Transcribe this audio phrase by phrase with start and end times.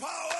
[0.00, 0.33] power.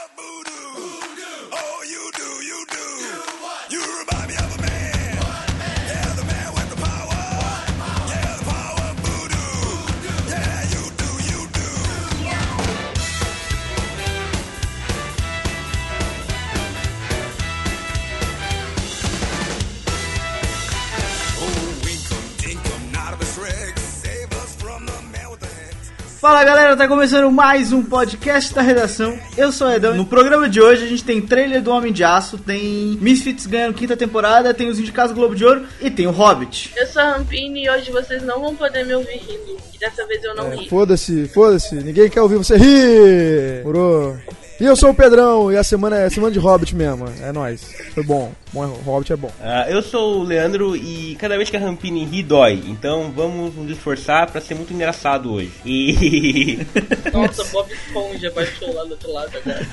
[26.25, 29.15] Fala galera, tá começando mais um podcast da redação.
[29.37, 29.95] Eu sou o Edão.
[29.95, 33.75] No programa de hoje a gente tem trailer do Homem de Aço, tem Misfits ganhando
[33.75, 36.73] quinta temporada, tem os indicados Globo de Ouro e tem o Hobbit.
[36.79, 39.59] Eu sou a Rampini e hoje vocês não vão poder me ouvir rindo.
[39.75, 40.67] E dessa vez eu não É, ri.
[40.71, 43.63] foda-se, foda-se, ninguém quer ouvir você rir.
[43.63, 44.17] Morou.
[44.61, 47.07] E eu sou o Pedrão e a semana é semana de Hobbit mesmo.
[47.21, 47.75] É nóis.
[47.93, 48.33] Foi bom.
[48.53, 49.31] bom Hobbit é bom.
[49.41, 53.53] Ah, eu sou o Leandro e cada vez que a Rampini ri dói, então vamos
[53.57, 55.53] nos esforçar pra ser muito engraçado hoje.
[55.67, 56.59] E
[57.13, 59.67] Nossa, Bob Esponja baixou lá do outro lado agora.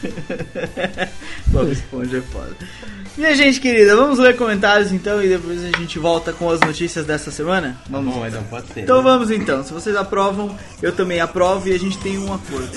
[1.47, 2.55] Bob Esponja é foda.
[3.15, 7.05] Minha gente querida, vamos ler comentários então e depois a gente volta com as notícias
[7.05, 7.79] dessa semana?
[7.87, 8.81] Vamos bom, mas não pode ser.
[8.81, 12.71] Então vamos então, se vocês aprovam, eu também aprovo e a gente tem um acordo.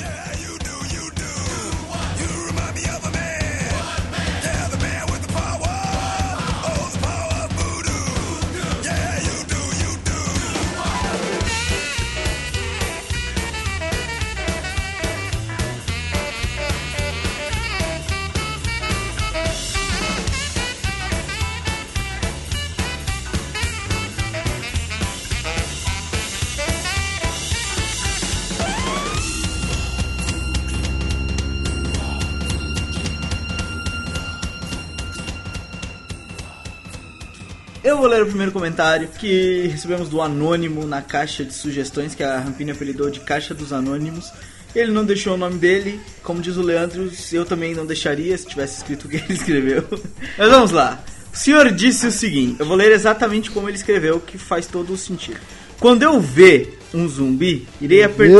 [38.04, 42.38] Vou ler o primeiro comentário que recebemos do Anônimo na caixa de sugestões que a
[42.38, 44.30] Rampini apelidou de Caixa dos Anônimos.
[44.74, 48.46] Ele não deixou o nome dele, como diz o Leandro, eu também não deixaria se
[48.46, 49.84] tivesse escrito o que ele escreveu.
[50.36, 51.02] Mas vamos lá.
[51.32, 54.92] O senhor disse o seguinte, eu vou ler exatamente como ele escreveu, que faz todo
[54.92, 55.40] o sentido.
[55.80, 58.36] Quando eu ver um zumbi, irei apertar.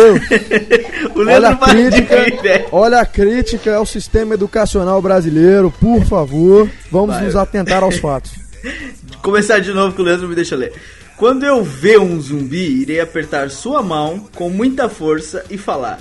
[1.17, 2.67] o Olha Leandro a para de crítica, né?
[2.71, 6.69] olha a crítica ao sistema educacional brasileiro, por favor.
[6.91, 7.25] Vamos Vai.
[7.25, 8.33] nos atentar aos fatos.
[9.25, 10.75] Começar de novo que o Leandro me deixa ler.
[11.17, 15.99] Quando eu ver um zumbi, irei apertar sua mão com muita força e falar: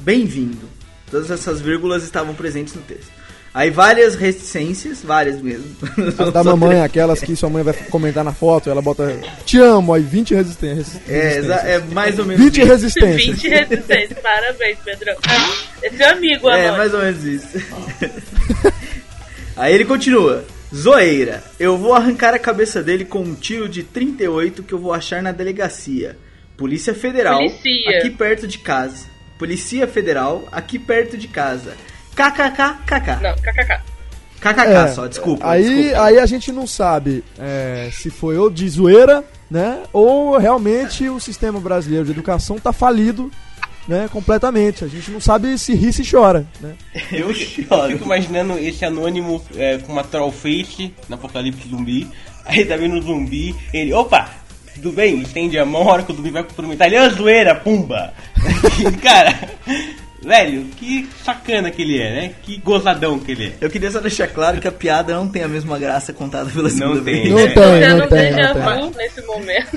[0.00, 0.68] Bem-vindo.
[1.08, 3.06] Todas essas vírgulas estavam presentes no texto.
[3.54, 5.76] Aí várias reticências, várias mesmo.
[6.18, 9.94] A da mamãe, aquelas que sua mãe vai comentar na foto, ela bota Te amo,
[9.94, 11.00] aí 20 resistências.
[11.08, 12.66] É, é mais ou menos 20 isso.
[12.68, 13.36] resistências.
[13.42, 15.14] 20 resistentes, parabéns, Pedrão.
[15.80, 16.78] Esse é amigo, É, amor.
[16.78, 17.46] mais ou menos isso.
[19.56, 20.44] Aí ele continua.
[20.76, 24.92] Zoeira, eu vou arrancar a cabeça dele com um tiro de 38 que eu vou
[24.92, 26.18] achar na delegacia.
[26.54, 27.98] Polícia Federal, Policia.
[27.98, 29.06] aqui perto de casa.
[29.38, 31.74] Polícia Federal, aqui perto de casa.
[32.14, 33.22] KKKKK.
[33.22, 33.80] Não, kkk.
[34.38, 35.48] KKK É, só, desculpa.
[35.48, 36.02] Aí, desculpa.
[36.02, 39.82] aí a gente não sabe é, se foi ou de zoeira, né?
[39.94, 43.30] Ou realmente o sistema brasileiro de educação tá falido,
[43.86, 44.08] né?
[44.10, 44.84] Completamente.
[44.84, 46.74] A gente não sabe se ri se chora, né?
[47.12, 47.92] eu choro.
[47.92, 52.08] fico imaginando esse anônimo é, com uma troll face no apocalipse zumbi.
[52.44, 54.30] Aí tá vendo o zumbi, ele, opa,
[54.74, 55.20] tudo bem?
[55.20, 58.14] Estende a mão, a hora que o zumbi vai cumprimentar ele, é zoeira, pumba!
[59.02, 59.36] Cara,
[60.22, 62.34] velho, que sacana que ele é, né?
[62.42, 63.52] Que gozadão que ele é.
[63.60, 66.68] Eu queria só deixar claro que a piada não tem a mesma graça contada pela
[66.70, 67.22] segunda tem.
[67.22, 67.30] vez.
[67.30, 67.46] Não É.
[67.48, 68.90] tem, Você não não tem, não tem.
[68.90, 69.76] vu nesse momento.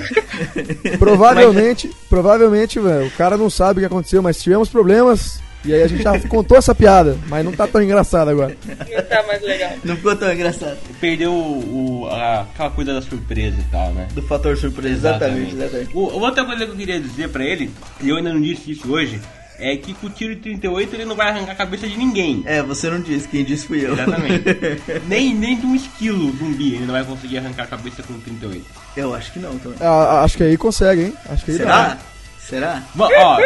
[0.98, 5.40] Provavelmente, provavelmente, velho, o cara não sabe o que aconteceu, mas tivemos problemas.
[5.62, 8.56] E aí a gente já contou essa piada, mas não tá tão engraçado agora.
[8.66, 9.72] Não tá mais legal.
[9.84, 10.78] Não ficou tão engraçado.
[10.98, 14.08] Perdeu o, o- a- aquela coisa da surpresa e tal, né?
[14.14, 15.90] Do fator surpresa, exatamente, exatamente.
[15.94, 17.70] O- outra coisa que eu queria dizer pra ele,
[18.00, 19.20] e eu ainda não disse isso hoje,
[19.60, 22.42] é que com o tiro de 38 ele não vai arrancar a cabeça de ninguém.
[22.46, 23.92] É, você não disse, quem disse fui eu.
[23.92, 24.44] Exatamente.
[25.06, 28.64] nem, nem de um esquilo zumbi ele não vai conseguir arrancar a cabeça com 38.
[28.96, 29.78] Eu acho que não também.
[29.80, 31.14] Ah, acho que aí consegue, hein?
[31.28, 31.88] Acho que aí Será?
[31.88, 31.98] dá.
[32.38, 32.82] Será?
[32.94, 33.38] Bom, ó,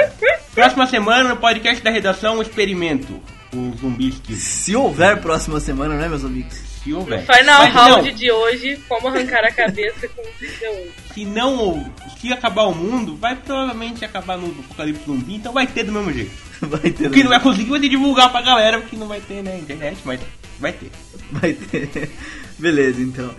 [0.55, 3.21] próxima semana no podcast da redação, um experimento
[3.51, 4.39] com zumbi esquilo.
[4.39, 6.74] Se houver próxima semana, né, meus amigos?
[6.93, 7.21] Houver.
[7.25, 10.93] Final Mas round não, de hoje, como arrancar a cabeça com 38.
[11.15, 15.85] se não, se acabar o mundo, vai provavelmente acabar no apocalipse zumbi, então vai ter
[15.85, 16.45] do mesmo jeito.
[16.65, 17.09] Vai ter.
[17.09, 19.55] O que não vai conseguir vai ter divulgar pra galera, porque não vai ter na
[19.57, 20.19] internet, mas
[20.59, 20.91] vai ter.
[21.31, 22.11] Vai ter.
[22.59, 23.35] Beleza, então.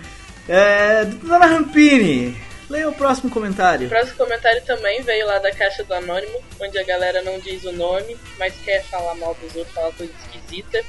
[0.47, 1.06] É.
[1.06, 2.38] Dona Rampini,
[2.69, 3.89] leia o próximo O comentário.
[3.89, 7.71] próximo comentário também veio lá da caixa do Anônimo, onde a galera não diz o
[7.71, 10.83] nome, mas quer falar mal dos outros, falar coisa esquisita.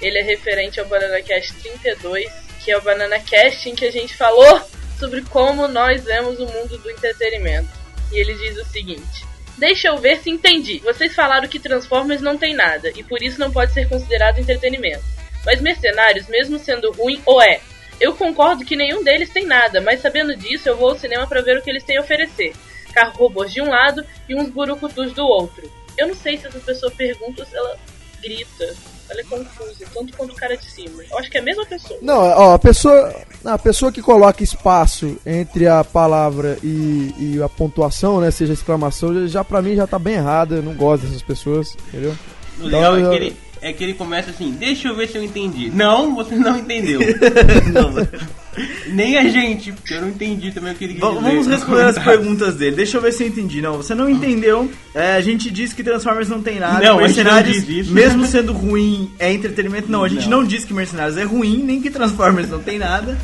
[0.00, 2.30] Ele é referente ao Banana Cast 32,
[2.64, 4.60] que é o Banana Cast em que a gente falou
[4.98, 7.68] sobre como nós vemos o mundo do entretenimento.
[8.12, 9.26] E ele diz o seguinte:
[9.58, 10.78] Deixa eu ver se entendi.
[10.78, 15.04] Vocês falaram que Transformers não tem nada, e por isso não pode ser considerado entretenimento.
[15.44, 17.60] Mas Mercenários, mesmo sendo ruim, ou é.
[18.00, 21.42] Eu concordo que nenhum deles tem nada, mas sabendo disso, eu vou ao cinema para
[21.42, 22.54] ver o que eles têm a oferecer.
[22.92, 25.70] Carro robôs de um lado e uns burucutus do outro.
[25.96, 27.76] Eu não sei se essa pessoa pergunta se ela
[28.22, 28.74] grita.
[29.10, 31.02] Ela é confusa, tanto quanto o cara de cima.
[31.10, 31.98] Eu acho que é a mesma pessoa.
[32.02, 37.48] Não, ó, a pessoa, a pessoa que coloca espaço entre a palavra e, e a
[37.48, 41.06] pontuação, né, seja exclamação, já, já pra mim já tá bem errada, eu não gosto
[41.06, 42.14] dessas pessoas, entendeu?
[42.60, 45.16] O legal Então, é, que ele, é que ele começa assim, deixa eu ver se
[45.16, 45.70] eu entendi.
[45.70, 47.00] Não, você não entendeu.
[48.88, 51.22] Nem a gente, porque eu não entendi também o que ele quis Va- dizer.
[51.22, 52.76] Vamos responder as perguntas dele.
[52.76, 53.60] Deixa eu ver se eu entendi.
[53.60, 54.70] Não, você não entendeu.
[54.94, 56.84] É, a gente disse que Transformers não tem nada.
[56.84, 59.90] Não, Mercenários, mesmo sendo ruim, é entretenimento.
[59.90, 60.38] Não, a gente Não.
[60.42, 63.18] não, disse que Mercenários é ruim, nem que Transformers não tem nada.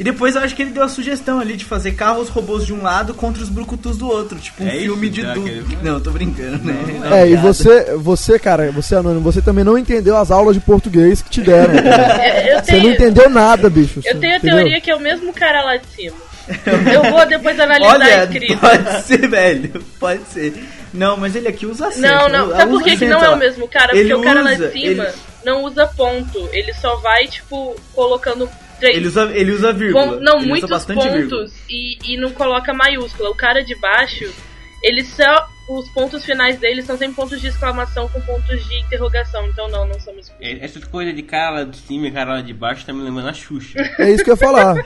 [0.00, 2.72] E depois eu acho que ele deu a sugestão ali de fazer carros robôs de
[2.72, 4.38] um lado contra os brucutus do outro.
[4.38, 5.42] Tipo um É isso filme de já du...
[5.42, 6.74] que ele- Não, tô brincando, né?
[7.12, 11.20] É, e você, você, cara, você anônimo, você também não entendeu as aulas de português
[11.20, 11.74] que te deram.
[11.82, 12.16] cara.
[12.24, 14.00] É, Eu Você não tenho, entendeu nada, bicho.
[14.04, 14.56] eu tenho a entendeu?
[14.56, 16.16] teoria que é o mesmo cara lá de cima.
[16.92, 18.56] Eu vou depois analisar a Olha, escrita.
[18.56, 19.84] pode ser, velho.
[20.00, 20.64] Pode ser.
[20.94, 22.00] Não, mas ele aqui usa acento.
[22.08, 22.50] Não, não.
[22.56, 23.88] Sabe por que, que não é o mesmo cara?
[23.88, 25.12] Porque Ele o cara lá usa, de cima ele-
[25.44, 26.48] não usa ponto.
[26.52, 28.48] Ele só vai, tipo, colocando
[28.80, 28.96] três.
[28.96, 30.18] Ele usa, ele usa vírgula.
[30.20, 33.30] Não, ele muitos pontos e, e não coloca maiúscula.
[33.30, 34.32] O cara de baixo,
[34.82, 35.48] ele só.
[35.68, 39.46] Os pontos finais dele são sempre pontos de exclamação com pontos de interrogação.
[39.46, 40.34] Então não, não são mesmo.
[40.40, 43.00] É, Essas coisas de cara lá de cima e cara lá de baixo tá me
[43.02, 43.78] lembrando a Xuxa.
[44.00, 44.74] É isso que eu ia falar.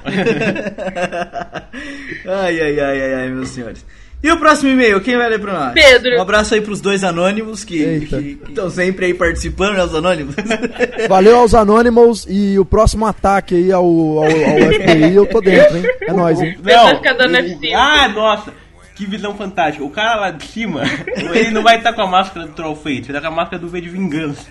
[2.28, 3.82] ai, ai, ai, ai, ai, meus senhores.
[4.24, 5.72] E o próximo e-mail, quem vai ler pra nós?
[5.74, 6.16] Pedro.
[6.16, 8.08] Um abraço aí pros dois anônimos que
[8.48, 10.34] estão sempre aí participando, né, os anônimos.
[11.08, 15.76] Valeu aos Anonymous e o próximo ataque aí ao, ao, ao FBI eu tô dentro,
[15.76, 15.84] hein?
[16.00, 16.56] É nóis, hein?
[16.56, 17.74] Você vai ficar dando ele- F5.
[17.76, 18.52] Ah, nossa!
[18.94, 19.84] Que visão fantástica.
[19.84, 20.82] O cara lá de cima,
[21.34, 23.58] ele não vai estar com a máscara do Troll Fate, vai estar com a máscara
[23.60, 24.46] do V de Vingança.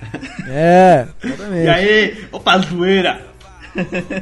[0.48, 1.70] É, E exatamente.
[1.70, 3.22] aí, opa, zoeira!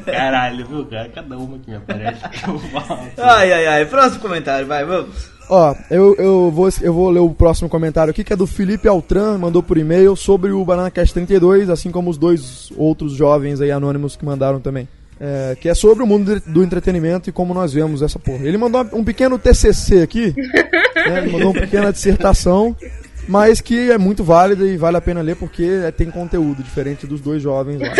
[0.06, 1.09] Caralho, viu, cara?
[1.09, 3.86] Cada uma que me aparece que ai, ai, ai.
[3.86, 5.30] Próximo comentário, vai, vamos.
[5.50, 8.88] Ó, eu, eu, vou, eu vou ler o próximo comentário aqui, que é do Felipe
[8.88, 13.59] Altran, mandou por e-mail sobre o Banana Cast 32, assim como os dois outros jovens
[13.59, 14.88] aí anônimos que mandaram também.
[15.19, 18.44] É, que é sobre o mundo do entretenimento e como nós vemos essa porra.
[18.44, 20.33] Ele mandou um pequeno TCC aqui,
[20.95, 22.75] né, mandou uma pequena dissertação,
[23.27, 27.06] mas que é muito válida e vale a pena ler porque é, tem conteúdo diferente
[27.07, 27.94] dos dois jovens lá.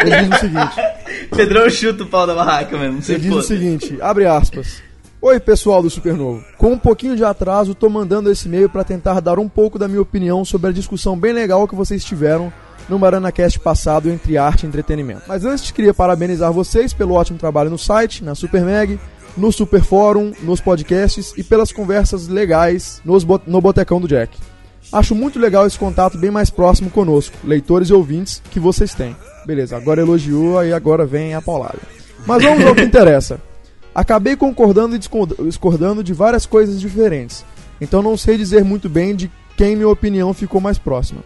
[0.00, 0.76] Ele diz o seguinte:
[1.34, 3.00] Pedrão chuta o pau da barraca mesmo.
[3.08, 4.82] Ele diz o seguinte, abre aspas.
[5.20, 6.44] Oi, pessoal do Supernovo.
[6.58, 9.88] Com um pouquinho de atraso, tô mandando esse e-mail para tentar dar um pouco da
[9.88, 12.52] minha opinião sobre a discussão bem legal que vocês tiveram
[12.88, 15.22] no MaranaCast passado entre arte e entretenimento.
[15.26, 19.00] Mas antes, queria parabenizar vocês pelo ótimo trabalho no site, na Supermag,
[19.36, 24.36] no Super Fórum, nos podcasts e pelas conversas legais nos no Botecão do Jack.
[24.92, 29.16] Acho muito legal esse contato bem mais próximo conosco, leitores e ouvintes, que vocês têm.
[29.44, 31.78] Beleza, agora elogiou, aí agora vem a paulada.
[32.26, 33.40] Mas vamos ao que interessa.
[33.94, 37.44] Acabei concordando e discord- discordando de várias coisas diferentes,
[37.80, 41.22] então não sei dizer muito bem de quem minha opinião ficou mais próxima.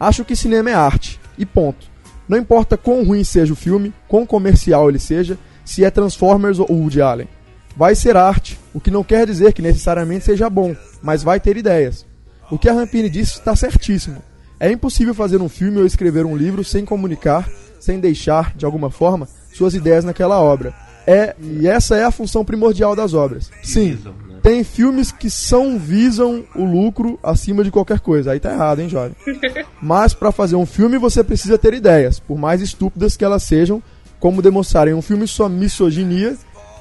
[0.00, 1.90] Acho que cinema é arte, e ponto.
[2.28, 6.66] Não importa quão ruim seja o filme, quão comercial ele seja, se é Transformers ou
[6.70, 7.28] Woody Allen.
[7.76, 11.56] Vai ser arte, o que não quer dizer que necessariamente seja bom, mas vai ter
[11.56, 12.06] ideias.
[12.50, 14.22] O que a Rampini disse está certíssimo.
[14.60, 17.48] É impossível fazer um filme ou escrever um livro sem comunicar,
[17.80, 20.74] sem deixar, de alguma forma, suas ideias naquela obra.
[21.06, 23.50] É, e essa é a função primordial das obras.
[23.62, 24.36] Sim, né?
[24.42, 28.32] tem filmes que são visam o lucro acima de qualquer coisa.
[28.32, 29.16] Aí tá errado, hein, jovem?
[29.80, 33.82] Mas para fazer um filme você precisa ter ideias, por mais estúpidas que elas sejam,
[34.20, 36.36] como demonstrar em um filme sua misoginia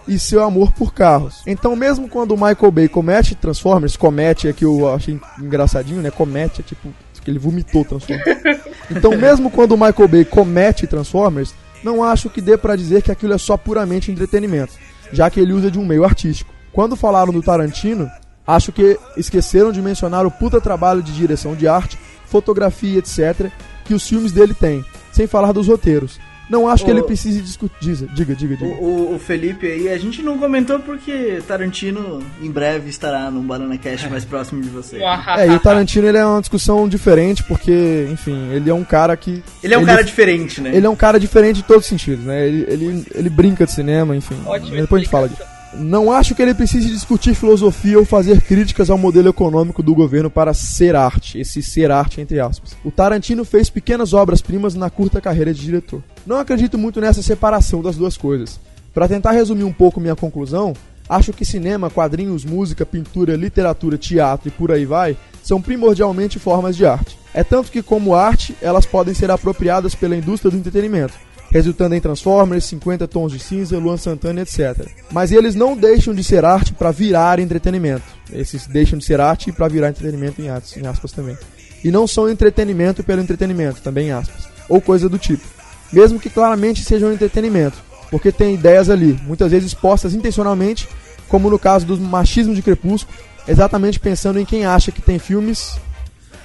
[0.08, 1.42] e seu amor por carros.
[1.46, 6.12] Então, mesmo quando o Michael Bay comete Transformers, comete é que eu achei engraçadinho, né?
[6.12, 6.90] Comete é tipo
[7.24, 8.26] que ele vomitou Transformers.
[8.90, 13.10] Então, mesmo quando o Michael Bay comete Transformers, não acho que dê pra dizer que
[13.10, 14.74] aquilo é só puramente entretenimento,
[15.14, 16.54] já que ele usa de um meio artístico.
[16.74, 18.10] Quando falaram do Tarantino,
[18.46, 23.50] acho que esqueceram de mencionar o puta trabalho de direção de arte, fotografia, etc.,
[23.86, 26.20] que os filmes dele têm, sem falar dos roteiros.
[26.52, 27.96] Não acho que Ô- ele precise discutir.
[28.14, 28.66] Diga, diga, diga.
[28.66, 33.42] O, o- o Felipe aí, a gente não comentou porque Tarantino em breve estará num
[33.42, 35.00] Banana Cast mais próximo de você.
[35.38, 39.16] É, e o Tarantino ele é uma discussão diferente, porque, enfim, ele é um cara
[39.16, 39.42] que.
[39.64, 40.72] Ele é um cara diferente, né?
[40.76, 42.46] Ele é um cara diferente em todos os sentidos, né?
[42.46, 44.36] Ele, ele, ele brinca de cinema, enfim.
[44.46, 44.76] Ótimo.
[44.76, 45.42] Depois a gente fala disso.
[45.74, 50.30] Não acho que ele precise discutir filosofia ou fazer críticas ao modelo econômico do governo
[50.30, 52.76] para ser arte, esse ser arte entre aspas.
[52.84, 56.04] O Tarantino fez pequenas obras-primas na curta carreira de diretor.
[56.26, 58.60] Não acredito muito nessa separação das duas coisas.
[58.94, 60.74] Para tentar resumir um pouco minha conclusão,
[61.12, 66.78] Acho que cinema, quadrinhos, música, pintura, literatura, teatro e por aí vai são primordialmente formas
[66.78, 67.18] de arte.
[67.34, 71.14] É tanto que, como arte, elas podem ser apropriadas pela indústria do entretenimento,
[71.52, 74.88] resultando em Transformers, 50 Tons de Cinza, Luan Santana, etc.
[75.12, 78.06] Mas eles não deixam de ser arte para virar entretenimento.
[78.32, 81.38] Esses deixam de ser arte para virar entretenimento em, aspas, em aspas também.
[81.84, 84.48] E não são entretenimento pelo entretenimento, também em aspas.
[84.70, 85.44] Ou coisa do tipo.
[85.92, 87.78] Mesmo que claramente sejam entretenimento,
[88.10, 90.88] porque tem ideias ali, muitas vezes postas intencionalmente,
[91.28, 93.14] como no caso do machismo de Crepúsculo,
[93.46, 95.78] exatamente pensando em quem acha que tem filmes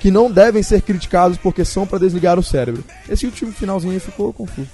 [0.01, 2.83] que não devem ser criticados porque são para desligar o cérebro.
[3.09, 4.69] Esse último finalzinho aí ficou confuso.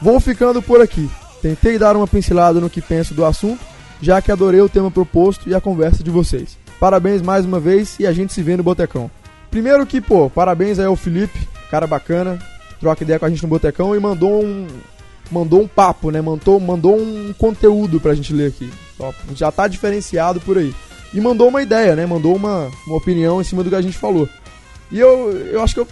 [0.00, 1.10] Vou ficando por aqui.
[1.42, 3.60] Tentei dar uma pincelada no que penso do assunto,
[4.00, 6.56] já que adorei o tema proposto e a conversa de vocês.
[6.78, 9.10] Parabéns mais uma vez e a gente se vê no Botecão.
[9.50, 12.38] Primeiro que, pô, parabéns aí ao Felipe, cara bacana,
[12.80, 14.66] troca ideia com a gente no Botecão e mandou um
[15.30, 16.20] mandou um papo, né?
[16.20, 18.70] Mandou, mandou um conteúdo pra gente ler aqui.
[19.34, 20.74] Já tá diferenciado por aí.
[21.12, 22.06] E mandou uma ideia, né?
[22.06, 24.28] Mandou uma, uma opinião em cima do que a gente falou.
[24.90, 25.88] E eu, eu acho que eu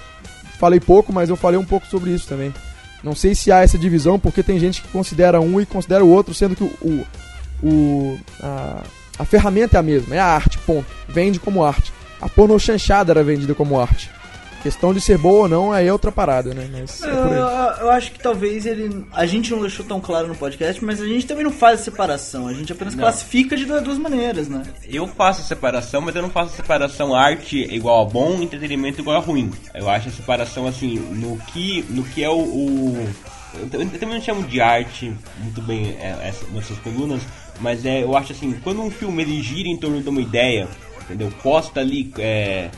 [0.58, 2.52] falei pouco, mas eu falei um pouco sobre isso também.
[3.06, 6.10] Não sei se há essa divisão, porque tem gente que considera um e considera o
[6.10, 7.06] outro, sendo que o,
[7.62, 8.82] o, a,
[9.20, 10.88] a ferramenta é a mesma, é a arte, ponto.
[11.08, 11.92] Vende como arte.
[12.20, 14.10] A porno chanchada era vendida como arte.
[14.66, 16.68] Questão de ser boa ou não, aí é outra parada, né?
[16.72, 17.46] Mas é eu, eu,
[17.82, 19.06] eu, acho que talvez ele.
[19.12, 21.84] A gente não deixou tão claro no podcast, mas a gente também não faz a
[21.84, 22.48] separação.
[22.48, 23.04] A gente apenas não.
[23.04, 24.64] classifica de duas maneiras, né?
[24.88, 29.00] Eu faço a separação, mas eu não faço a separação arte igual a bom, entretenimento
[29.00, 29.52] igual a ruim.
[29.72, 32.40] Eu acho a separação assim, no que, no que é o.
[32.40, 33.08] o
[33.54, 37.22] eu, também não chamo de arte muito bem é, essas colunas,
[37.60, 40.66] mas é, eu acho assim, quando um filme ele gira em torno de uma ideia,
[41.04, 41.32] entendeu?
[41.40, 42.68] Posta ali é,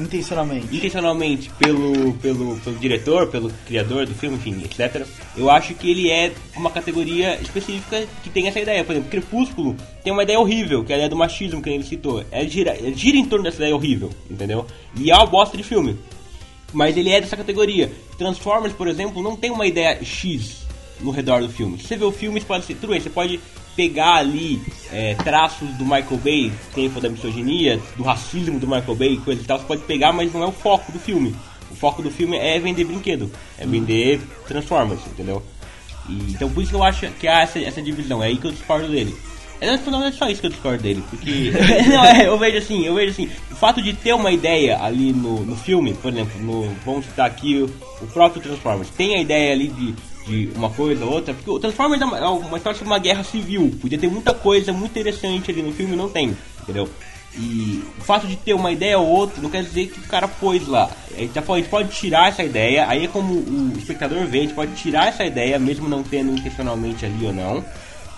[0.00, 5.06] intencionalmente, intencionalmente pelo, pelo, pelo diretor, pelo criador do filme, enfim, etc.
[5.36, 8.84] Eu acho que ele é uma categoria específica que tem essa ideia.
[8.84, 11.84] Por exemplo, Crepúsculo tem uma ideia horrível, que é a ideia do machismo que ele
[11.84, 12.24] citou.
[12.30, 14.66] É gira, é gira em torno dessa ideia horrível, entendeu?
[14.96, 15.96] E é uma bosta de filme.
[16.72, 17.90] Mas ele é dessa categoria.
[18.16, 20.66] Transformers, por exemplo, não tem uma ideia X
[21.00, 21.78] no redor do filme.
[21.78, 23.40] Você vê o filme, pode ser true, você pode
[23.80, 24.60] pegar ali
[24.92, 29.44] é, traços do Michael Bay, tempo da misoginia, do racismo do Michael Bay, coisa e
[29.46, 31.34] tal, você pode pegar, mas não é o foco do filme.
[31.70, 35.42] O foco do filme é vender brinquedo, é vender Transformers, entendeu?
[36.10, 38.48] E, então por isso que eu acho que há essa, essa divisão, é aí que
[38.48, 39.16] eu discordo dele.
[39.62, 41.52] É, não é só isso que eu discordo dele, porque
[41.88, 45.10] não, é, eu vejo assim, eu vejo assim, o fato de ter uma ideia ali
[45.10, 49.22] no, no filme, por exemplo, no, vamos citar aqui o, o próprio Transformers, tem a
[49.22, 49.94] ideia ali de
[50.30, 52.98] de uma coisa ou outra, porque o Transformers é uma, é uma história sobre uma
[52.98, 53.76] guerra civil.
[53.80, 56.88] Podia ter muita coisa muito interessante ali no filme não tem, entendeu?
[57.36, 60.26] E o fato de ter uma ideia ou outra não quer dizer que o cara
[60.26, 60.90] pôs lá.
[61.14, 64.42] A gente, a gente pode tirar essa ideia, aí é como o espectador vê, a
[64.42, 67.64] gente pode tirar essa ideia, mesmo não tendo intencionalmente ali ou não.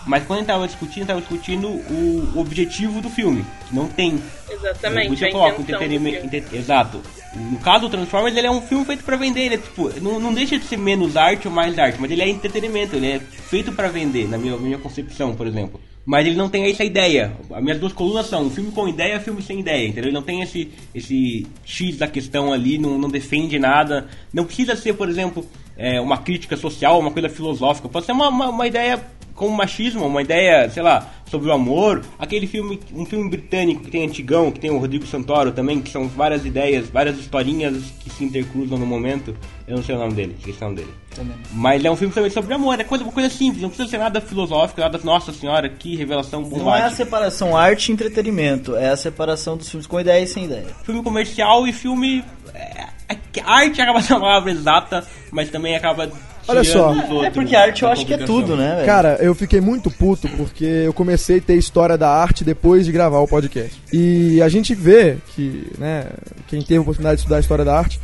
[0.06, 4.21] Mas quando gente tava discutindo, tava discutindo o, o objetivo do filme, que não tem.
[4.50, 5.23] Exatamente.
[5.23, 6.54] Eu, eu coloco entretenimento.
[6.54, 7.00] exato.
[7.35, 9.40] No caso do Transformers, ele é um filme feito para vender.
[9.40, 12.23] Ele é, tipo, não, não deixa de ser menos arte ou mais arte, mas ele
[12.23, 12.97] é entretenimento.
[12.97, 15.80] Ele é feito para vender, na minha, minha concepção, por exemplo.
[16.04, 17.32] Mas ele não tem essa ideia.
[17.50, 20.06] As minhas duas colunas são filme com ideia e filme sem ideia, entendeu?
[20.06, 24.09] Ele não tem esse, esse X da questão ali, não, não defende nada.
[24.32, 27.88] Não precisa ser, por exemplo, é, uma crítica social, uma coisa filosófica.
[27.88, 29.00] Pode ser uma, uma, uma ideia
[29.42, 32.00] como machismo, uma ideia, sei lá, sobre o amor.
[32.16, 35.90] Aquele filme, um filme britânico que tem antigão, que tem o Rodrigo Santoro também, que
[35.90, 39.34] são várias ideias, várias historinhas que se intercruzam no momento.
[39.66, 40.94] Eu não sei o nome dele, questão dele.
[41.12, 41.34] Também.
[41.54, 43.99] Mas é um filme também sobre amor, é coisa, uma coisa simples, não precisa ser
[43.99, 46.70] nada filosófico, nada, nossa senhora, que revelação bombástica.
[46.70, 50.26] Não é a separação arte e entretenimento, é a separação dos filmes com ideia e
[50.28, 50.68] sem ideia.
[50.84, 52.25] Filme comercial e filme.
[52.54, 56.08] É, é arte acaba sendo a palavra exata, mas também acaba
[56.49, 56.94] Olha só.
[57.25, 58.75] É porque arte eu acho que é tudo, né?
[58.76, 58.87] Véio?
[58.87, 62.92] Cara, eu fiquei muito puto porque eu comecei a ter história da arte depois de
[62.92, 63.80] gravar o podcast.
[63.92, 66.06] E a gente vê que, né,
[66.49, 68.00] quem teve a oportunidade de estudar a história da arte,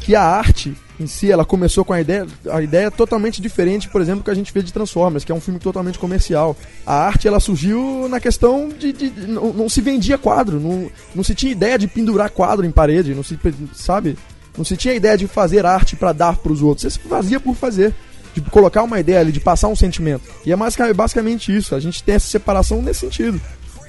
[0.00, 4.00] que a arte em si, ela começou com a ideia, a ideia totalmente diferente, por
[4.00, 6.56] exemplo, que a gente vê de Transformers, que é um filme totalmente comercial.
[6.86, 10.90] A arte, ela surgiu na questão de, de, de não, não, se vendia quadro, não,
[11.14, 13.38] não se tinha ideia de pendurar quadro em parede, não se,
[13.74, 14.16] sabe?
[14.56, 16.94] Não se tinha ideia de fazer arte para dar para os outros.
[16.94, 17.94] Você fazia por fazer.
[18.34, 20.22] De colocar uma ideia ali, de passar um sentimento.
[20.44, 21.74] E é basicamente isso.
[21.74, 23.40] A gente tem essa separação nesse sentido.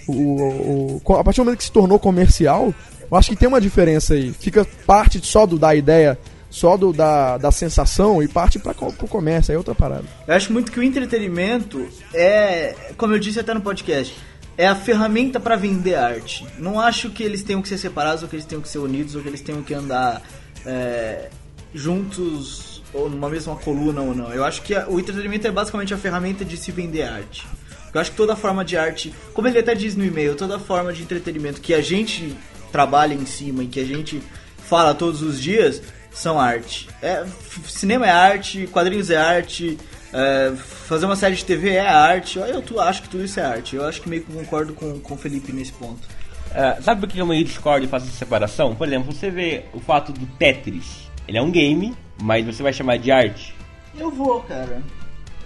[0.08, 2.74] O, o, o, a partir do momento que se tornou comercial,
[3.12, 4.32] eu acho que tem uma diferença aí.
[4.32, 6.18] Fica parte só do, da ideia,
[6.50, 9.54] só do, da, da sensação e parte para o comércio.
[9.54, 10.06] É outra parada.
[10.26, 14.16] Eu acho muito que o entretenimento é, como eu disse até no podcast,
[14.58, 16.46] é a ferramenta para vender arte.
[16.58, 19.16] Não acho que eles tenham que ser separados, ou que eles tenham que ser unidos,
[19.16, 20.22] ou que eles tenham que andar
[20.68, 21.30] é,
[21.74, 24.34] juntos ou numa mesma coluna ou não.
[24.34, 27.48] Eu acho que a, o entretenimento é basicamente a ferramenta de se vender arte.
[27.94, 30.92] Eu acho que toda forma de arte, como ele até diz no e-mail, toda forma
[30.92, 32.36] de entretenimento que a gente
[32.72, 34.22] trabalha em cima e que a gente
[34.58, 35.82] fala todos os dias
[36.12, 36.90] são arte.
[37.02, 37.26] É,
[37.68, 39.78] cinema é arte, quadrinhos é arte,
[40.14, 40.54] é,
[40.88, 42.40] fazer uma série de TV é arte.
[42.40, 43.76] Eu, eu acho que tudo isso é arte.
[43.76, 46.08] Eu acho que meio que concordo com, com o Felipe nesse ponto.
[46.54, 48.75] Ah, sabe por que eu meio discordo e faço essa separação?
[48.75, 51.10] Por exemplo, você vê o fato do Tetris.
[51.27, 53.54] Ele é um game, mas você vai chamar de arte.
[53.98, 54.82] Eu vou, cara.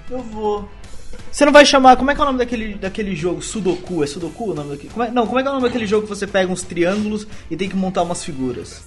[0.10, 0.70] Eu vou.
[1.32, 1.96] Você não vai chamar.
[1.96, 3.42] Como é que é o nome daquele, daquele jogo?
[3.42, 4.04] Sudoku?
[4.04, 4.90] É Sudoku o nome daquele?
[4.94, 6.62] Como é, não, como é que é o nome daquele jogo que você pega uns
[6.64, 8.84] triângulos e tem que montar umas figuras?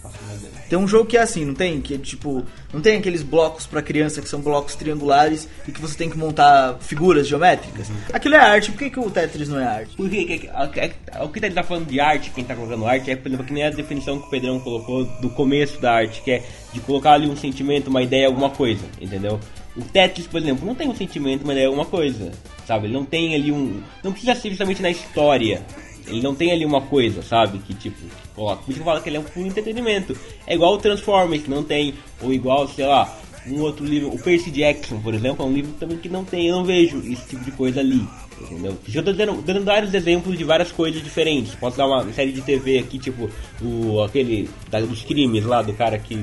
[0.68, 1.80] Tem um jogo que é assim, não tem?
[1.80, 2.44] Que é tipo.
[2.72, 6.18] Não tem aqueles blocos pra criança que são blocos triangulares e que você tem que
[6.18, 7.90] montar figuras geométricas?
[8.12, 9.96] Aquilo é arte, por que, que o Tetris não é arte?
[9.96, 10.70] Porque que- que- a-
[11.12, 13.46] a- o que ele tá falando de arte, quem tá colocando arte, é, por exemplo,
[13.46, 16.80] que nem a definição que o Pedrão colocou do começo da arte, que é de
[16.80, 19.38] colocar ali um sentimento, uma ideia, alguma coisa, entendeu?
[19.76, 22.30] O Tetris, por exemplo, não tem um sentimento, uma ideia, alguma coisa,
[22.66, 22.86] sabe?
[22.86, 23.80] Ele não tem ali um.
[24.02, 25.62] Não precisa ser justamente na história.
[26.06, 27.58] Ele não tem ali uma coisa, sabe?
[27.58, 27.96] Que tipo,
[28.36, 28.62] coloca.
[28.62, 30.16] Por que eu falo que ele é um puro entretenimento.
[30.46, 31.94] É igual o Transformers, que não tem.
[32.22, 34.10] Ou igual, sei lá, um outro livro.
[34.14, 36.46] O Percy Jackson, por exemplo, é um livro também que não tem.
[36.48, 38.06] Eu não vejo esse tipo de coisa ali.
[38.40, 38.76] Entendeu?
[38.92, 41.54] Eu tô dando, dando vários exemplos de várias coisas diferentes.
[41.54, 43.30] Posso dar uma série de TV aqui, tipo,
[43.62, 46.22] o, aquele da- dos crimes lá do cara que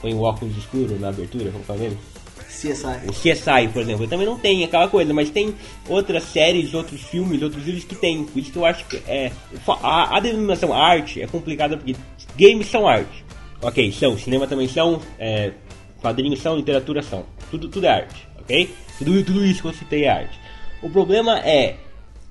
[0.00, 1.98] põe o óculos escuro na abertura, como fala mesmo?
[2.56, 3.06] CSI.
[3.08, 5.54] O CSI, por exemplo, ele também não tem aquela coisa, mas tem
[5.88, 8.24] outras séries, outros filmes, outros livros que tem.
[8.24, 9.30] Por isso que eu acho que é.
[9.82, 11.94] A, a denominação arte é complicada porque
[12.38, 13.24] games são arte.
[13.62, 15.52] Ok, são, cinema também são, é,
[16.00, 17.24] quadrinhos são, literatura são.
[17.50, 18.70] Tudo, tudo é arte, ok?
[18.98, 20.38] Tudo, tudo isso que eu citei é arte.
[20.82, 21.76] O problema é.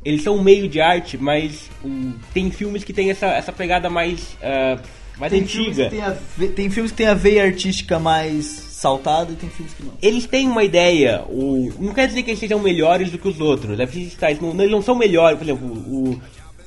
[0.03, 3.89] Eles são um meio de arte, mas hum, tem filmes que tem essa, essa pegada
[3.89, 4.77] mais, ah,
[5.17, 5.89] mais Tem filmes, antiga.
[5.89, 8.45] que tem, ve- tem filmes que tem a veia artística mais
[8.85, 9.93] saltada e tem filmes que não.
[10.01, 13.39] eles têm uma ideia, o, não quer dizer que eles sejam melhores do que os
[13.41, 16.21] outros, é citar isso, não, eles não são melhores, por exemplo, o,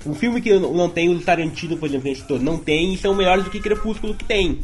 [0.04, 3.14] o filme que eu não tem, o Tarantino, por exemplo, que não tem, e são
[3.14, 4.58] melhores do que Crepúsculo que tem,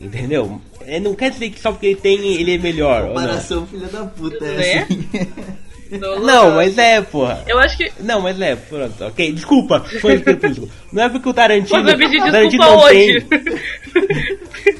[0.00, 0.60] entendeu?
[0.80, 3.14] É, não quer dizer que só porque ele tem, ele é melhor, ou não.
[3.14, 4.78] Comparação, filha da puta, é Né?
[4.82, 5.08] assim.
[5.90, 7.42] Não, mas é, porra.
[7.46, 7.90] Eu acho que.
[8.00, 10.68] Não, mas é, pronto, ok, desculpa, foi o Crepúsculo.
[10.92, 11.80] Não é porque o Tarantino...
[11.80, 11.84] O
[12.30, 13.20] Tarantino não hoje.
[13.22, 13.38] tem-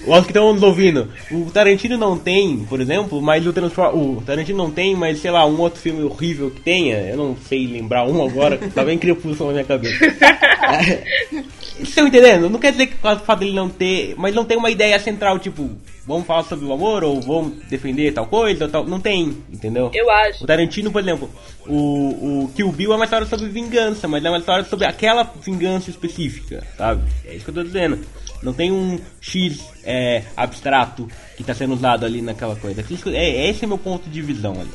[0.06, 3.94] Os que estão nos ouvindo, o Tarantino não tem, por exemplo, mas o Transform...
[4.18, 7.36] O Tarantino não tem, mas sei lá, um outro filme horrível que tenha, eu não
[7.36, 9.98] sei lembrar um agora, tá bem crepúsculo na minha cabeça.
[11.78, 12.50] Vocês estão entendendo?
[12.50, 15.38] Não quer dizer que do fato dele não ter, mas não tem uma ideia central,
[15.38, 15.70] tipo,
[16.08, 18.84] vamos falar sobre o amor, ou vamos defender tal coisa, tal.
[18.86, 19.90] Não tem, entendeu?
[19.92, 20.42] Eu acho.
[20.42, 21.30] O Tarantino, por exemplo,
[21.66, 25.22] o, o Kill Bill é uma história sobre vingança, mas é uma história sobre aquela
[25.44, 27.02] vingança específica, sabe?
[27.26, 27.98] É isso que eu tô dizendo.
[28.42, 32.82] Não tem um X é, abstrato que tá sendo usado ali naquela coisa.
[33.12, 34.70] É, esse é meu ponto de visão ali.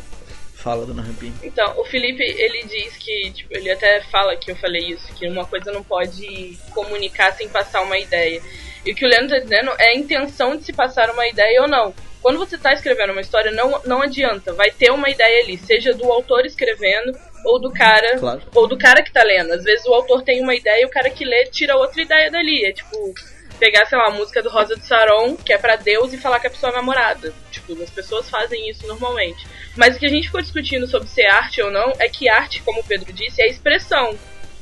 [0.64, 1.34] Fala, dona Rampinha.
[1.44, 5.28] Então, o Felipe, ele diz que, tipo, ele até fala que eu falei isso, que
[5.28, 8.42] uma coisa não pode comunicar sem passar uma ideia.
[8.86, 11.62] E o que o Leandro tá dizendo é a intenção de se passar uma ideia
[11.62, 11.94] ou não.
[12.22, 15.94] Quando você tá escrevendo uma história, não, não adianta, vai ter uma ideia ali, seja
[15.94, 17.12] do autor escrevendo
[17.44, 18.42] ou do cara, Claro.
[18.56, 19.52] ou do cara que tá lendo.
[19.52, 22.32] Às vezes o autor tem uma ideia e o cara que lê tira outra ideia
[22.32, 22.66] dali.
[22.66, 23.14] É tipo,
[23.60, 26.40] pegar, sei lá, a música do Rosa de Saron, que é pra Deus, e falar
[26.40, 27.34] que a pessoa é namorada.
[27.52, 29.46] Tipo, as pessoas fazem isso normalmente.
[29.76, 32.62] Mas o que a gente ficou discutindo sobre ser arte ou não é que arte,
[32.64, 34.18] como o Pedro disse, é expressão.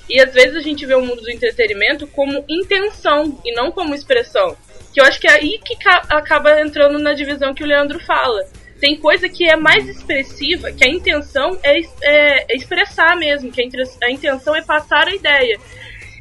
[0.10, 3.96] E às vezes a gente vê o mundo do entretenimento como intenção e não como
[3.96, 4.58] expressão.
[4.94, 8.00] Que eu acho que é aí que ca- acaba entrando na divisão que o Leandro
[8.00, 8.44] fala.
[8.80, 13.62] Tem coisa que é mais expressiva, que a intenção é, é- é expressar mesmo, que
[14.04, 15.58] a intenção é passar a ideia.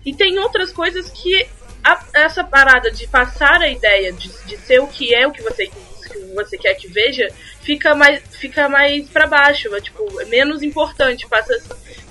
[0.05, 1.47] E tem outras coisas que
[1.85, 5.43] a- essa parada de passar a ideia, de, de ser o que é o que
[5.43, 7.29] você, que você quer que veja,
[7.61, 11.53] fica mais, fica mais para baixo, é, tipo, é menos importante, passa,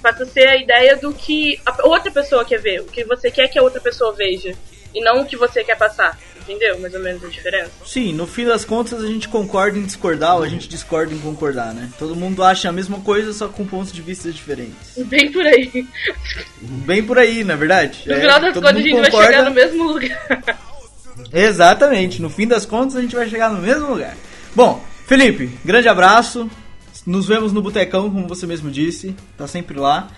[0.01, 3.29] passa a ser a ideia do que a outra pessoa quer ver, o que você
[3.31, 4.53] quer que a outra pessoa veja,
[4.93, 6.17] e não o que você quer passar.
[6.49, 7.71] Entendeu mais ou menos a diferença?
[7.85, 11.19] Sim, no fim das contas a gente concorda em discordar ou a gente discorda em
[11.19, 11.89] concordar, né?
[11.99, 14.93] Todo mundo acha a mesma coisa, só com pontos de vista diferentes.
[15.05, 15.85] Bem por aí.
[16.61, 18.01] Bem por aí, na verdade.
[18.07, 19.27] No É, final das contas a gente vai concorda.
[19.31, 20.59] chegar no mesmo lugar.
[21.33, 24.15] Exatamente, no fim das contas a gente vai chegar no mesmo lugar.
[24.55, 26.49] Bom, Felipe, grande abraço.
[27.05, 29.15] Nos vemos no Botecão, como você mesmo disse.
[29.37, 30.09] Tá sempre lá.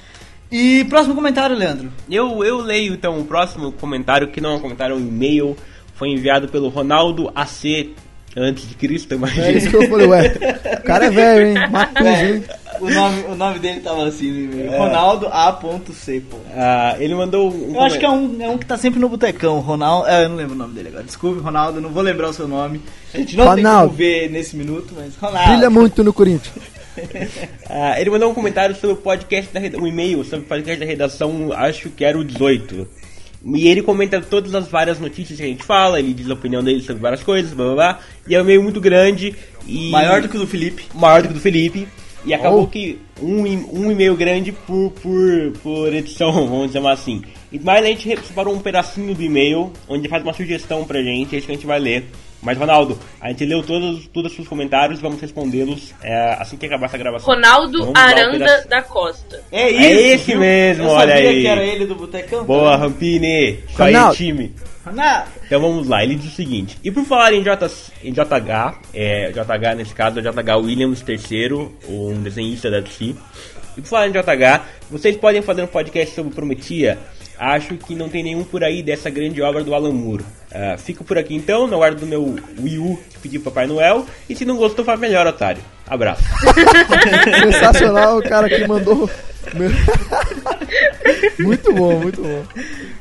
[0.52, 1.92] E próximo comentário, Leandro.
[2.10, 5.56] Eu, eu leio então o próximo comentário, que não é um comentário, é um e-mail.
[6.02, 7.92] Foi enviado pelo Ronaldo AC
[8.36, 9.46] antes de Cristo, imagina.
[9.46, 10.34] É isso que eu falei, ué.
[10.80, 11.70] O cara é velho, hein?
[11.70, 12.44] Matuso, hein?
[12.80, 14.72] O nome, o nome dele tava assim no e-mail.
[14.72, 16.38] Ronaldo A.C, pô.
[16.56, 17.76] Ah, ele mandou um.
[17.76, 20.08] Eu acho que é um, é um que tá sempre no botecão, Ronaldo.
[20.08, 21.04] É, eu não lembro o nome dele agora.
[21.04, 22.82] Desculpe, Ronaldo, eu não vou lembrar o seu nome.
[23.14, 23.90] A gente não tem Ronaldo.
[23.90, 25.52] como ver nesse minuto, mas Ronaldo.
[25.52, 26.66] Brilha muito no Corinthians.
[27.70, 30.78] Ah, ele mandou um comentário sobre o podcast da redação, um e-mail sobre o podcast
[30.78, 32.86] da redação, acho que era o 18.
[33.44, 36.64] E ele comenta todas as várias notícias que a gente fala, ele diz a opinião
[36.64, 38.00] dele sobre várias coisas, blá blá blá.
[38.28, 39.36] E é um e-mail muito grande
[39.68, 39.90] e.
[39.90, 40.86] Maior do que o do Felipe.
[40.94, 41.88] maior do que o do Felipe.
[42.24, 42.68] E acabou Oh.
[42.68, 43.42] que um,
[43.74, 47.24] um e-mail grande por, por, por edição, vamos chamar assim.
[47.64, 51.40] Mais a gente separou um pedacinho do e-mail, onde faz uma sugestão pra gente, é
[51.40, 52.06] isso que a gente vai ler.
[52.42, 56.66] Mas, Ronaldo, a gente leu todos, todos os seus comentários, vamos respondê-los é, assim que
[56.66, 57.34] acabar essa gravação.
[57.34, 59.44] Ronaldo Vamos Aranda da Costa.
[59.52, 59.80] É isso.
[59.80, 61.42] É esse mesmo, Eu olha sabia aí.
[61.42, 62.44] que era ele do Botecão.
[62.44, 63.60] Boa, Rampini!
[63.70, 64.16] Isso aí, Ronaldo.
[64.16, 64.56] time!
[64.92, 65.24] Não.
[65.46, 67.70] Então vamos lá, ele diz o seguinte: e por falar em, J,
[68.04, 73.16] em JH, é, JH nesse caso é JH Williams III, um desenhista da DC.
[73.78, 76.98] E por falar em JH, vocês podem fazer um podcast sobre Prometia?
[77.38, 80.26] Acho que não tem nenhum por aí dessa grande obra do Alan Moore.
[80.54, 83.68] Ah, fico por aqui então, na guarda do meu Wii U que pedi pro Papai
[83.68, 84.06] Noel.
[84.30, 85.62] E se não gostou, faz melhor, otário.
[85.88, 86.24] Abraço.
[87.52, 89.10] Sensacional o cara que mandou.
[91.40, 92.44] muito bom, muito bom.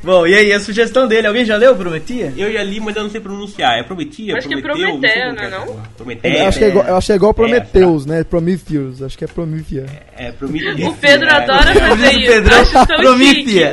[0.03, 2.33] Bom, e aí, a sugestão dele, alguém já leu, prometia?
[2.37, 3.79] Eu já li, mas eu não sei pronunciar.
[3.79, 4.37] É Prometia?
[4.37, 4.91] Acho que é Prometeu?
[4.91, 5.83] Como não é não?
[6.25, 8.25] Eu acho que é igual, eu acho que é igual É, Prometheus, né?
[8.25, 9.91] Prometheus, acho que é Prometheus.
[10.17, 10.89] É, Prometeia.
[10.89, 11.33] O Pedro É.
[11.33, 12.33] adora fazer isso.
[12.33, 13.15] Pedrão, Acho tão.
[13.15, 13.19] O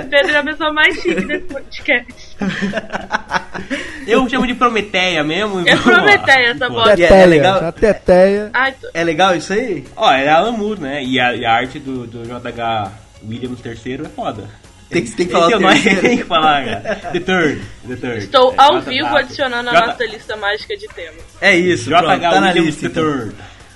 [0.09, 2.37] Pedro é a pessoa mais chique desse podcast.
[4.07, 5.67] Eu chamo de Prometeia mesmo.
[5.67, 5.75] É.
[5.75, 6.73] Prometeia essa Pô.
[6.75, 6.91] bosta.
[6.93, 7.63] é Teteia, legal?
[7.65, 8.49] a teteia.
[8.53, 8.87] Ai, tô...
[8.93, 9.83] É legal isso aí?
[9.95, 11.03] Ó, é Alan Moore, né?
[11.03, 12.91] E a, e a arte do, do JH
[13.27, 14.45] Williams III é foda.
[14.89, 15.59] Tem que- tem que falar é o
[15.99, 16.95] tem que falar, cara.
[17.11, 17.61] The Third.
[17.87, 18.17] The Third.
[18.19, 18.89] Estou ao JH.
[18.89, 21.21] vivo adicionando a J- nossa lista mágica de temas.
[21.41, 22.85] É isso, JH pronto, tá na lista.
[22.85, 23.03] então.
[23.03, 23.31] III.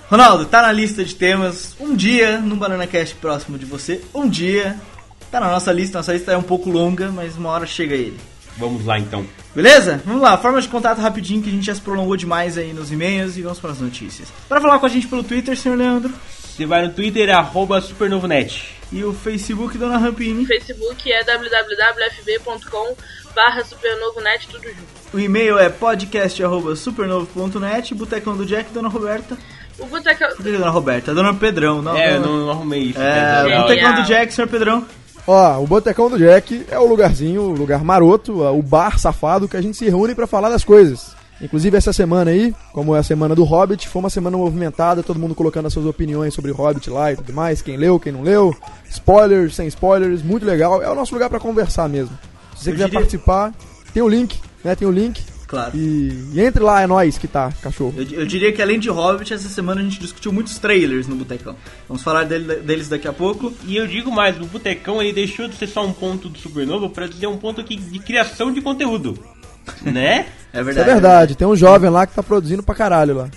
[0.08, 1.76] Ronaldo, tá na lista de temas.
[1.78, 4.76] Um dia, num Banana Cast próximo de você, um dia,
[5.30, 5.98] tá na nossa lista.
[5.98, 8.18] Nossa lista é um pouco longa, mas uma hora chega ele.
[8.56, 9.24] Vamos lá então.
[9.54, 10.02] Beleza?
[10.04, 12.92] Vamos lá, forma de contato rapidinho que a gente já se prolongou demais aí nos
[12.92, 14.28] e-mails e vamos para as notícias.
[14.48, 18.76] Para falar com a gente pelo Twitter, senhor Leandro, Você vai no Twitter, arroba supernovonet.
[18.92, 20.44] e o Facebook, Dona Rampini.
[20.44, 22.94] O Facebook é www.fb.com
[23.34, 25.02] barra supernovonet, tudo junto.
[25.12, 29.36] O e-mail é podcast.supernovo.net, Botecão do Jack, Dona Roberta.
[29.78, 31.14] O que Dona Roberta?
[31.14, 31.96] Dona Pedrão, não.
[31.96, 32.26] É, eu dona...
[32.26, 33.00] não, não arrumei isso.
[33.00, 33.60] É.
[33.62, 34.86] Botecão do Jack, senhor Pedrão.
[35.26, 39.56] Ó, o Botecão do Jack é o lugarzinho, o lugar maroto, o bar safado que
[39.56, 41.12] a gente se reúne pra falar das coisas.
[41.40, 45.18] Inclusive essa semana aí, como é a semana do Hobbit, foi uma semana movimentada, todo
[45.18, 48.22] mundo colocando as suas opiniões sobre Hobbit lá e tudo mais, quem leu, quem não
[48.22, 48.54] leu,
[48.90, 50.80] spoilers, sem spoilers, muito legal.
[50.82, 52.16] É o nosso lugar pra conversar mesmo.
[52.56, 53.52] Se você Eu quiser diria- participar,
[53.92, 54.74] tem o link, né?
[54.76, 55.20] Tem o link.
[55.52, 55.76] Claro.
[55.76, 57.92] E, e entre lá, é nós que tá, cachorro.
[57.98, 61.14] Eu, eu diria que além de Hobbit, essa semana a gente discutiu muitos trailers no
[61.14, 61.54] Botecão.
[61.86, 63.52] Vamos falar dele- deles daqui a pouco.
[63.66, 66.88] E eu digo mais, o Botecão ele deixou de ser só um ponto do Supernova
[66.88, 69.12] pra dizer um ponto aqui de criação de conteúdo.
[69.84, 70.24] né?
[70.54, 70.80] É Isso verdade.
[70.90, 73.30] é verdade, tem um jovem lá que tá produzindo pra caralho lá.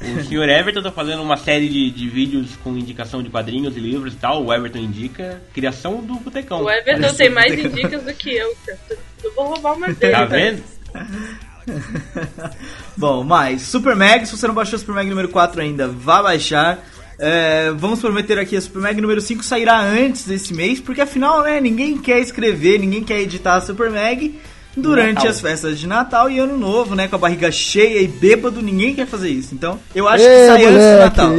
[0.00, 3.80] O senhor Everton tá fazendo uma série de, de vídeos com indicação de quadrinhos e
[3.80, 4.42] livros e tal.
[4.44, 6.62] O Everton indica criação do Botecão.
[6.62, 8.78] O Everton Parece tem mais indicas do que eu, cara.
[9.22, 10.62] Eu vou roubar uma dele, Tá vendo?
[12.96, 16.22] Bom, mas Super Mag, se você não baixou o Super Mag número 4 ainda, vá
[16.22, 16.84] baixar.
[17.18, 21.42] É, vamos prometer aqui, a Super Mag número 5 sairá antes desse mês, porque afinal,
[21.42, 24.38] né, ninguém quer escrever, ninguém quer editar a Super Mag
[24.76, 25.30] durante Natal.
[25.30, 28.94] as festas de Natal e Ano Novo, né, com a barriga cheia e bêbado, ninguém
[28.94, 29.54] quer fazer isso.
[29.54, 31.04] Então, eu acho que Ê, sai antes do moleque!
[31.04, 31.38] Natal.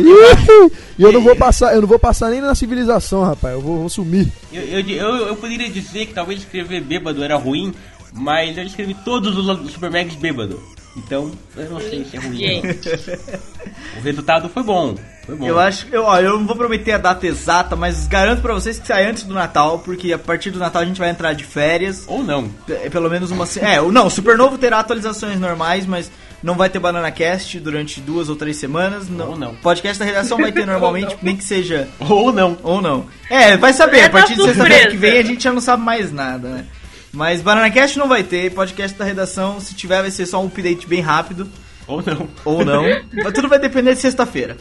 [0.98, 3.54] E eu não vou passar, eu não vou passar nem na civilização, rapaz.
[3.54, 4.28] Eu vou, vou sumir.
[4.52, 7.74] Eu, eu, eu, eu poderia dizer que talvez escrever bêbado era ruim,
[8.14, 10.62] mas eu escrevi todos os Super Mags bêbado.
[10.98, 12.38] Então, eu não sei se é ruim.
[12.38, 13.40] Gente, não.
[13.98, 14.96] O resultado foi bom.
[15.26, 15.46] Foi bom.
[15.46, 18.78] Eu acho, eu, ó, eu não vou prometer a data exata, mas garanto pra vocês
[18.80, 21.44] que sai antes do Natal, porque a partir do Natal a gente vai entrar de
[21.44, 22.04] férias.
[22.08, 22.48] Ou não.
[22.50, 23.46] P- Pelo menos uma.
[23.62, 28.30] É, não, o Supernovo terá atualizações normais, mas não vai ter Banana Cast durante duas
[28.30, 29.08] ou três semanas.
[29.10, 29.30] Não.
[29.32, 29.56] Ou não.
[29.56, 31.88] Podcast da redação vai ter normalmente, nem que seja.
[32.00, 32.58] Ou não.
[32.64, 33.06] Ou não.
[33.30, 34.00] É, vai saber.
[34.00, 36.66] É a partir de sexta-feira que vem a gente já não sabe mais nada, né?
[37.12, 38.52] Mas Banana Cast não vai ter.
[38.52, 41.48] Podcast da redação, se tiver, vai ser só um update bem rápido.
[41.88, 42.28] Ou não.
[42.46, 42.84] Ou não.
[43.24, 44.56] Mas tudo vai depender de sexta-feira.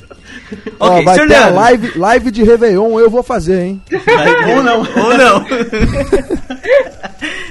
[0.81, 1.27] Ó, Ok, vai Sr.
[1.29, 1.55] ter a Leandro.
[1.57, 3.83] live, live de Réveillon, eu vou fazer, hein?
[4.57, 4.79] Ou não.
[4.81, 5.45] Ou não.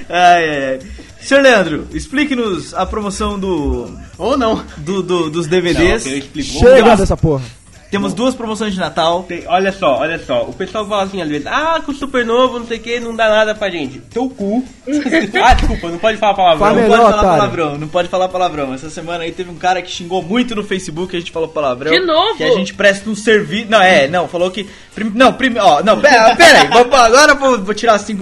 [0.08, 0.78] ai, ai, ai.
[1.20, 4.64] Senhor Leandro, explique-nos a promoção do, Ou não.
[4.78, 6.06] do, do- dos Não, DVDs.
[6.06, 6.48] eu explico.
[6.48, 7.42] Chega dessa porra.
[7.90, 9.22] Temos duas promoções de Natal.
[9.22, 10.42] Tem- olha só, olha só.
[10.42, 13.00] O pessoal fala assim às vezes, ah, com o super novo, não sei o que,
[13.00, 13.98] não dá nada pra gente.
[14.10, 14.62] Teu cu.
[15.42, 16.58] ah, desculpa, não pode falar palavrão.
[16.58, 17.38] Fala Não melhor, pode falar otário.
[17.38, 18.74] palavrão, não pode falar palavrão.
[18.74, 21.90] Essa semana aí teve um cara que xingou muito no Facebook, a gente falou palavrão.
[21.90, 22.36] De novo?
[22.36, 23.70] Que a gente presta um serviço.
[23.70, 24.68] Não, é, não, falou que.
[24.94, 25.54] prim- Não, prim...
[25.58, 28.20] ó, não, pera, pera aí, vamos- agora eu vou, vou tirar cinco.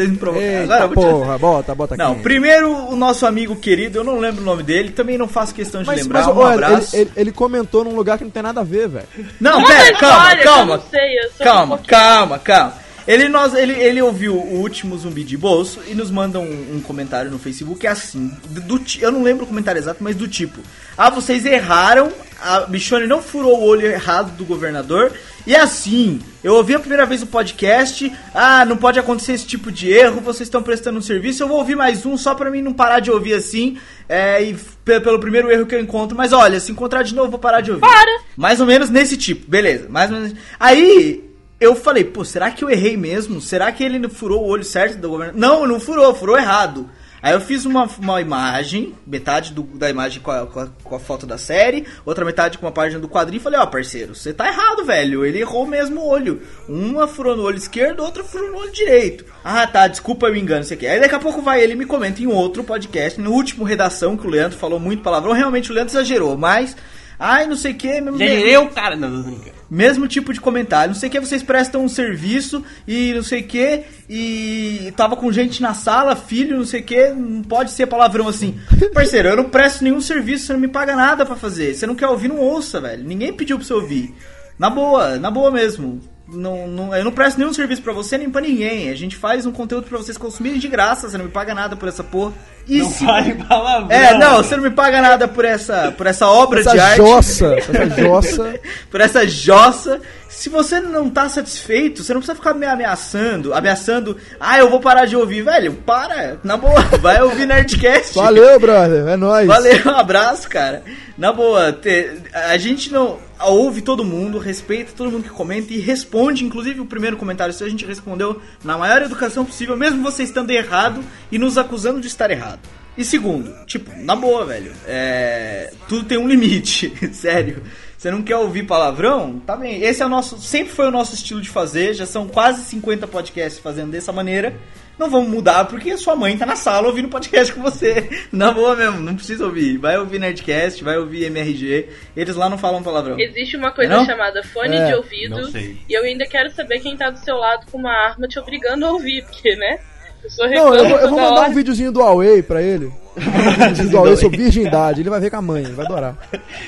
[0.00, 0.50] Vocês me provocaram.
[0.52, 2.02] Eita, Agora eu vou te- porra, bota, bota aqui.
[2.02, 5.54] Não, primeiro o nosso amigo querido, eu não lembro o nome dele, também não faço
[5.54, 6.24] questão de mas, lembrar.
[6.26, 6.96] mas um olha, ele, abraço.
[6.96, 9.06] ele- ele comentou num lugar que não tem nada a ver, velho.
[9.40, 10.76] Não, pera, calma, eu calma.
[10.78, 12.74] não sei, eu sou um Calma, calma, calma.
[13.08, 16.80] Ele, nós, ele, ele ouviu o último zumbi de bolso e nos manda um, um
[16.80, 18.30] comentário no Facebook assim.
[18.50, 20.60] Do, do eu não lembro o comentário exato, mas do tipo:
[20.96, 25.12] Ah, vocês erraram, a Michone não furou o olho errado do governador.
[25.46, 28.12] E assim, eu ouvi a primeira vez o podcast.
[28.34, 31.42] Ah, não pode acontecer esse tipo de erro, vocês estão prestando um serviço.
[31.42, 33.78] Eu vou ouvir mais um só pra mim não parar de ouvir assim.
[34.08, 36.16] É, e pe- pelo primeiro erro que eu encontro.
[36.16, 37.80] Mas olha, se encontrar de novo, eu vou parar de ouvir.
[37.80, 38.20] Para!
[38.36, 39.88] Mais ou menos nesse tipo, beleza.
[39.88, 40.34] Mais ou menos.
[40.58, 41.24] Aí
[41.58, 43.40] eu falei, pô, será que eu errei mesmo?
[43.40, 45.38] Será que ele furou o olho certo do governo?
[45.38, 46.88] Não, não furou, furou errado.
[47.22, 50.94] Aí eu fiz uma, uma imagem, metade do- da imagem com a, com, a, com
[50.94, 54.14] a foto da série, outra metade com uma página do quadrinho e falei, ó, parceiro,
[54.14, 55.24] você tá errado, velho.
[55.24, 56.40] Ele errou mesmo o olho.
[56.68, 59.24] Uma furou no olho esquerdo, outra furou no olho direito.
[59.44, 60.86] Ah, tá, desculpa eu engano, isso aqui.
[60.86, 64.26] Aí daqui a pouco vai ele me comenta em outro podcast, no último redação, que
[64.26, 65.32] o Leandro falou muito palavrão.
[65.32, 66.76] Realmente o Leandro exagerou, mas.
[67.22, 68.16] Ai, não sei o que, mesmo.
[68.16, 68.96] O cara.
[68.96, 69.40] Não, não, não.
[69.70, 70.94] Mesmo tipo de comentário.
[70.94, 75.14] Não sei o que, vocês prestam um serviço e não sei o que, e tava
[75.16, 78.58] com gente na sala, filho, não sei o que, não pode ser palavrão assim.
[78.94, 81.74] Parceiro, eu não presto nenhum serviço, você não me paga nada pra fazer.
[81.74, 83.04] Você não quer ouvir, não ouça, velho.
[83.04, 84.14] Ninguém pediu pra você ouvir.
[84.58, 86.00] Na boa, na boa mesmo.
[86.32, 88.88] Não, não, eu não presto nenhum serviço pra você nem pra ninguém.
[88.90, 91.74] A gente faz um conteúdo pra vocês consumirem de graça, você não me paga nada
[91.76, 92.32] por essa porra.
[92.68, 93.90] E Não se- fale palavrão.
[93.90, 96.96] É, não, você não me paga nada por essa, por essa obra de Essa arte
[96.98, 98.54] jossa, essa jossa.
[98.90, 100.00] por essa jossa.
[100.28, 104.78] Se você não tá satisfeito, você não precisa ficar me ameaçando, ameaçando, ah, eu vou
[104.78, 105.72] parar de ouvir, velho.
[105.84, 108.14] Para, na boa, vai ouvir Nerdcast.
[108.14, 109.08] Valeu, brother.
[109.08, 109.48] É nóis.
[109.48, 110.82] Valeu, um abraço, cara.
[111.18, 115.78] Na boa, te- a gente não ouve todo mundo, respeita todo mundo que comenta e
[115.78, 120.22] responde, inclusive o primeiro comentário seu a gente respondeu na maior educação possível, mesmo você
[120.22, 122.60] estando errado e nos acusando de estar errado.
[122.96, 127.62] E segundo, tipo, na boa, velho, é, tudo tem um limite, sério.
[128.00, 129.38] Você não quer ouvir palavrão?
[129.46, 129.82] Tá bem.
[129.82, 131.92] Esse é o nosso, sempre foi o nosso estilo de fazer.
[131.92, 134.54] Já são quase 50 podcasts fazendo dessa maneira.
[134.98, 138.08] Não vamos mudar porque sua mãe tá na sala ouvindo podcast com você.
[138.32, 139.76] Na boa mesmo, não precisa ouvir.
[139.76, 141.90] Vai ouvir Nerdcast, vai ouvir MRG.
[142.16, 143.20] Eles lá não falam palavrão.
[143.20, 144.06] Existe uma coisa Não?
[144.06, 145.36] chamada fone É, de ouvido.
[145.36, 145.76] não sei.
[145.86, 148.86] E eu ainda quero saber quem tá do seu lado com uma arma te obrigando
[148.86, 149.78] a ouvir, porque, né?
[150.24, 151.50] Eu sou Não, eu, vou- eu vou mandar hora.
[151.50, 152.90] um videozinho do Huawei pra ele.
[153.20, 155.00] Videozinho do Huawei sobre virgindade.
[155.00, 156.16] Ele vai ver com a mãe, ele vai adorar.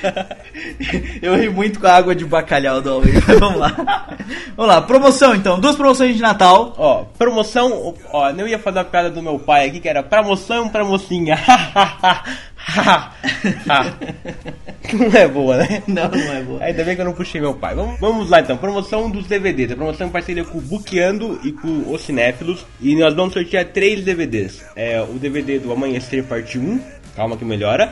[1.21, 4.07] Eu ri muito com a água de bacalhau do mas Vamos lá.
[4.55, 5.59] Vamos lá, promoção então.
[5.59, 6.73] Duas promoções de Natal.
[6.77, 10.69] Ó, promoção, ó, não ia fazer a piada do meu pai aqui, que era promoção
[10.69, 11.39] pra mocinha.
[14.93, 15.83] não é boa, né?
[15.87, 16.63] Não, não é boa.
[16.63, 17.75] Ainda bem que eu não puxei meu pai.
[17.75, 19.71] Vamos, vamos lá então, promoção dos DVDs.
[19.71, 22.65] A promoção em parceria com o Bookando e com os Cinéfilos.
[22.79, 24.63] E nós vamos sortear três DVDs.
[24.75, 26.79] É o DVD do Amanhecer Parte 1.
[27.15, 27.91] Calma que melhora.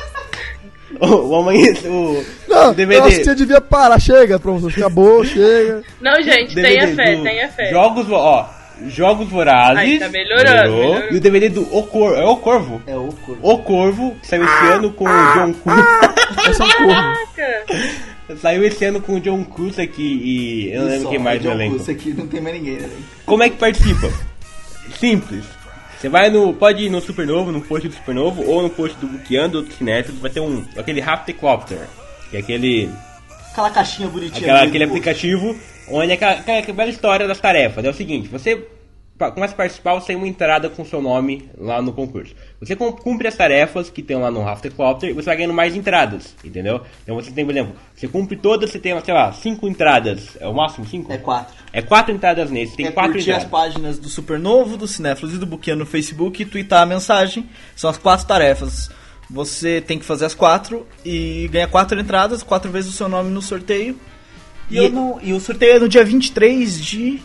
[1.00, 1.90] o, o Amanhecer.
[1.90, 3.08] O, Não, o DVD.
[3.08, 3.98] que você devia parar.
[4.00, 4.68] Chega, pronto.
[4.68, 5.82] Acabou, chega.
[6.00, 7.70] Não, gente, DVD tenha fé, do tenha fé.
[7.70, 8.50] Jogos, ó,
[8.88, 9.78] Jogos Vorazes.
[9.78, 11.02] Ai, tá melhorando, melhorou.
[11.12, 12.16] E o DVD do O Corvo.
[12.16, 12.82] É O Corvo?
[12.86, 13.38] É o corpo.
[13.42, 16.60] O Corvo, que saiu esse ano com o John Cruz.
[16.60, 16.94] É corno.
[16.94, 18.02] Caraca!
[18.40, 21.50] saiu esse ano com o John Cruz aqui e eu não lembro quem mais no
[21.50, 21.76] elenco.
[21.76, 22.88] Isso aqui não tem mais ninguém, né?
[23.26, 24.10] Como é que participa?
[24.98, 25.44] Simples.
[26.02, 26.52] Você vai no.
[26.52, 29.72] Pode ir no Supernovo, no post do Supernovo, ou no post do Bookando, ou do
[29.72, 30.64] Cinéfilos, vai ter um.
[30.76, 31.86] aquele Raptocopter.
[32.28, 32.90] Que é aquele.
[33.52, 34.40] Aquela caixinha bonitinha.
[34.40, 35.56] Aquela, aquele aplicativo
[35.88, 37.84] onde é aquela, aquela, aquela bela história das tarefas.
[37.84, 38.66] É o seguinte, você
[39.18, 42.34] começa a participar, você tem uma entrada com seu nome lá no concurso.
[42.58, 45.76] Você cum- cumpre as tarefas que tem lá no Raftercopter e você vai ganhando mais
[45.76, 46.80] entradas, entendeu?
[47.02, 50.36] Então você tem, por exemplo, você cumpre todas, você tem, sei lá, cinco entradas.
[50.40, 51.12] É o máximo cinco?
[51.12, 51.54] É quatro.
[51.72, 53.50] É quatro entradas nesse, tem é quatro curtir as entradas.
[53.72, 57.48] páginas do Supernovo, do Cinéfilos e do Buquinha no Facebook e twittar a mensagem.
[57.76, 58.90] São as quatro tarefas.
[59.30, 63.30] Você tem que fazer as quatro e ganha quatro entradas, quatro vezes o seu nome
[63.30, 63.96] no sorteio.
[64.70, 67.22] E, E- eu não- e o sorteio é no dia 23 de,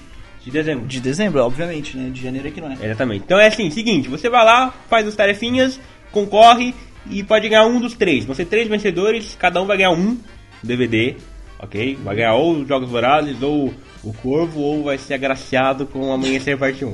[0.47, 0.87] De dezembro.
[0.87, 2.09] de dezembro, obviamente, né?
[2.09, 2.77] De janeiro aqui não é.
[2.81, 3.23] Exatamente.
[3.25, 5.77] Então é assim, seguinte, você vai lá, faz as tarefinhas,
[6.09, 6.73] concorre
[7.09, 8.23] e pode ganhar um dos três.
[8.23, 10.17] Vão ser três vencedores, cada um vai ganhar um
[10.63, 11.17] DVD,
[11.59, 11.97] ok?
[12.01, 16.13] Vai ganhar ou os Jogos Vorazes, ou o Corvo, ou vai ser agraciado com o
[16.13, 16.93] Amanhecer Parte 1.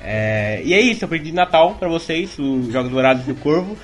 [0.00, 3.36] É, e é isso, eu pedi de Natal pra vocês, os Jogos Vorazes e o
[3.36, 3.76] Corvo.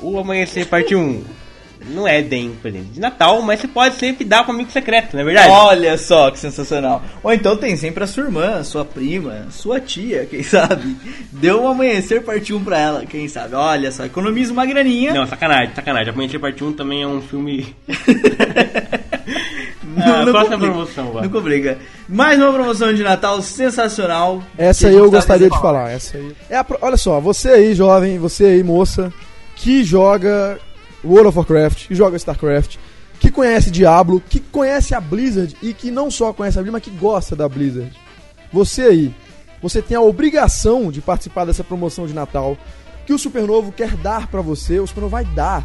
[0.00, 1.41] O Amanhecer Parte 1
[1.88, 5.20] não é bem presente de Natal, mas você pode sempre dar para amigo secreto, não
[5.20, 5.48] é verdade?
[5.50, 7.02] Olha só que sensacional.
[7.22, 10.96] Ou então tem sempre a sua irmã, sua prima, sua tia, quem sabe.
[11.32, 13.54] Deu um amanhecer parte 1 pra ela, quem sabe.
[13.54, 15.12] Olha só, economiza uma graninha.
[15.12, 16.12] Não, sacanagem, sacanagem.
[16.12, 17.74] Amanhecer Parte 1 também é um filme.
[19.94, 20.72] Não, Ah, não próxima complica.
[20.74, 21.22] promoção, vai.
[21.24, 21.78] Não complica.
[22.08, 24.42] Mais uma promoção de Natal sensacional.
[24.56, 25.62] Essa eu tá gostaria de fazendo.
[25.62, 25.90] falar.
[25.90, 26.32] Essa aí.
[26.48, 29.12] É a olha só, você aí, jovem, você aí, moça,
[29.54, 30.58] que joga
[31.04, 32.76] World of Warcraft, que joga StarCraft,
[33.18, 36.82] que conhece Diablo, que conhece a Blizzard e que não só conhece a Blizzard, mas
[36.92, 37.92] que gosta da Blizzard.
[38.52, 39.14] Você aí,
[39.62, 42.56] você tem a obrigação de participar dessa promoção de Natal
[43.06, 45.64] que o Supernovo quer dar pra você, o Supernovo vai dar.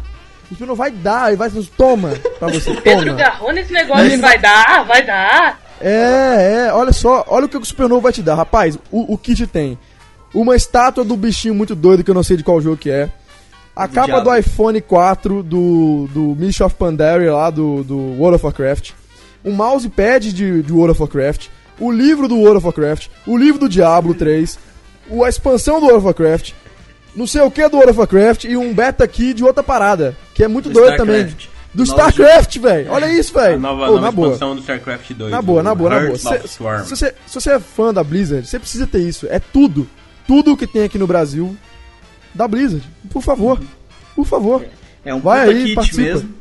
[0.50, 3.16] O Supernovo vai dar e vai toma pra você, Pedro toma.
[3.18, 5.60] garrou nesse negócio Mas- de vai dar, vai dar.
[5.80, 8.76] É, é, olha só, olha o que o Supernovo vai te dar, rapaz.
[8.90, 9.78] O, o kit tem
[10.34, 13.08] uma estátua do bichinho muito doido que eu não sei de qual jogo que é.
[13.78, 14.24] A Do capa diabo.
[14.30, 18.90] do iPhone 4 do, do Mish of Pandaria lá do, do World of Warcraft.
[19.44, 21.46] Um mousepad de, de World of Warcraft.
[21.78, 23.06] O livro do World of Warcraft.
[23.24, 24.58] O livro do Diablo 3.
[25.08, 26.52] O, a expansão do World of Warcraft.
[27.14, 28.44] Não sei o que do World of Warcraft.
[28.44, 30.16] E um beta aqui de outra parada.
[30.34, 31.24] Que é muito Do doido também.
[31.72, 32.90] Do Nova StarCraft, velho.
[32.90, 33.60] Olha isso, A velho.
[33.60, 34.28] nova, Ô, nova na boa.
[34.32, 35.30] expansão do StarCraft 2.
[35.30, 36.18] Na boa, o na boa, na boa.
[36.18, 39.26] Se, você, se você é fã da Blizzard, você precisa ter isso.
[39.30, 39.86] É tudo.
[40.26, 41.56] Tudo que tem aqui no Brasil
[42.34, 42.84] da Blizzard.
[43.10, 43.60] Por favor.
[44.14, 44.64] Por favor.
[45.04, 46.02] É um Vai puta aí, kit participa.
[46.02, 46.34] mesmo.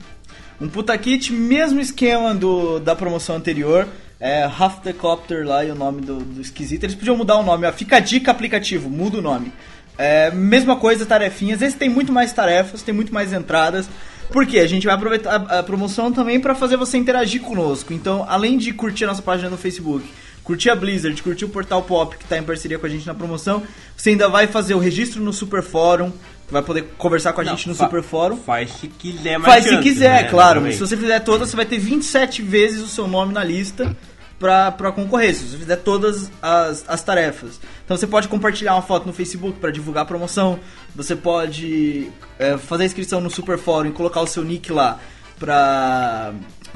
[0.59, 3.87] Um puta kit, mesmo esquema do, da promoção anterior.
[4.19, 6.83] É Half the Copter lá e o nome do, do esquisito.
[6.83, 7.71] Eles podiam mudar o nome, ó.
[7.71, 9.53] Fica a dica aplicativo, muda o nome.
[9.97, 11.61] É, mesma coisa, tarefinhas.
[11.61, 13.87] Esse tem muito mais tarefas, tem muito mais entradas.
[14.31, 17.93] Porque a gente vai aproveitar a, a promoção também para fazer você interagir conosco.
[17.93, 20.05] Então, além de curtir a nossa página no Facebook,
[20.47, 23.13] curtir a Blizzard, curtir o Portal Pop que está em parceria com a gente na
[23.13, 23.61] promoção,
[23.97, 26.09] você ainda vai fazer o registro no Super Fórum,
[26.49, 28.37] vai poder conversar com a Não, gente no Super Fórum.
[28.37, 30.29] Faz se quiser mais Faz se quiser, né?
[30.29, 33.43] claro, mas se você fizer todas, você vai ter 27 vezes o seu nome na
[33.43, 33.93] lista
[34.39, 37.59] pra, pra concorrer, se você fizer todas as, as tarefas.
[37.83, 40.61] Então você pode compartilhar uma foto no Facebook pra divulgar a promoção,
[40.95, 44.97] você pode é, fazer a inscrição no Super Fórum e colocar o seu nick lá
[45.37, 46.33] pra...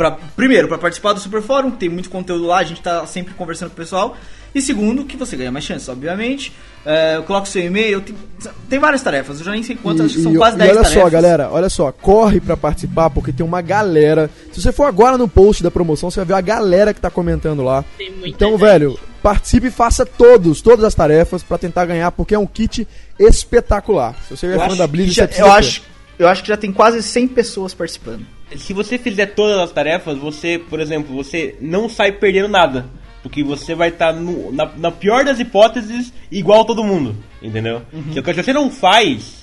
[0.09, 3.33] pra primeiro, pra participar do Super Fórum, tem muito conteúdo lá, a gente tá sempre
[3.35, 4.17] conversando com o pessoal.
[4.53, 6.51] E segundo, que você ganha mais chances, obviamente.
[6.85, 8.15] É, coloca o seu e-mail, tem,
[8.69, 10.71] tem várias tarefas, eu já nem sei quantas, acho que são e, quase e 10
[10.71, 11.01] olha tarefas.
[11.03, 14.29] só, galera, olha só, corre pra participar porque tem uma galera.
[14.51, 17.09] Se você for agora no post da promoção, você vai ver a galera que tá
[17.09, 17.85] comentando lá.
[17.97, 18.59] Tem muita Então, gente.
[18.61, 22.85] velho, participe e faça todos, todas as tarefas pra tentar ganhar, porque é um kit
[23.19, 24.15] espetacular.
[24.27, 25.81] Se você é Eu fã acho da que Blizzard, já- você eu acho,
[26.19, 28.25] eu acho que já tem quase 100 pessoas participando.
[28.57, 32.85] Se você fizer todas as tarefas, você, por exemplo, você não sai perdendo nada.
[33.23, 37.15] Porque você vai estar na, na pior das hipóteses igual todo mundo.
[37.41, 37.83] Entendeu?
[37.93, 38.11] Uhum.
[38.13, 39.41] Se você não faz.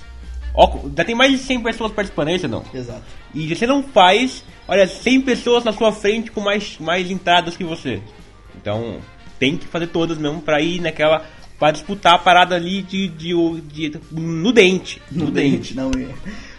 [0.55, 2.65] Ó, já tem mais de 100 pessoas participando, é isso ou não?
[2.75, 3.03] Exato.
[3.33, 7.57] E se você não faz, olha, 100 pessoas na sua frente com mais, mais entradas
[7.57, 8.01] que você.
[8.61, 8.99] Então,
[9.39, 11.25] tem que fazer todas mesmo pra ir naquela.
[11.57, 13.07] pra disputar a parada ali de.
[13.07, 15.01] de, de- no dente.
[15.13, 16.09] No dente, não é.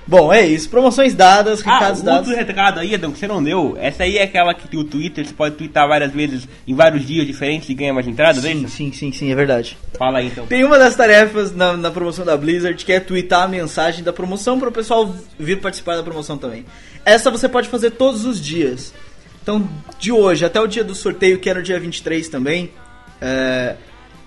[0.10, 0.68] Bom, é isso.
[0.72, 2.28] Promoções dadas, Ah, recados dados.
[2.28, 3.78] outro recado aí, Adão, que você não deu.
[3.80, 7.28] Essa aí é aquela que o Twitter, você pode twittar várias vezes em vários dias
[7.28, 9.78] diferentes e ganha mais entradas, é Sim, sim, sim, sim, é verdade.
[10.00, 10.48] Fala aí então.
[10.48, 14.12] Tem uma das tarefas na, na promoção da Blizzard que é twittar a mensagem da
[14.12, 16.66] promoção para o pessoal vir participar da promoção também.
[17.06, 18.92] Essa você pode fazer todos os dias.
[19.44, 19.70] Então,
[20.00, 22.72] de hoje até o dia do sorteio, que é no dia 23 também,
[23.22, 23.76] é,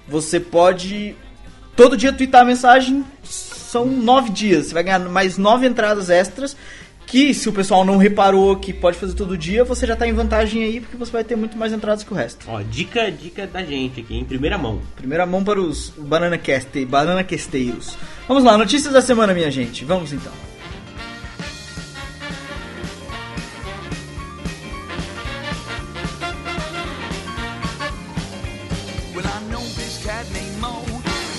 [0.07, 1.16] você pode
[1.75, 3.05] todo dia twittar a mensagem.
[3.72, 4.66] São nove dias.
[4.66, 6.54] Você vai ganhar mais nove entradas extras.
[7.06, 10.12] Que se o pessoal não reparou que pode fazer todo dia, você já tá em
[10.12, 12.46] vantagem aí, porque você vai ter muito mais entradas que o resto.
[12.48, 14.80] Ó, dica, dica da gente aqui, em primeira mão.
[14.94, 17.96] Primeira mão para os banana, cast, banana questeiros.
[18.28, 19.87] Vamos lá, notícias da semana, minha gente.
[19.87, 20.32] Vamos então.
[29.14, 30.85] Well, I know this cat named Mo.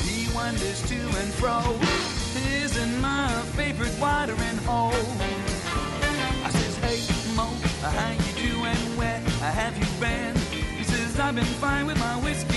[0.04, 1.83] He wanders to and fro.
[3.74, 4.94] Favorite watering hole.
[4.94, 7.46] I says, Hey Mo,
[7.82, 8.98] how you doing?
[8.98, 10.36] Where have you been?
[10.78, 12.53] He says, I've been fine with my whiskey,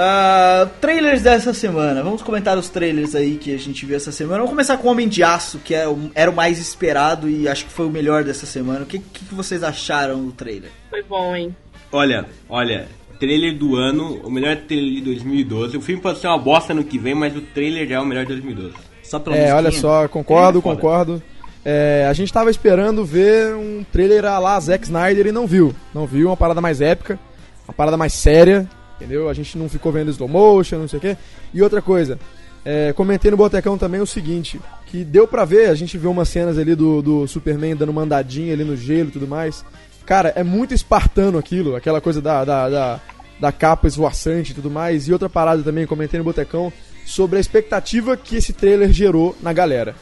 [0.00, 2.04] Ah, trailers dessa semana.
[2.04, 4.36] Vamos comentar os trailers aí que a gente viu essa semana.
[4.38, 7.64] Vamos começar com Homem de Aço, que é o- era o mais esperado e acho
[7.66, 8.82] que foi o melhor dessa semana.
[8.82, 10.70] O que, que vocês acharam do trailer?
[10.88, 11.54] Foi bom, hein?
[11.90, 12.86] Olha, olha,
[13.18, 15.76] trailer do ano, o melhor trailer de 2012.
[15.76, 18.06] O filme pode ser uma bosta no que vem, mas o trailer já é o
[18.06, 18.74] melhor de 2012.
[19.02, 19.56] Só pela É, musiquinha?
[19.56, 21.20] olha só, concordo, É, concordo.
[21.64, 25.74] É, a gente tava esperando ver um trailer a lá Zack Snyder e não viu.
[25.92, 27.18] Não viu, uma parada mais épica,
[27.66, 28.68] uma parada mais séria,
[28.98, 29.28] entendeu?
[29.28, 31.16] A gente não ficou vendo slow motion, não sei o quê.
[31.54, 32.18] E outra coisa,
[32.64, 36.28] é, comentei no Botecão também o seguinte, que deu pra ver, a gente viu umas
[36.28, 39.64] cenas ali do, do Superman dando mandadinha ali no gelo e tudo mais.
[40.04, 43.00] Cara, é muito espartano aquilo, aquela coisa da, da, da,
[43.38, 45.06] da capa esvoaçante e tudo mais.
[45.06, 46.72] E outra parada também, comentei no Botecão,
[47.06, 49.94] sobre a expectativa que esse trailer gerou na galera.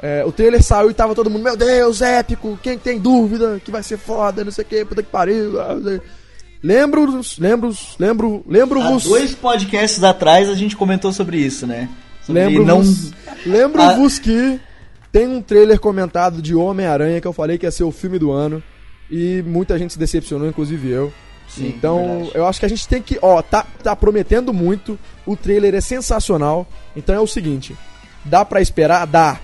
[0.00, 3.70] É, o trailer saiu e tava todo mundo, meu Deus, épico, quem tem dúvida que
[3.70, 5.54] vai ser foda, não sei o que, puta que pariu.
[6.64, 6.74] Não.
[6.74, 9.04] Lembro, lembro, lembro, Há lembro-vos.
[9.04, 11.88] dois podcasts atrás a gente comentou sobre isso, né?
[12.24, 13.12] Sobre Lembro-vos
[13.44, 14.22] lembro-vos Ah.
[14.22, 14.60] que
[15.12, 18.32] tem um trailer comentado de Homem-Aranha que eu falei que ia ser o filme do
[18.32, 18.62] ano.
[19.10, 21.12] E muita gente se decepcionou, inclusive eu.
[21.46, 23.18] Sim, então, eu acho que a gente tem que.
[23.20, 24.98] Ó, tá, tá prometendo muito.
[25.26, 26.66] O trailer é sensacional.
[26.96, 27.76] Então é o seguinte:
[28.24, 29.06] dá pra esperar?
[29.06, 29.38] Dá.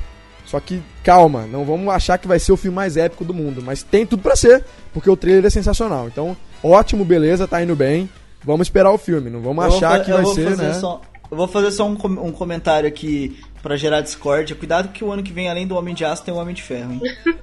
[0.47, 3.63] Só que calma, não vamos achar que vai ser o filme mais épico do mundo.
[3.65, 4.65] Mas tem tudo pra ser,
[4.95, 6.09] porque o trailer é sensacional.
[6.09, 8.09] Então, ótimo, beleza, tá indo bem.
[8.45, 10.49] Vamos esperar o filme, não vamos Eu vou achar fa- que eu vai vou ser,
[10.51, 10.73] fazer né?
[10.75, 11.01] só-
[11.31, 14.57] eu vou fazer só um, com- um comentário aqui pra gerar discórdia.
[14.57, 16.63] Cuidado que o ano que vem, além do Homem de Aço, tem o Homem de
[16.63, 17.01] Ferro, hein?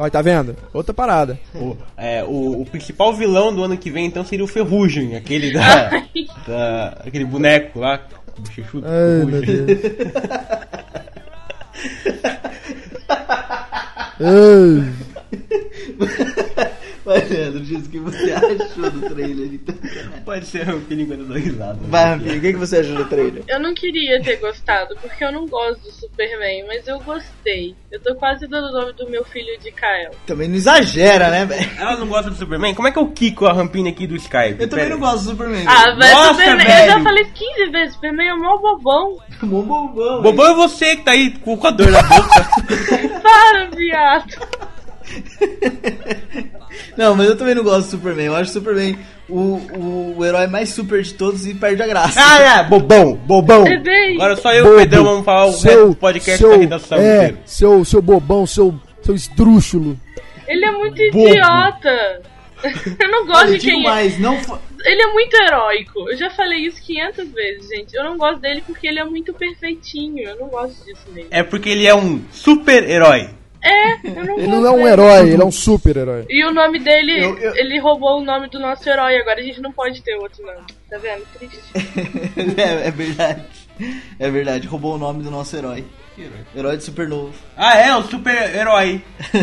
[0.00, 0.56] Ó, tá vendo?
[0.72, 1.38] Outra parada.
[1.54, 5.52] O, é, o, o principal vilão do ano que vem então seria o Ferrugem, aquele
[5.52, 5.90] da.
[6.46, 8.00] da aquele boneco lá.
[8.38, 9.42] bochechudo, Ai, meu.
[9.42, 9.80] Deus.
[17.08, 19.74] Vai, Leandro, diz o que você achou do trailer, então.
[20.26, 21.80] Pode ser um perigo da dois lados.
[21.88, 23.44] Vai, Rafinha, o que, que você achou do trailer?
[23.48, 27.74] Eu não queria ter gostado, porque eu não gosto do Superman, mas eu gostei.
[27.90, 30.10] Eu tô quase dando o nome do meu filho de Kael.
[30.26, 31.70] Também não exagera, né, velho?
[31.78, 32.74] Ela não gosta do Superman?
[32.74, 34.60] Como é que eu Kiko a rampinha aqui do Skype?
[34.60, 35.64] Eu também não gosto do Superman.
[35.66, 36.66] Ah, velho, Nossa, Superman.
[36.66, 36.92] Eu velho.
[36.92, 39.16] já falei 15 vezes, Superman é o maior bobão.
[39.44, 40.20] Mó bobão.
[40.28, 42.48] Bobão é você que tá aí com a dor na boca.
[43.22, 44.68] Para, viado.
[46.98, 48.26] Não, mas eu também não gosto do Superman.
[48.26, 51.86] Eu acho o Superman o, o, o herói mais super de todos e perde a
[51.86, 52.18] graça.
[52.20, 53.64] ah, é, bobão, bobão.
[53.66, 54.12] É.
[54.14, 56.56] Agora só eu e o Pedrão vamos falar o resto seu, do podcast seu, da
[56.56, 57.38] redação é, inteiro.
[57.46, 59.96] seu, seu bobão, seu, seu esdrúxulo.
[60.48, 61.28] Ele é muito Bobo.
[61.28, 62.22] idiota.
[62.98, 63.88] Eu não gosto Olha, de quem é.
[63.88, 66.10] mais, não fa- Ele é muito heróico.
[66.10, 67.94] Eu já falei isso 500 vezes, gente.
[67.94, 70.24] Eu não gosto dele porque ele é muito perfeitinho.
[70.28, 71.28] Eu não gosto disso nele.
[71.30, 73.28] É porque ele é um super-herói.
[73.62, 76.24] É, eu não Ele não é um herói, ele é um super-herói.
[76.28, 79.16] E o nome dele, Eu- eu- ele roubou o nome do nosso herói.
[79.16, 80.60] Agora a gente não pode ter outro nome.
[80.88, 81.24] Tá vendo?
[81.36, 81.58] Triste.
[82.56, 83.42] é, é verdade.
[84.18, 85.84] É verdade, roubou o nome do nosso herói.
[86.56, 87.32] Herói de super novo.
[87.56, 89.00] Ah, é, o super-herói.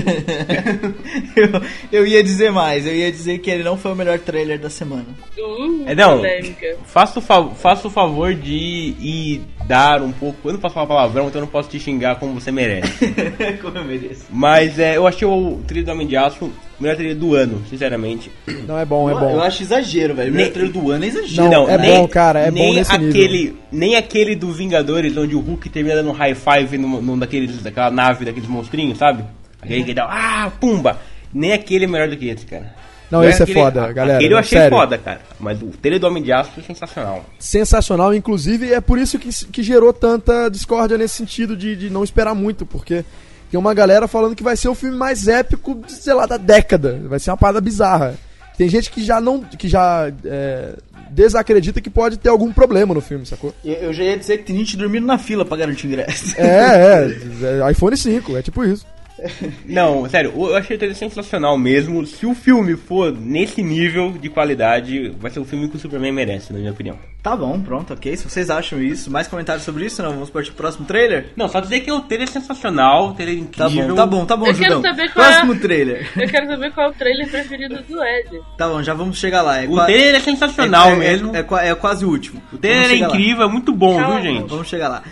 [1.35, 1.61] eu,
[2.01, 4.69] eu ia dizer mais, eu ia dizer que ele não foi o melhor trailer da
[4.69, 5.05] semana.
[5.37, 6.17] Uh, É, não.
[6.17, 6.75] polêmica.
[6.85, 8.53] Faça o, fa faça o favor de
[8.99, 10.47] ir dar um pouco.
[10.47, 13.13] Eu não posso falar palavrão, então eu não posso te xingar como você merece.
[13.61, 14.25] Como eu mereço.
[14.29, 17.63] Mas é, eu achei o trilho do Homem de Aço o melhor trilho do ano,
[17.69, 18.29] sinceramente.
[18.67, 19.41] Não, é bom, é Eu bom.
[19.41, 20.29] acho exagero, velho.
[20.29, 21.49] O melhor Nem- trailer do ano é exagero.
[21.49, 23.09] Não, é bom, cara, é bom nem nesse nível.
[23.09, 27.17] aquele, Nem aquele do Vingadores, onde o Hulk termina dando um high five num, num
[27.17, 29.23] daqueles, daquela nave, daqueles monstrinhos, sabe?
[29.61, 30.99] Aquele que dá, ah, pumba!
[31.33, 32.73] Nem aquele é melhor do que esse, cara.
[33.11, 34.77] Não, esse é aquele- foda, galera, Aquele eu achei sério.
[34.77, 35.21] foda, cara.
[35.39, 37.25] Mas o trailer do Homem de Aço foi sensacional.
[37.39, 42.03] Sensacional, inclusive, é por isso que, que gerou tanta discórdia nesse sentido de, de não
[42.03, 43.05] esperar muito, porque
[43.51, 46.99] tem uma galera falando que vai ser o filme mais épico, sei lá, da década.
[47.05, 48.15] Vai ser uma parada bizarra.
[48.57, 49.41] Tem gente que já não.
[49.41, 50.73] que já é,
[51.09, 53.53] desacredita que pode ter algum problema no filme, sacou?
[53.63, 56.33] Eu, eu já ia dizer que tem gente dormindo na fila pra garantir ingresso.
[56.37, 58.85] É, é, é iPhone 5, é tipo isso.
[59.65, 62.05] Não, sério, eu achei trailer sensacional mesmo.
[62.05, 66.11] Se o filme for nesse nível de qualidade, vai ser o filme que o Superman
[66.11, 66.97] merece, na minha opinião.
[67.25, 68.15] Tá bom, pronto, ok.
[68.15, 70.11] Se vocês acham isso, mais comentários sobre isso, não?
[70.11, 71.31] Vamos partir pro próximo trailer?
[71.35, 73.87] Não, só dizer que o trailer é sensacional, o trailer é Tá incrível.
[73.87, 74.81] bom, tá bom, tá bom, Eu quero Judão.
[74.83, 76.11] saber qual é- Próximo trailer.
[76.21, 78.41] Eu quero saber qual é o trailer preferido do Ed.
[78.59, 79.59] Tá bom, já vamos chegar lá.
[79.59, 81.35] É O qua- trailer é sensacional é- é- mesmo.
[81.35, 82.39] É, é quase o último.
[82.53, 83.15] o trailer é chegar lá.
[83.15, 84.21] incrível, é muito bom, Calma.
[84.21, 84.47] viu, gente?
[84.49, 85.03] Vamos chegar lá.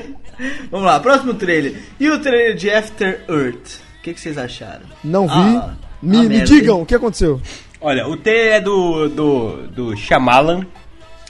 [0.69, 1.81] Vamos lá, próximo trailer.
[1.99, 3.79] E o trailer de After Earth?
[3.99, 4.85] O que, que vocês acharam?
[5.03, 5.33] Não vi.
[5.33, 7.41] Ah, me, ah, me merda, digam o que aconteceu.
[7.81, 10.65] Olha, o trailer é do, do, do Shyamalan.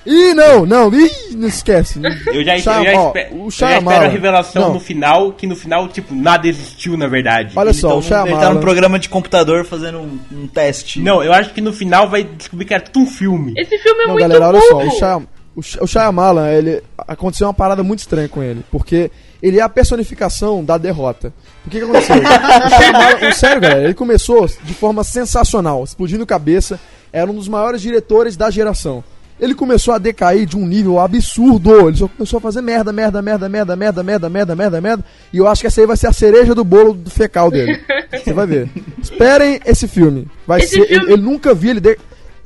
[0.06, 2.00] Ih, não, não, ih, não esquece.
[2.28, 4.74] Eu já, eu já, ó, espe- o eu já espero a revelação Não.
[4.74, 7.54] no final, que no final, tipo, nada existiu na verdade.
[7.56, 10.48] Olha Ele só, tá o num- Ele tá num programa de computador fazendo um, um
[10.48, 11.00] teste.
[11.00, 13.54] Não, eu acho que no final vai descobrir que era tudo um filme.
[13.58, 16.84] Esse filme é Não, muito galera, olha só, o, Shyam- O, Sh- o Shyamalan, ele
[17.08, 19.10] aconteceu uma parada muito estranha com ele, porque
[19.42, 21.32] ele é a personificação da derrota.
[21.66, 22.16] O que, que aconteceu?
[22.18, 26.80] o Shyamalan, sério, galera, ele começou de forma sensacional, explodindo cabeça,
[27.12, 29.04] era um dos maiores diretores da geração.
[29.40, 31.88] Ele começou a decair de um nível absurdo.
[31.90, 35.06] Ele só começou a fazer merda, merda, merda, merda, merda, merda, merda, merda, merda.
[35.34, 37.80] E eu acho que essa aí vai ser a cereja do bolo do fecal dele.
[38.24, 38.70] Você vai ver.
[39.02, 40.28] Esperem esse filme.
[40.48, 40.88] Vai Esse ser.
[40.88, 41.98] filme- Ele, ele nunca vi ele de-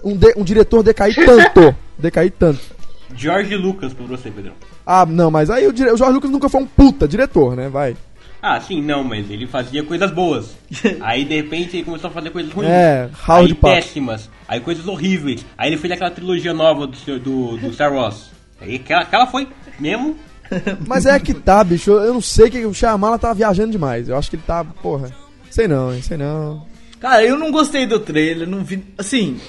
[0.03, 1.75] um, de- um diretor decair tanto.
[1.99, 2.59] decair tanto.
[3.15, 4.53] George Lucas pra você, Pedrão.
[4.85, 7.67] Ah, não, mas aí o, dire- o Jorge Lucas nunca foi um puta diretor, né?
[7.69, 7.95] Vai.
[8.41, 10.55] Ah, sim, não, mas ele fazia coisas boas.
[11.01, 12.69] Aí de repente ele começou a fazer coisas ruins.
[12.69, 14.29] É, aí péssimas.
[14.47, 15.45] Aí coisas horríveis.
[15.57, 18.31] Aí ele fez aquela trilogia nova do, do, do Star Wars.
[18.61, 19.47] Aí aquela, aquela foi
[19.79, 20.15] mesmo.
[20.87, 21.91] Mas é que tá, bicho.
[21.91, 24.07] Eu não sei que o Shyamalan tá viajando demais.
[24.07, 25.11] Eu acho que ele tá, porra.
[25.49, 26.01] Sei não, hein?
[26.01, 26.65] Sei não.
[26.99, 28.83] Cara, eu não gostei do trailer, não vi.
[28.97, 29.39] Assim,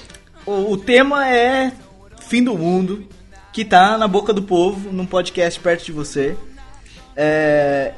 [0.45, 1.71] o, o tema é
[2.21, 3.07] fim do mundo,
[3.51, 6.35] que tá na boca do povo, num podcast perto de você.
[7.15, 7.93] É.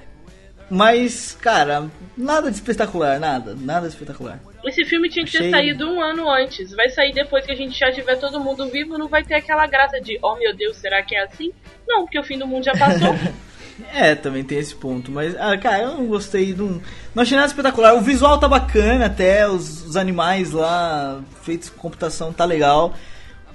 [0.74, 4.40] Mas, cara, nada de espetacular, nada, nada de espetacular.
[4.64, 6.72] Esse filme tinha que ter Achei- saído um ano antes.
[6.72, 9.68] Vai sair depois que a gente já tiver todo mundo vivo, não vai ter aquela
[9.68, 11.52] graça de, oh meu Deus, será que é assim?
[11.86, 13.14] Não, porque o fim do mundo já passou.
[13.92, 16.80] É, também tem esse ponto, mas, ah, cara, eu não gostei, não,
[17.16, 17.96] não achei nada espetacular.
[17.96, 22.94] O visual tá bacana até, os, os animais lá feitos com computação tá legal,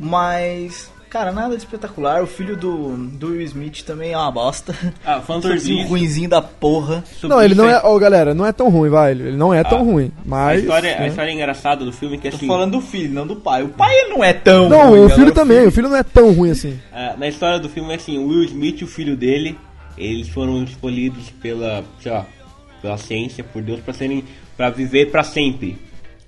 [0.00, 2.22] mas, cara, nada de espetacular.
[2.22, 4.74] O filho do, do Will Smith também é uma bosta.
[5.04, 5.54] Ah, Fantasy.
[5.58, 7.02] Sozinho ruinzinho da porra.
[7.22, 7.80] Não, ele não é.
[7.84, 9.12] Ó, galera, não é tão ruim, vai.
[9.12, 10.12] Ele não é tão Ah, ruim.
[10.18, 10.60] A Mas.
[10.62, 11.08] história, a né?
[11.08, 12.46] história engraçada do filme é que Tô assim.
[12.46, 13.62] falando do filho, não do pai.
[13.62, 15.66] O pai não é tão Não, ruim, o galera, filho também.
[15.66, 16.78] O filho não é tão ruim assim.
[16.92, 19.56] ah, na história do filme é assim, o Will Smith e o filho dele,
[19.96, 22.26] eles foram escolhidos pela, sei lá,
[22.82, 24.24] pela ciência, por Deus, pra serem.
[24.56, 25.78] para viver pra sempre.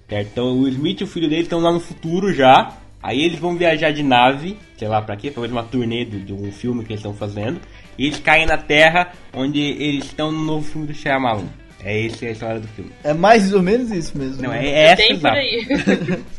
[0.08, 0.28] Certo?
[0.32, 2.72] Então o Will Smith e o filho dele estão lá no futuro já.
[3.02, 6.32] Aí eles vão viajar de nave, sei lá pra quê, talvez uma turnê de, de
[6.32, 7.60] um filme que eles estão fazendo.
[7.96, 11.48] E eles caem na Terra, onde eles estão no novo filme do Shyamalan.
[11.82, 12.90] É essa a história do filme.
[13.04, 14.42] É mais ou menos isso mesmo.
[14.42, 14.66] Não, né?
[14.66, 16.24] é, é essa Tem aí.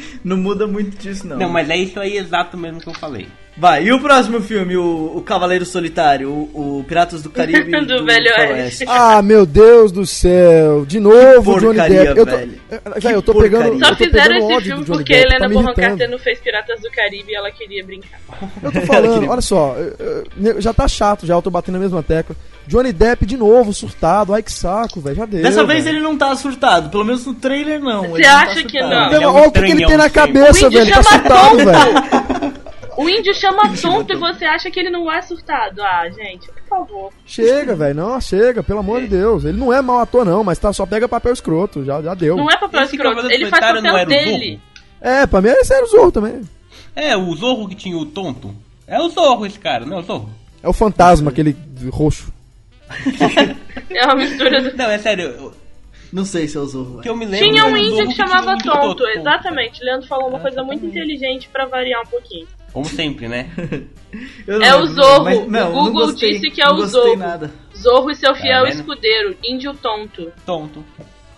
[0.22, 1.36] Não muda muito disso, não.
[1.36, 3.28] Não, mas é isso aí exato mesmo que eu falei.
[3.58, 8.04] Vai, e o próximo filme, o, o Cavaleiro Solitário, o, o Piratas do Caribe Do
[8.04, 8.84] Velho Faroeste.
[8.86, 10.84] Ah, meu Deus do céu.
[10.84, 12.18] De novo, Que Johnny Depp.
[12.18, 12.60] Eu tô, velho.
[12.94, 13.58] Que velho, eu tô porcaria.
[13.58, 13.78] pegando.
[13.78, 15.74] Só eu tô fizeram pegando esse filme do Johnny porque Depp, Helena tá Bonham.
[15.74, 18.20] Carter não fez Piratas do Caribe e ela queria brincar.
[18.62, 21.80] Eu tô falando, olha só, eu- eu- já tá chato já, eu tô batendo na
[21.80, 22.36] mesma tecla.
[22.66, 25.40] Johnny Depp de novo, surtado, ai que saco, velho, já deu.
[25.42, 25.96] Dessa vez velho.
[25.98, 28.02] ele não tá surtado, pelo menos no trailer não.
[28.08, 29.06] Você ele não tá acha que não?
[29.14, 31.56] Ele é um olha o que, ele tem na cabeça, O velho, tá chama surtado,
[31.58, 32.35] velho.
[32.96, 35.82] O índio chama tonto e você acha que ele não é surtado.
[35.82, 37.12] Ah, gente, por favor.
[37.24, 39.44] Chega, velho, não, chega, pelo amor de Deus.
[39.44, 42.36] Ele não é mau ator não, mas tá, só pega papel escroto, já, já deu.
[42.36, 44.60] Não é papel Esse escroto, ele faz papel dele.
[45.00, 46.40] É, pra mim ele era o Zorro também.
[46.94, 48.54] É, o Zorro que tinha o tonto.
[48.86, 50.30] É o Zorro esse cara, não é o Zorro?
[50.62, 51.56] É o fantasma, aquele
[51.90, 52.32] roxo.
[53.90, 54.76] É uma mistura do.
[54.76, 55.24] Não, é sério.
[55.26, 55.52] eu-
[56.12, 57.00] Não sei se é o Zorro.
[57.00, 57.46] que eu me lembro.
[57.48, 59.18] Tinha um índio que tinha chamava um índio tonto, tonto.
[59.18, 59.82] exatamente.
[59.82, 62.46] Leandro falou uma coisa muito inteligente pra variar um pouquinho.
[62.76, 63.48] Como sempre, né?
[64.46, 65.24] Eu não É o Zorro.
[65.24, 67.16] mas- O não, Google não gostei, disse que é não o Zorro.
[67.16, 67.50] nada.
[67.74, 68.74] Zorro e seu fiel vendo?
[68.74, 70.30] escudeiro, índio tonto.
[70.44, 70.84] Tonto.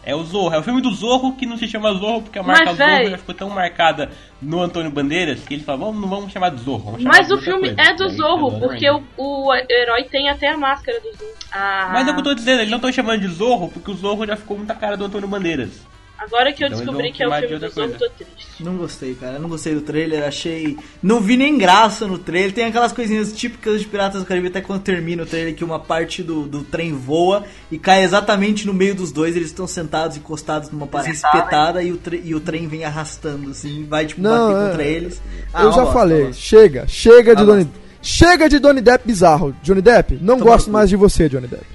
[0.04, 0.52] É o Zorro.
[0.56, 2.90] É o filme do Zorro que não se chama Zorro porque a marca Mas, Zorro
[2.90, 3.10] véi.
[3.10, 4.10] já ficou tão marcada
[4.42, 6.82] no Antônio Bandeiras que ele falou, vamos, não vamos chamar de Zorro.
[6.86, 10.02] vamos chamar Mas de o filme coisa." é do Zorro, chamou porque o, o herói
[10.10, 11.34] tem até a máscara do Zorro.
[11.52, 13.92] Ah, Mas é o que eu tô dizendo, eles não estão chamando de Zorro porque
[13.92, 15.86] o Zorro já ficou muita cara do Antônio Bandeiras.
[16.18, 18.48] Agora que eu Então descobri vão que é o filme do outra Zorro, tô triste.
[18.62, 19.38] Não gostei, cara.
[19.38, 20.76] Não gostei do trailer, achei.
[21.00, 22.52] Não vi nem graça no trailer.
[22.52, 25.78] Tem aquelas coisinhas típicas de Piratas do Caribe até quando termina o trailer que uma
[25.78, 29.36] parte do, do trem voa e cai exatamente no meio dos dois.
[29.36, 33.50] Eles estão sentados, encostados numa parede espetada e o, tre- e o trem vem arrastando,
[33.50, 34.68] assim, vai tipo Não, bater é.
[34.70, 35.22] contra eles.
[35.54, 37.68] Ah, eu já bosta, falei, chega, chega de Ah, Johnny
[38.10, 39.54] Chega de Johnny Depp bizarro.
[39.62, 41.66] Johnny Depp, não Toma gosto mais de você, Johnny Depp.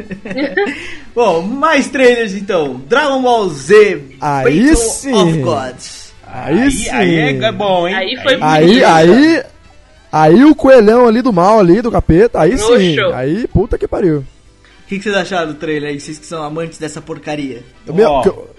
[1.13, 2.81] Bom, mais trailers então.
[2.89, 5.13] Dragon Ball Z Aí Battle sim.
[5.13, 6.13] of Gods.
[6.25, 6.89] Aí, sim.
[6.89, 7.93] Aí é bom, hein?
[7.93, 9.43] Aí foi Aí, aí,
[10.11, 12.95] aí o coelhão ali do mal ali, do capeta, aí sim.
[13.13, 14.17] Aí, puta que pariu.
[14.21, 15.99] O que, que vocês acharam do trailer aí?
[15.99, 17.61] Vocês que são amantes dessa porcaria.
[17.85, 18.21] Eu, me- Ó.
[18.23, 18.49] que eu-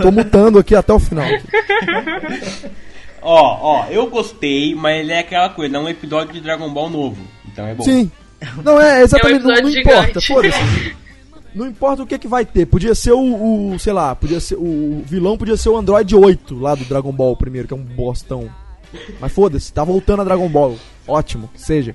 [0.00, 1.26] tô mutando aqui até o final.
[3.22, 6.90] Ó, ó, eu gostei, mas ele é aquela coisa, é um episódio de Dragon Ball
[6.90, 7.22] novo.
[7.46, 7.84] Então é bom.
[7.84, 8.10] Sim.
[8.64, 10.96] Não, é exatamente, não, não episódio importa, foda-se.
[11.54, 12.66] Não importa o que que vai ter.
[12.66, 16.54] Podia ser o, o, sei lá, podia ser o vilão podia ser o Android 8
[16.58, 18.48] lá do Dragon Ball primeiro, que é um bostão.
[19.20, 20.76] Mas foda-se, tá voltando a Dragon Ball.
[21.06, 21.94] Ótimo, que seja.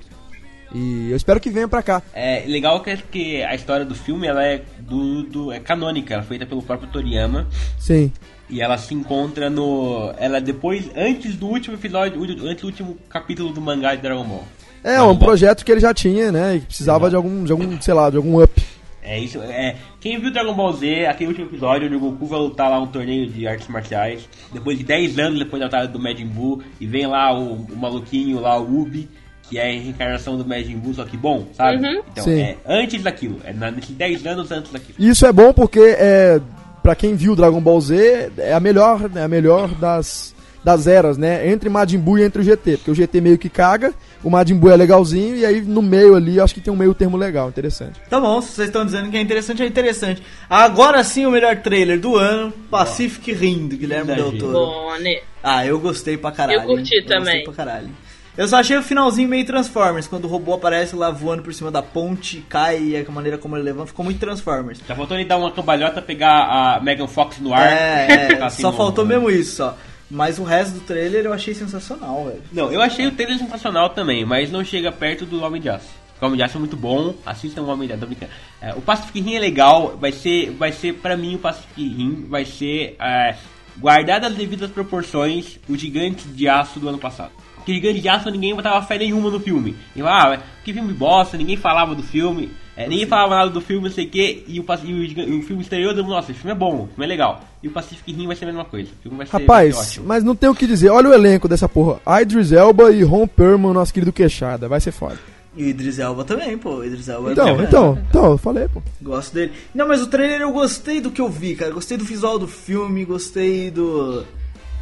[0.74, 2.02] E eu espero que venha pra cá.
[2.12, 6.22] É legal que, que a história do filme ela é do, do é canônica, ela
[6.22, 7.46] é feita pelo próprio Toriyama
[7.78, 8.12] Sim.
[8.48, 13.52] E ela se encontra no ela depois antes do último episódio, antes do último capítulo
[13.52, 14.44] do mangá de Dragon Ball.
[14.82, 15.28] É, Dragon um Ball.
[15.28, 16.56] projeto que ele já tinha, né?
[16.56, 18.62] E que precisava de algum, de algum, sei lá, de algum up.
[19.02, 19.76] É isso, é.
[20.00, 22.86] Quem viu Dragon Ball Z, aquele último episódio onde o Goku vai lutar lá um
[22.86, 26.86] torneio de artes marciais, depois de 10 anos depois da batalha do Majin Buu, e
[26.86, 29.08] vem lá o, o maluquinho lá, o Ubi,
[29.42, 31.86] que é a reencarnação do Majin Buu, só que bom, sabe?
[31.86, 32.02] Uhum.
[32.12, 32.40] Então, Sim.
[32.40, 34.96] é antes daquilo, é nesses 10 anos antes daquilo.
[34.98, 36.40] Isso é bom porque é
[36.84, 41.18] para quem viu Dragon Ball Z, é a melhor, é a melhor das das eras,
[41.18, 41.50] né?
[41.50, 44.54] Entre Majin Buu e entre o GT, porque o GT meio que caga, o Majin
[44.54, 47.50] Buu é legalzinho e aí no meio ali acho que tem um meio termo legal,
[47.50, 48.00] interessante.
[48.08, 50.22] Tá bom, se vocês estão dizendo que é interessante, é interessante.
[50.48, 54.38] Agora sim o melhor trailer do ano, Pacific Rim, do Guilherme Del.
[54.38, 54.52] Toro.
[54.52, 55.20] Bom, né?
[55.42, 56.62] Ah, eu gostei pra caralho.
[56.62, 57.02] Eu curti hein?
[57.02, 57.44] gostei também.
[57.44, 57.90] pra caralho.
[58.36, 61.70] Eu só achei o finalzinho meio Transformers, quando o robô aparece lá voando por cima
[61.70, 64.80] da ponte, cai e a maneira como ele levanta, ficou muito Transformers.
[64.88, 66.42] Já faltou ele dar uma cambalhota, pegar
[66.76, 67.70] a Megan Fox no ar.
[67.70, 69.76] É, é assim só no- faltou mesmo isso, só.
[70.10, 72.42] Mas o resto do trailer eu achei sensacional, velho.
[72.52, 75.88] Não, eu achei o trailer sensacional também, mas não chega perto do Homem de Aço.
[76.20, 78.32] O Homem de Aço é muito bom, assistam o Homem de Aço, tô brincando.
[78.60, 82.26] É, o Pacific Rim é legal, vai ser, vai ser pra mim o Pacific Rim
[82.28, 83.34] vai ser, é,
[83.78, 87.30] guardado as devidas proporções, o Gigante de Aço do ano passado.
[87.64, 89.74] Porque Gigante de Aço ninguém botava fé nenhuma no filme.
[89.96, 93.60] E lá, ah, que filme bosta, ninguém falava do filme, é, ninguém falava nada do
[93.62, 96.52] filme, não sei o que, e o, e o, o filme estreou, nossa, esse filme
[96.52, 97.42] é bom, o filme é legal.
[97.62, 98.90] E o Pacific Rim vai ser a mesma coisa.
[98.92, 100.90] O filme vai ser, vai ser Rapaz, mas não tem o que dizer.
[100.90, 102.00] Olha o elenco dessa porra.
[102.20, 104.68] Idris Elba e Ron Perlman, nosso querido queixada.
[104.68, 105.18] Vai ser foda.
[105.56, 106.76] E o Idris Elba também, pô.
[106.76, 107.68] O Idris Elba é Então, bacana.
[107.68, 108.82] então, então, eu falei, pô.
[109.00, 109.52] Gosto dele.
[109.74, 111.70] Não, mas o trailer eu gostei do que eu vi, cara.
[111.72, 114.24] Gostei do visual do filme, gostei do.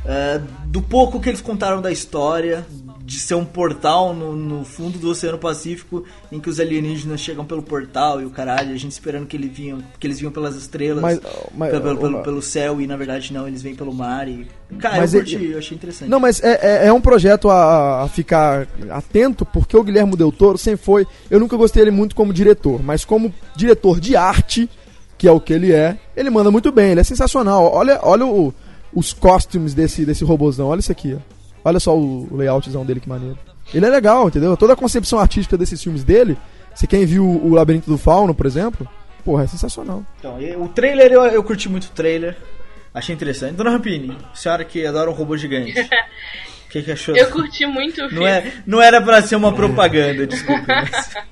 [0.05, 2.65] É, do pouco que eles contaram da história.
[3.05, 7.45] De ser um portal no, no fundo do Oceano Pacífico em que os alienígenas chegam
[7.45, 10.55] pelo portal e o caralho, a gente esperando que, ele vinham, que eles vinham pelas
[10.55, 11.21] estrelas, Mas-
[11.53, 14.47] mas- pelo, pelo, pelo, pelo céu e na verdade não, eles vêm pelo mar e.
[14.79, 16.09] Cara, Mas eu curti, eu achei interessante.
[16.09, 20.31] Não, mas é, é, é um projeto a, a ficar atento, porque o Guilherme Del
[20.31, 21.05] Toro sempre foi.
[21.29, 24.71] Eu nunca gostei dele muito como diretor, mas como diretor de arte,
[25.19, 27.65] que é o que ele é, ele manda muito bem, ele é sensacional.
[27.75, 28.55] Olha, olha o-
[28.95, 31.19] os costumes desse, desse robôzão, olha isso aqui, ó.
[31.65, 33.39] Olha só o, layoutzão dele, que maneiro.
[33.73, 34.57] Ele é legal, entendeu?
[34.57, 36.37] Toda a concepção artística desses filmes dele,
[36.75, 38.89] se quem viu o Labirinto do Fauno, por exemplo,
[39.25, 40.05] porra, é sensacional.
[40.19, 42.37] Então, o trailer, eu, eu curti muito o trailer.
[42.93, 43.55] Achei interessante.
[43.55, 45.73] Dona Rampini, senhora que adora um robô gigante.
[45.81, 45.89] O
[46.69, 47.17] que, que achou?
[47.17, 48.17] Eu curti muito o filme.
[48.17, 50.67] Não, é, não era pra ser uma propaganda, desculpe.
[50.67, 50.91] Mas...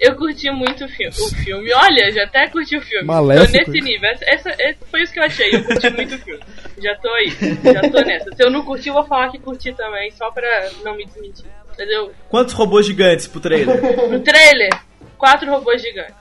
[0.00, 1.14] Eu curti muito o filme.
[1.16, 3.06] O filme, olha, já até curti o filme.
[3.06, 3.64] Maléfico.
[3.64, 4.10] Tô nesse nível.
[4.10, 5.54] Essa, essa- essa- foi isso que eu achei.
[5.54, 6.42] Eu curti muito o filme.
[6.82, 7.30] Já tô aí.
[7.72, 8.30] Já tô nessa.
[8.34, 11.46] Se eu não curti, eu vou falar que curti também, só pra não me desmentir.
[11.72, 12.12] Entendeu?
[12.28, 13.80] Quantos robôs gigantes pro trailer?
[14.08, 14.70] No trailer,
[15.18, 16.14] quatro robôs gigantes.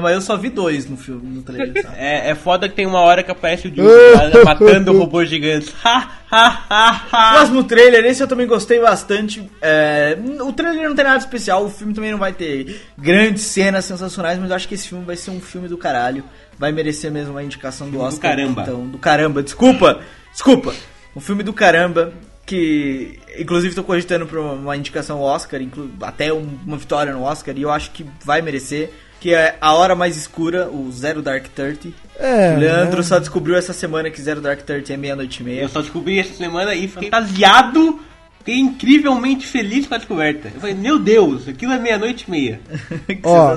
[0.00, 1.80] Mas eu só vi dois no filme, no trailer.
[1.82, 1.94] sabe?
[1.98, 3.90] É, é foda que tem uma hora que aparece o Diogo
[4.44, 5.72] matando robôs gigantes.
[5.84, 7.32] Ha, ha, ha, ha.
[7.36, 9.48] Próximo trailer, esse eu também gostei bastante.
[9.62, 13.84] É, o trailer não tem nada especial, o filme também não vai ter grandes cenas
[13.84, 16.24] sensacionais, mas eu acho que esse filme vai ser um filme do caralho.
[16.58, 18.30] Vai merecer mesmo uma indicação do Filme do Oscar.
[18.32, 18.62] caramba.
[18.62, 20.00] Então, do caramba, desculpa!
[20.32, 20.74] Desculpa!
[21.14, 22.12] Um filme do caramba
[22.44, 27.22] que, inclusive, tô cogitando pra uma indicação ao Oscar, inclu- até um- uma vitória no
[27.22, 28.90] Oscar, e eu acho que vai merecer.
[29.20, 31.94] Que é A Hora Mais Escura, o Zero Dark Thirty.
[32.18, 33.02] É, o Leandro né?
[33.02, 35.62] só descobriu essa semana que Zero Dark Thirty é meia-noite e meia.
[35.62, 37.98] Eu só descobri essa semana e fiquei fantasiado,
[38.38, 40.50] fiquei incrivelmente feliz com a descoberta.
[40.54, 42.60] Eu falei, meu Deus, aquilo é meia-noite e meia.
[43.06, 43.56] Que Ó.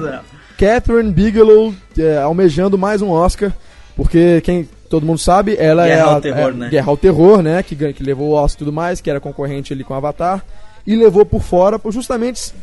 [0.57, 3.51] Catherine Bigelow é, almejando mais um Oscar,
[3.95, 6.69] porque quem todo mundo sabe, ela Guerra é a ao Terror, é, né?
[6.69, 9.73] Guerra ao Terror, né, que, que levou o Oscar e tudo mais, que era concorrente
[9.73, 10.43] ali com Avatar,
[10.85, 12.53] e levou por fora por justamente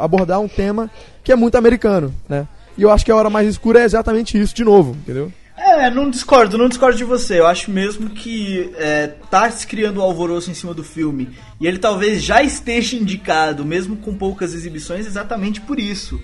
[0.00, 0.90] abordar um tema
[1.22, 2.46] que é muito americano, né?
[2.78, 5.32] E eu acho que a hora mais escura é exatamente isso de novo, entendeu?
[5.56, 7.38] É, não discordo, não discordo de você.
[7.38, 11.28] Eu acho mesmo que é, tá se criando um alvoroço em cima do filme.
[11.60, 16.18] E ele talvez já esteja indicado, mesmo com poucas exibições, exatamente por isso.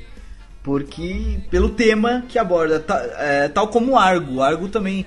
[0.62, 4.40] Porque, pelo tema que aborda, ta- é, tal como Argo.
[4.40, 5.04] Argo também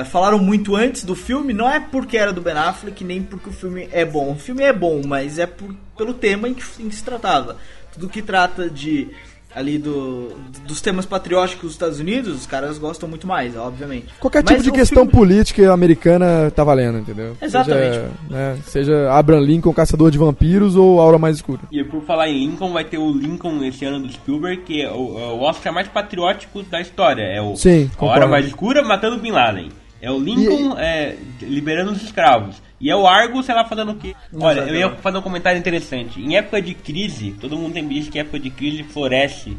[0.00, 3.48] é, falaram muito antes do filme, não é porque era do Ben Affleck, nem porque
[3.48, 4.32] o filme é bom.
[4.32, 7.56] O filme é bom, mas é por- pelo tema em que, em que se tratava.
[7.92, 9.08] Tudo que trata de
[9.54, 10.32] ali do,
[10.66, 14.06] dos temas patrióticos dos Estados Unidos, os caras gostam muito mais, obviamente.
[14.18, 17.36] Qualquer Mas tipo de questão filme- política americana tá valendo, entendeu?
[17.40, 17.94] Exatamente.
[17.94, 21.60] Seja, né, seja Abraham Lincoln, Caçador de Vampiros ou A Hora Mais Escura.
[21.70, 24.90] E por falar em Lincoln, vai ter o Lincoln esse ano do Spielberg, que é
[24.90, 27.22] o, é o Oscar mais patriótico da história.
[27.22, 28.28] É o Sim, A Hora concordo.
[28.28, 29.68] Mais Escura matando Bin Laden.
[30.04, 32.60] É o Lincoln é, liberando os escravos.
[32.78, 34.14] E é o Argo, sei lá, fazendo o quê?
[34.38, 36.20] Olha, eu ia fazer um comentário interessante.
[36.20, 39.56] Em época de crise, todo mundo tem visto que em época de crise floresce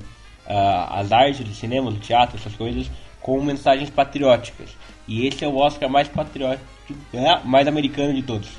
[0.48, 4.70] ah, as artes do cinema, do teatro, essas coisas, com mensagens patrióticas.
[5.08, 6.64] E esse é o Oscar mais patriótico,
[7.12, 8.50] é, mais americano de todos.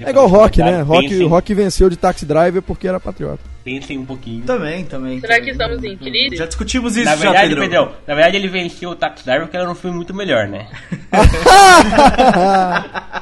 [0.00, 0.80] É igual esse Rock, né?
[0.80, 3.53] Rock, Pensem, Rock venceu de Taxi Driver porque era patriota.
[3.64, 4.44] Pensem um pouquinho.
[4.44, 5.18] Também, também.
[5.20, 6.36] Será que estamos em crise?
[6.36, 7.62] Já discutimos isso Na já, verdade, Pedrão.
[7.64, 10.68] Pedrão, na verdade ele venceu o Taxi Driver porque era um filme muito melhor, né?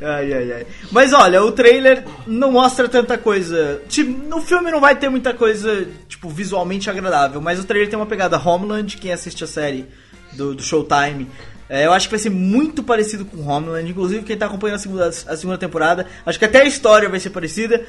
[0.00, 0.66] ai, ai, ai.
[0.90, 3.82] Mas olha, o trailer não mostra tanta coisa.
[3.88, 7.40] Tipo, no filme não vai ter muita coisa, tipo, visualmente agradável.
[7.40, 9.86] Mas o trailer tem uma pegada Homeland, quem assiste a série
[10.32, 11.28] do, do Showtime.
[11.68, 13.90] é, eu acho que vai ser muito parecido com Homeland.
[13.90, 17.20] Inclusive, quem tá acompanhando a segunda, a segunda temporada, acho que até a história vai
[17.20, 17.84] ser parecida.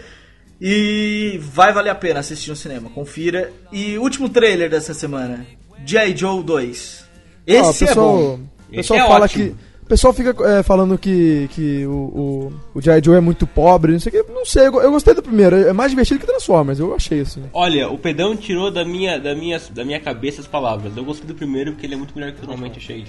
[0.65, 3.51] E vai valer a pena assistir no cinema, confira.
[3.69, 5.45] E último trailer dessa semana:
[5.85, 6.15] G.I.
[6.15, 7.05] Joe 2.
[7.45, 8.39] Esse Ó, o é pessoal, bom.
[8.69, 9.45] o pessoal Esse é fala ótimo.
[9.45, 9.73] que.
[9.83, 13.03] O pessoal fica é, falando que, que o, o, o G.I.
[13.03, 14.31] Joe é muito pobre, não sei o que.
[14.31, 15.57] Não sei, eu, eu gostei do primeiro.
[15.57, 17.43] É mais divertido que Transformers, eu achei assim.
[17.51, 20.95] Olha, o Pedão tirou da minha, da, minha, da minha cabeça as palavras.
[20.95, 23.05] Eu gostei do primeiro porque ele é muito melhor que eu normalmente achei.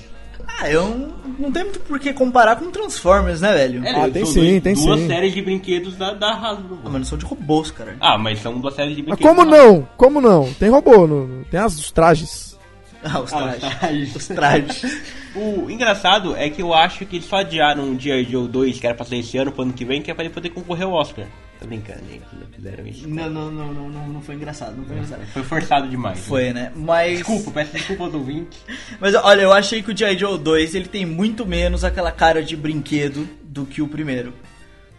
[0.46, 3.84] Ah, eu não, não tem muito por que comparar com Transformers, né, velho?
[3.84, 5.06] É, Ah, tem sim, dois- tem duas sim.
[5.08, 6.78] séries de brinquedos da, da Hasbro.
[6.84, 7.96] Ah, mas não são de robôs, cara.
[8.00, 9.36] Ah, mas são duas séries de Mas brinquedos.
[9.36, 9.88] como da não?
[9.96, 10.52] Como não?
[10.54, 12.54] Tem robô, no- tem as, os trajes.
[13.06, 13.62] Ah, os Ah, trajes.
[13.62, 14.16] os trajes.
[14.16, 14.26] os
[14.80, 15.02] trajes.
[15.36, 18.24] O engraçado é que eu acho que eles só adiaram o G.I.
[18.24, 20.24] Joe 2, que era pra sair esse ano, pro ano que vem, que é pra
[20.24, 21.26] ele poder concorrer ao Oscar.
[21.60, 22.24] Tô brincando, gente.
[22.32, 23.08] Não fizeram isso.
[23.08, 25.26] Não, não, não, não, não, não foi engraçado, não foi engraçado.
[25.32, 26.18] Foi forçado demais.
[26.18, 26.24] né?
[26.24, 26.72] Foi, né?
[26.74, 27.18] Mas.
[27.18, 28.58] Desculpa, peço desculpa aos ouvintes.
[29.00, 30.18] Mas olha, eu achei que o G.I.
[30.18, 34.34] Joe 2 ele tem muito menos aquela cara de brinquedo do que o primeiro.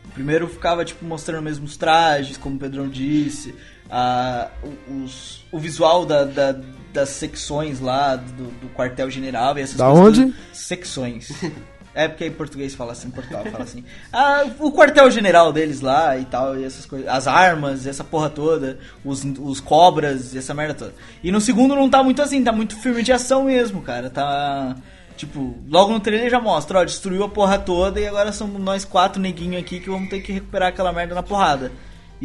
[0.06, 3.54] O primeiro ficava, tipo, mostrando mesmo os trajes, como o Pedrão disse,
[3.90, 6.56] a, o- os, o visual da, da-
[6.94, 10.06] das secções lá do, do quartel-general e essas Da coisas.
[10.08, 10.32] onde?
[10.32, 10.36] tudo.
[10.54, 11.30] Secções.
[11.96, 13.84] É porque em português fala assim, Portugal fala assim.
[14.12, 17.08] Ah, o quartel-general deles lá e tal, e essas coisas.
[17.08, 20.94] As armas, essa porra toda, os, os cobras essa merda toda.
[21.24, 24.10] E no segundo não tá muito assim, tá muito filme de ação mesmo, cara.
[24.10, 24.76] Tá.
[25.16, 28.84] Tipo, logo no trailer já mostra, ó, destruiu a porra toda e agora somos nós
[28.84, 31.72] quatro neguinhos aqui que vamos ter que recuperar aquela merda na porrada.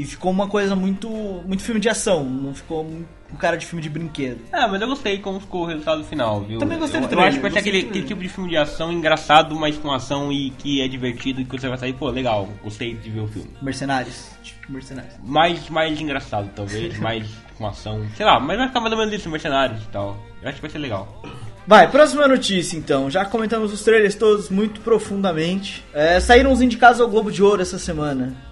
[0.00, 1.10] E ficou uma coisa muito.
[1.10, 4.40] muito filme de ação, não ficou um cara de filme de brinquedo.
[4.50, 6.58] Ah, mas eu gostei como ficou o resultado final, viu?
[6.58, 8.48] Também gostei eu, do Eu trailer, acho que vai ser aquele, aquele tipo de filme
[8.48, 11.92] de ação engraçado, mas com ação e que é divertido e que você vai sair,
[11.92, 13.50] pô, legal, gostei de ver o filme.
[13.60, 14.30] Mercenários.
[14.42, 15.12] Tipo, mercenários.
[15.22, 17.28] Mais, mais engraçado, talvez, mais
[17.58, 18.02] com ação.
[18.16, 20.16] Sei lá, mas vai ficar mais ou menos isso, mercenários e tal.
[20.40, 21.22] Eu acho que vai ser legal.
[21.66, 23.10] Vai, próxima notícia então.
[23.10, 25.84] Já comentamos os trailers todos muito profundamente.
[25.92, 28.49] É, saíram os indicados ao Globo de Ouro essa semana.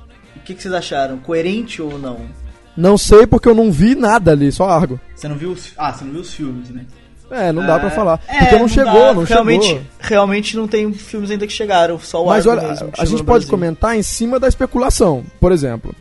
[0.49, 1.19] O que, que vocês acharam?
[1.19, 2.21] Coerente ou não?
[2.75, 4.99] Não sei porque eu não vi nada ali, só Argo.
[5.15, 6.87] Você não viu os, ah, você não viu os filmes, né?
[7.31, 8.19] É, não dá pra falar.
[8.27, 9.13] É, porque não, chegou, dá.
[9.13, 9.83] não realmente, chegou.
[10.01, 13.19] Realmente não tem filmes ainda que chegaram, só o Mas Argo olha, mesmo a gente
[13.19, 13.51] pode Brasil.
[13.51, 15.23] comentar em cima da especulação.
[15.39, 15.95] Por exemplo,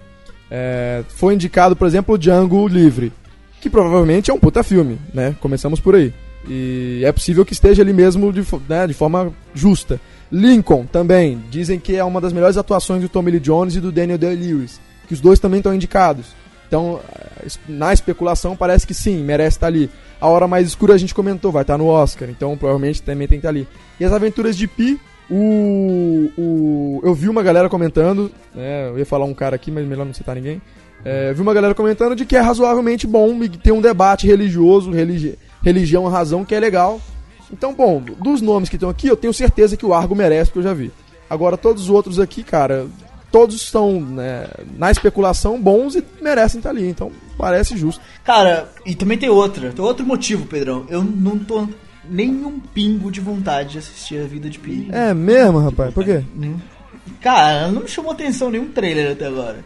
[0.49, 3.11] é, foi indicado, por exemplo, o Django Livre,
[3.59, 5.35] que provavelmente é um puta filme, né?
[5.41, 6.13] Começamos por aí.
[6.47, 9.99] E é possível que esteja ali mesmo de, né, de forma justa.
[10.31, 13.91] Lincoln também, dizem que é uma das melhores atuações do Tommy Lee Jones e do
[13.91, 16.27] Daniel Day-Lewis, que os dois também estão indicados.
[16.67, 16.99] Então,
[17.41, 19.89] eh, na especulação, parece que sim, merece estar ali.
[20.19, 23.39] A Hora Mais Escura a gente comentou, vai estar no Oscar, então provavelmente também tem
[23.39, 23.67] que estar ali.
[23.99, 24.99] E as Aventuras de Pi,
[25.29, 29.87] o, o, eu vi uma galera comentando, né, eu ia falar um cara aqui, mas
[29.87, 30.61] melhor não citar ninguém.
[31.05, 34.27] É, eu vi uma galera comentando de que é razoavelmente bom e tem um debate
[34.27, 36.99] religioso, religi religião, razão, que é legal.
[37.51, 40.59] Então, bom, dos nomes que estão aqui, eu tenho certeza que o Argo merece, porque
[40.59, 40.91] eu já vi.
[41.29, 42.87] Agora, todos os outros aqui, cara,
[43.31, 46.87] todos estão né, na especulação bons e merecem estar ali.
[46.87, 48.01] Então, parece justo.
[48.23, 50.85] Cara, e também tem outra, tem outro motivo, Pedrão.
[50.89, 51.67] Eu não tô
[52.09, 54.87] nem um pingo de vontade de assistir a vida de Pi.
[54.91, 55.93] É mesmo, rapaz?
[55.93, 56.23] Por quê?
[57.21, 59.63] Cara, não me chamou atenção nenhum trailer até agora.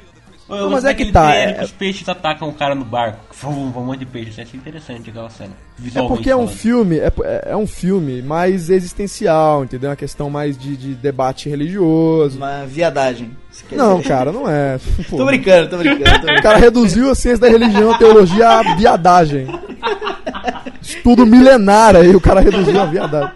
[0.52, 3.20] Não, mas é que tá, é- que os peixes atacam o cara no barco.
[3.41, 4.30] Vum, um monte de peixe.
[4.30, 5.52] Isso é interessante aquela cena.
[5.95, 6.58] É porque é um falando.
[6.58, 9.88] filme, é, é- é um filme mais existencial, entendeu?
[9.88, 12.38] É uma questão mais de, de debate religioso.
[12.38, 13.32] Uma viadagem.
[13.72, 14.80] Não, cara, não é.
[15.10, 16.28] Pô, Tô brincando, tô brincando.
[16.28, 19.47] Tô O cara reduziu a ciência da religião, a teologia à viadagem.
[20.82, 23.32] Estudo milenar aí, o cara reduziu a viadagem.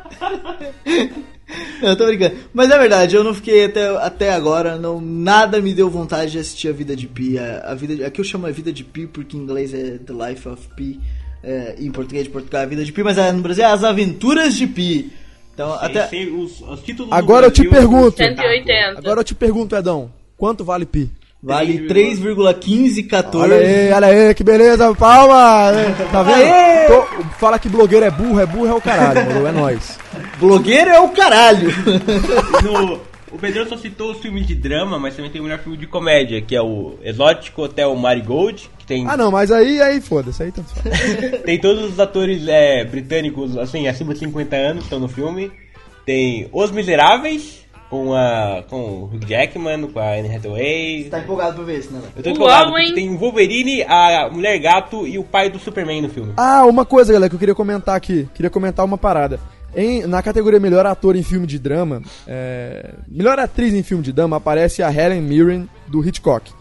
[1.81, 2.35] Eu tô brincando.
[2.53, 6.39] Mas é verdade, eu não fiquei até, até agora, não, nada me deu vontade de
[6.39, 7.37] assistir a vida de Pi.
[7.37, 9.97] A, a vida de- aqui eu chamo a vida de Pi porque em inglês é
[9.97, 10.99] The Life of Pi.
[11.43, 13.67] É, em português de Portugal é a vida de Pi, mas é, no Brasil é
[13.67, 15.11] As Aventuras de Pi.
[15.53, 16.07] Então, Sei- até.
[16.07, 18.17] sei os, os títulos do Agora eu te Brasil, pergunto.
[18.17, 18.97] 180.
[18.99, 21.09] Agora eu te pergunto, Edão, quanto vale pi?
[21.45, 23.35] Vale 3,1514.
[23.35, 25.71] Olha aí, olha aí, que beleza, palma!
[26.11, 26.87] Tá vendo?
[26.87, 29.99] Tô- fala que blogueiro é burro, é burro é o caralho, moro, é nóis.
[30.39, 31.69] Blogueiro é o caralho.
[32.63, 32.99] No,
[33.31, 35.85] O Pedro só citou os filmes de drama, mas também tem o melhor filme de
[35.85, 40.41] comédia, que é o Exótico Hotel Marigold, que tem, Ah, não, mas aí, aí foda-se,
[40.41, 41.41] aí tanto faz.
[41.45, 45.51] tem todos os atores é, britânicos, assim, acima de 50 anos que estão no filme.
[46.05, 51.05] Tem Os Miseráveis, com, a, com o Hugh Jackman, com a Anne Hathaway.
[51.09, 52.01] Tá empolgado pra ver isso, né?
[52.15, 52.93] Eu tô Uau, empolgado, porque hein?
[52.95, 56.33] tem o Wolverine, a Mulher Gato e o pai do Superman no filme.
[56.37, 58.27] Ah, uma coisa, galera, que eu queria comentar aqui.
[58.33, 59.39] Queria comentar uma parada.
[59.75, 64.13] Em- na categoria Melhor Ator em Filme de Drama, é, Melhor Atriz em Filme de
[64.13, 66.51] Drama, aparece a Helen Mirren, do Hitchcock.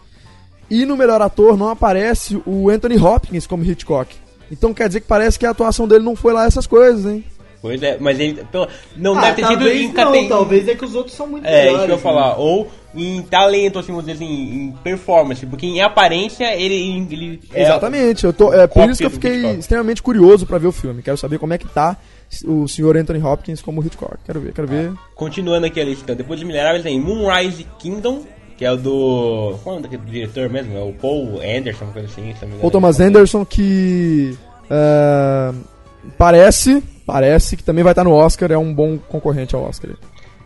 [0.68, 4.14] E no Melhor Ator não aparece o Anthony Hopkins como Hitchcock.
[4.51, 7.25] Então quer dizer que parece que a atuação dele não foi lá essas coisas, hein?
[7.65, 9.89] Pois é, mas ele pelo- não Ah, deve ter sido talvez em
[10.23, 11.79] não, talvez é que os outros são muito É, isso melhores.
[11.87, 12.03] que eu ia né?
[12.03, 12.37] falar.
[12.39, 15.47] Ou em talento, assim, vamos dizer assim, em performance.
[15.47, 16.75] Porque em aparência, ele...
[17.11, 18.23] ele é- Exatamente.
[18.27, 21.01] Eu tô, é por isso que eu do fiquei extremamente curioso pra ver o filme.
[21.01, 21.97] Quero saber como é que tá
[22.47, 24.19] o senhor Anthony Hopkins como Hitchcock.
[24.27, 24.93] Quero ver, quero ver.
[25.15, 28.25] Continuando aqui a lista, então, depois de Miseráveis tem Moonrise Kingdom,
[28.59, 29.59] que é o do...
[29.65, 30.77] Qual é o nome daquele diretor mesmo?
[30.77, 32.21] É o Paul Anderson, uma coisa assim.
[32.21, 32.61] se não me engano.
[32.61, 34.37] Paul Thomas Anderson que
[34.71, 35.53] é,
[36.19, 39.93] parece, parece que também vai estar no Oscar, é um bom concorrente ao Oscar.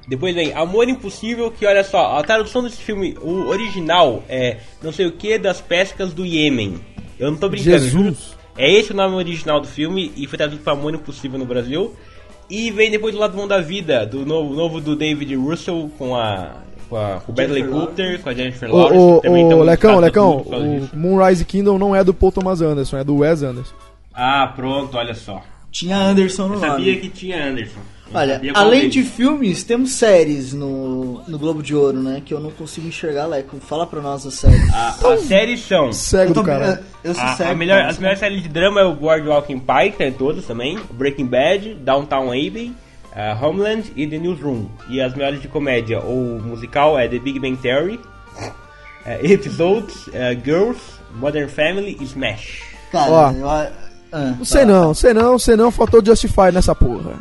[0.08, 4.90] Depois vem Amor Impossível, que olha só, a tradução desse filme, o original é não
[4.90, 6.80] sei o que das pescas do Iêmen.
[7.18, 7.78] Eu não tô brincando.
[7.78, 8.36] Jesus.
[8.56, 11.94] É esse o nome original do filme e foi traduzido para Amor Impossível no Brasil.
[12.50, 16.16] E vem depois do Lado Bom da Vida, do novo, novo do David Russell com
[16.16, 18.98] a com, a, com o Bradley Cooper, com a Jennifer O, Lawrence.
[18.98, 22.96] o, tá o muito Lecão, Lecão, o Moonrise Kingdom não é do Paul Thomas Anderson,
[22.96, 23.74] é do Wes Anderson.
[24.14, 25.42] Ah, pronto, olha só.
[25.70, 26.70] Tinha Anderson no Eu nome.
[26.72, 27.80] sabia que tinha Anderson.
[28.10, 28.94] Eu Olha, além deles.
[28.94, 32.22] de filmes, temos séries no, no Globo de Ouro, né?
[32.24, 33.58] Que eu não consigo enxergar, Leco.
[33.60, 34.72] Fala pra nós as séries.
[34.72, 36.82] A- as séries são Cego eu, tô- do cara.
[37.04, 37.50] eu sou A, cego.
[37.50, 40.46] a melhor, as melhores séries de drama é o Boardwalking Pie, que tá em todas
[40.46, 42.72] também, Breaking Bad, Downtown Abbey,
[43.12, 44.68] uh, Homeland e The Newsroom.
[44.88, 50.12] E as melhores de comédia, o musical é The Big Bang Theory, uh, Episodes, uh,
[50.42, 50.80] Girls,
[51.14, 52.62] Modern Family e Smash.
[52.90, 53.30] Cara, Ó.
[53.32, 57.12] eu, ah, Não sei não, sei não, sei não, faltou Justify nessa porra.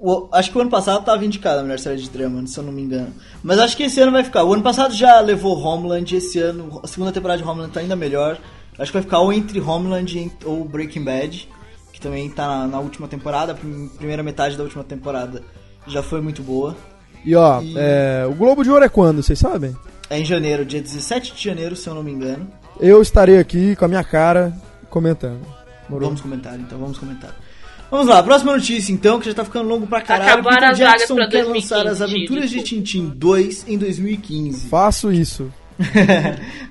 [0.00, 2.62] O- acho que o ano passado tava indicado a melhor série de drama, se eu
[2.64, 3.12] não me engano.
[3.42, 4.44] Mas acho que esse ano vai ficar.
[4.44, 7.96] O ano passado já levou Homeland, esse ano a segunda temporada de Homeland tá ainda
[7.96, 8.38] melhor.
[8.78, 11.48] Acho que vai ficar ou entre Homeland ou Breaking Bad,
[11.92, 15.42] que também tá na, na última temporada, a prim- primeira metade da última temporada
[15.88, 16.76] já foi muito boa.
[17.24, 19.74] E ó, E- é, o Globo de Ouro é quando, vocês sabem?
[20.08, 22.46] É em janeiro, dia 17 de janeiro, se eu não me engano.
[22.78, 24.52] Eu estarei aqui com a minha cara
[24.88, 25.40] comentando.
[25.88, 26.04] Moro?
[26.04, 27.34] Vamos comentar, então, vamos comentar.
[27.90, 30.32] Vamos lá, próxima notícia então, que já tá ficando longo pra caralho.
[30.32, 32.62] Acabaram Peter Jackson quer 2015, lançar as aventuras de.
[32.62, 34.68] Tintin 2 em 2015.
[34.68, 35.52] Faço isso.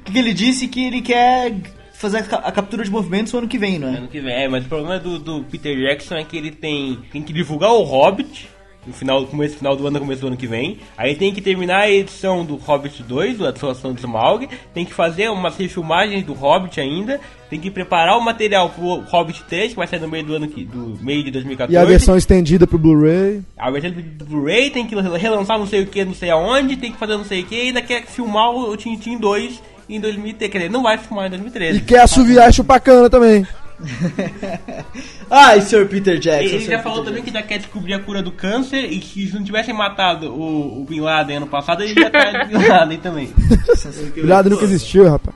[0.07, 1.53] O que ele disse que ele quer
[1.93, 3.97] fazer a captura de movimentos no ano que vem, não é?
[3.97, 4.33] Ano que vem.
[4.33, 7.71] É, mas o problema do, do Peter Jackson é que ele tem, tem que divulgar
[7.71, 8.47] o Hobbit
[8.87, 10.79] no final, começo, final do ano, começo do ano que vem.
[10.97, 14.47] Aí tem que terminar a edição do Hobbit 2, a atuação de Smaug.
[14.73, 17.19] Tem que fazer umas refilmagens do Hobbit ainda.
[17.49, 20.47] Tem que preparar o material pro Hobbit 3, que vai sair no meio do ano
[20.47, 21.73] que, do meio de 2014.
[21.73, 23.41] E a versão estendida pro Blu-ray.
[23.57, 26.91] A versão do Blu-ray tem que relançar não sei o que, não sei aonde, tem
[26.91, 30.51] que fazer não sei o que, e ainda quer filmar o Tintin 2 em 2013.
[30.51, 31.77] Quer dizer, não vai filmar em 2013.
[31.77, 33.45] E quer assoviar e chupar cana também.
[35.29, 35.87] Ai, Sr.
[35.87, 36.55] Peter Jackson.
[36.55, 39.27] Ele já falou Peter também que já quer descobrir a cura do câncer e que
[39.27, 42.67] se não tivessem matado o, o Bin Laden ano passado, ele ia atrás do Bin
[42.67, 43.33] Laden também.
[43.75, 44.11] Jackson.
[44.13, 45.35] Cuidado nunca existiu, rapaz.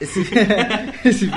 [0.00, 0.20] Esse,
[1.04, 1.30] esse,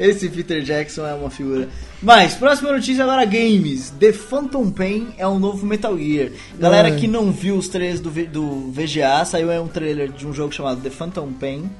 [0.00, 1.68] esse Peter Jackson é uma figura.
[2.02, 3.90] Mas, próxima notícia agora, games.
[3.90, 6.30] The Phantom Pain é um novo Metal Gear.
[6.58, 6.96] Galera Ai.
[6.96, 10.52] que não viu os trailers do, do VGA, saiu aí um trailer de um jogo
[10.52, 11.70] chamado The Phantom Pain.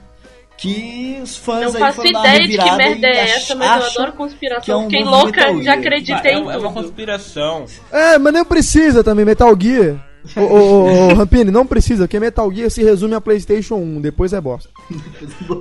[0.58, 4.12] Que os fãs Não aí faço ideia de que merda é essa, mas eu adoro
[4.12, 4.62] conspiração.
[4.64, 6.82] que é um Fiquei louca, Metal já acreditei é, em uma- é uma tudo.
[6.82, 7.66] conspiração.
[7.92, 9.96] É, mas nem precisa também, Metal Gear.
[10.34, 14.00] Ô, ô, ô, ô, Rampini, não precisa, porque Metal Gear se resume a PlayStation 1,
[14.00, 14.70] depois é bosta.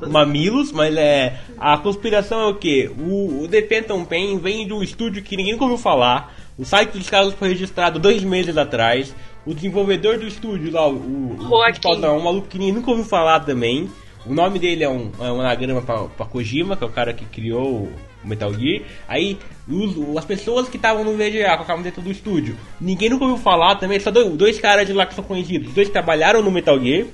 [0.09, 1.37] Mamilos, mas é.
[1.57, 2.89] A conspiração é o que?
[2.97, 6.33] O, o The Phantom Pain vem de um estúdio que ninguém nunca ouviu falar.
[6.57, 9.13] O site dos caras foi registrado dois meses atrás.
[9.45, 13.05] O desenvolvedor do estúdio lá, o, o, o não, um maluco que ninguém nunca ouviu
[13.05, 13.89] falar também.
[14.26, 17.26] O nome dele é um, é um anagrama pra Kojima, que é o cara que
[17.26, 17.84] criou
[18.23, 18.82] o Metal Gear.
[19.07, 23.38] Aí os- as pessoas que estavam no VGA, colocavam dentro do estúdio, ninguém nunca ouviu
[23.38, 25.67] falar também, só dois, dois caras de lá que são conhecidos.
[25.69, 27.05] Os dois trabalharam no Metal Gear.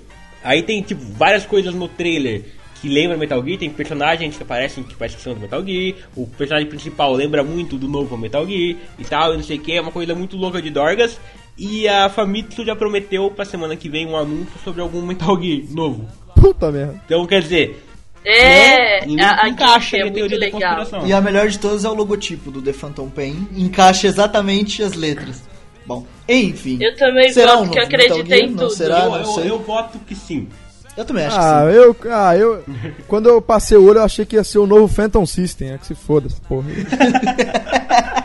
[0.44, 2.44] Aí tem tipo várias coisas no trailer
[2.82, 5.96] que lembram Metal Gear, tem personagens que aparecem que parecem que são do Metal Gear,
[6.16, 9.60] o personagem principal lembra muito do novo Metal Gear e tal, e não sei o
[9.62, 11.20] que, é uma coisa muito louca de Dorgas.
[11.58, 15.62] E a Famitsu já prometeu pra semana que vem um anúncio sobre algum Metal Gear
[15.70, 16.08] novo.
[16.42, 17.00] Puta merda.
[17.06, 17.84] Então quer dizer,
[18.26, 20.76] É, né, a, a encaixa é a teoria da legal.
[20.76, 21.08] conspiração.
[21.08, 23.48] E a melhor de todas é o logotipo do The Phantom Pain.
[23.56, 25.42] Encaixa exatamente as letras.
[25.86, 26.78] Bom, enfim.
[26.82, 28.70] Eu também Será voto um que acreditei em Não tudo.
[28.72, 29.06] será?
[29.06, 30.48] eu, não eu, eu voto que sim.
[30.96, 31.78] Eu também acho Ah, que sim.
[31.78, 32.64] eu, ah, eu.
[33.08, 35.72] Quando eu passei o olho, eu achei que ia ser o novo Phantom System.
[35.72, 36.68] É que se foda essa porra.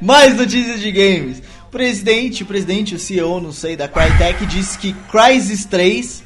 [0.00, 1.42] Mais notícias de games.
[1.68, 6.22] O presidente, o presidente, o CEO, não sei, da Crytek disse que Crysis 3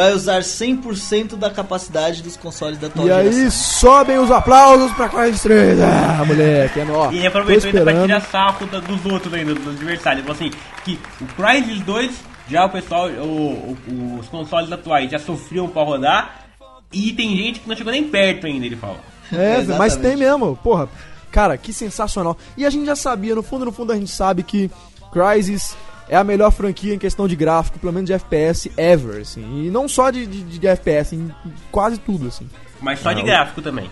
[0.00, 3.50] vai usar 100% da capacidade dos consoles da atual E aí geração.
[3.50, 5.78] sobem os aplausos pra Crysis 3.
[5.80, 7.10] Ah, moleque, é nó.
[7.12, 10.22] E aproveitou ainda pra tirar sarro da- dos outros ainda, dos adversários.
[10.24, 10.50] Falou assim,
[10.84, 12.10] que o Crysis 2,
[12.48, 16.44] já o pessoal, o- o- os consoles atuais já sofriam pra rodar,
[16.92, 18.96] e tem gente que não chegou nem perto ainda, ele fala.
[19.32, 19.78] É, Exatamente.
[19.78, 20.56] mas tem mesmo.
[20.62, 20.88] Porra,
[21.30, 22.36] cara, que sensacional.
[22.56, 24.70] E a gente já sabia, no fundo, no fundo, a gente sabe que
[25.12, 25.76] Crysis
[26.10, 29.66] é a melhor franquia em questão de gráfico, pelo menos de FPS ever, assim.
[29.66, 31.30] E não só de, de, de FPS, em
[31.70, 32.46] quase tudo, assim.
[32.82, 33.88] Mas só de gráfico também.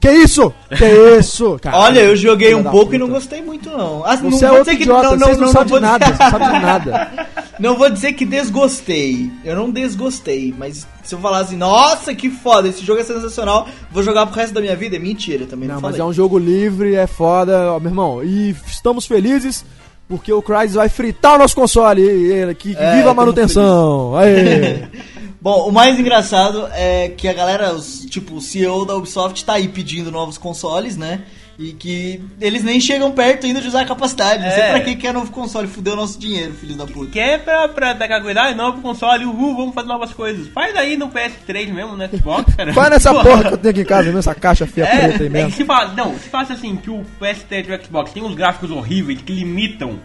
[0.00, 0.52] Que isso?
[0.76, 1.56] Que isso?
[1.62, 2.96] Cara, Olha, eu joguei um pouco puta.
[2.96, 4.04] e não gostei muito, não.
[4.04, 5.78] Ah, não Você é vou outro dizer que idiota, não, não, não, não, sabem vou
[5.78, 7.26] de nada, dizer- não sabe de nada.
[7.58, 9.30] Não vou dizer que desgostei.
[9.42, 13.66] Eu não desgostei, mas se eu falar assim, nossa, que foda, esse jogo é sensacional,
[13.90, 16.02] vou jogar pro resto da minha vida, é mentira, também não, Não, mas falei.
[16.02, 18.22] é um jogo livre, é foda, ó, meu irmão.
[18.22, 19.64] E estamos felizes
[20.08, 22.02] porque o Crysis vai fritar o nosso console.
[22.02, 24.16] E, e, que, É, viva a manutenção.
[24.16, 24.84] Aê.
[25.40, 29.52] Bom, o mais engraçado é que a galera, os, tipo, o CEO da Ubisoft tá
[29.54, 31.20] aí pedindo novos consoles, né?
[31.58, 34.42] E que eles nem chegam perto ainda de usar a capacidade.
[34.44, 34.70] Não sei É.
[34.72, 37.10] pra que quer novo console, fudeu o nosso dinheiro, filho da puta.
[37.12, 40.48] Que é pra, pra dar caguidade, novo console, uhul, vamos fazer novas coisas.
[40.48, 42.72] Faz aí no PS3 mesmo, no Xbox, cara.
[42.72, 45.08] Vai nessa porra que eu tenho aqui em casa mesmo, essa caixa feia É, preta
[45.08, 45.52] aí é que mesmo.
[45.52, 48.70] se fala, não, se faz assim, que o PS3 e o Xbox tem uns gráficos
[48.70, 49.95] horríveis que limitam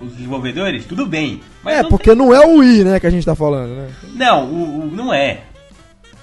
[0.00, 1.40] os desenvolvedores, tudo bem.
[1.62, 3.90] Mas É, não porque não é o Wii, né, que a gente tá falando, né?
[4.00, 5.42] tem- Não, o, o- não é.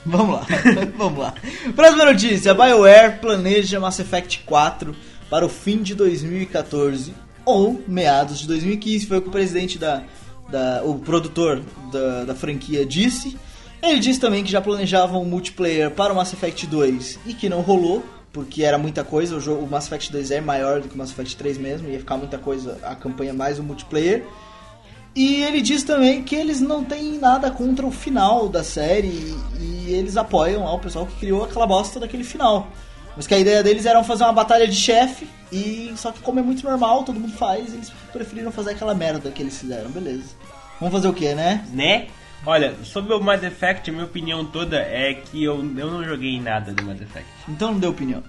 [0.06, 0.46] Vamos lá,
[0.98, 1.34] vamos lá.
[1.76, 4.96] Próxima notícia: a BioWare planeja Mass Effect 4
[5.30, 7.14] para o fim de 2014
[7.46, 9.06] ou meados de 2015.
[9.06, 10.04] Foi o que o presidente da.
[10.50, 11.62] da o produtor
[11.92, 13.38] da, da franquia disse.
[13.84, 17.48] Ele disse também que já planejavam um multiplayer para o Mass Effect 2 e que
[17.50, 19.36] não rolou, porque era muita coisa.
[19.36, 21.90] O, jogo, o Mass Effect 2 é maior do que o Mass Effect 3 mesmo,
[21.90, 24.26] ia ficar muita coisa a campanha mais o multiplayer.
[25.16, 29.36] E ele diz também que eles não têm nada contra o final da série e,
[29.60, 32.68] e eles apoiam lá o pessoal que criou aquela bosta daquele final.
[33.16, 36.40] Mas que a ideia deles era fazer uma batalha de chefe e só que como
[36.40, 40.36] é muito normal, todo mundo faz, eles preferiram fazer aquela merda que eles fizeram, beleza.
[40.80, 41.66] Vamos fazer o que, né?
[41.74, 42.10] Né?
[42.46, 46.40] Olha, sobre o Mass Effect, a minha opinião toda é que eu, eu não joguei
[46.40, 47.28] nada do Mass Effect.
[47.50, 48.24] Então não deu opinião.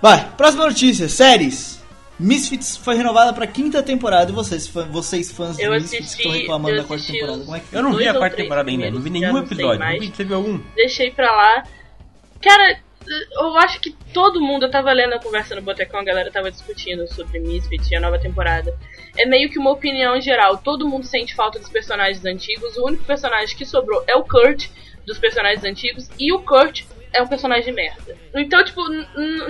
[0.00, 1.80] Vai, próxima notícia, séries.
[2.18, 6.18] Misfits foi renovada pra quinta temporada e vocês, fã- vocês fãs de Eu Misfits assisti-
[6.22, 7.38] estão reclamando da quarta temporada.
[7.44, 9.80] Como é que Eu não vi a quarta temporada ainda, não vi nenhum não episódio.
[9.84, 10.60] Não vi, você viu algum?
[10.76, 11.62] Deixei pra lá.
[12.40, 16.30] Cara, eu acho que todo mundo, eu tava lendo a conversa no Botecão, a galera
[16.30, 18.76] tava discutindo sobre Misfits e a nova temporada.
[19.18, 20.58] É meio que uma opinião geral.
[20.58, 22.76] Todo mundo sente falta dos personagens antigos.
[22.76, 24.68] O único personagem que sobrou é o Kurt,
[25.06, 28.16] dos personagens antigos, e o Kurt é um personagem de merda.
[28.34, 28.80] Então, tipo,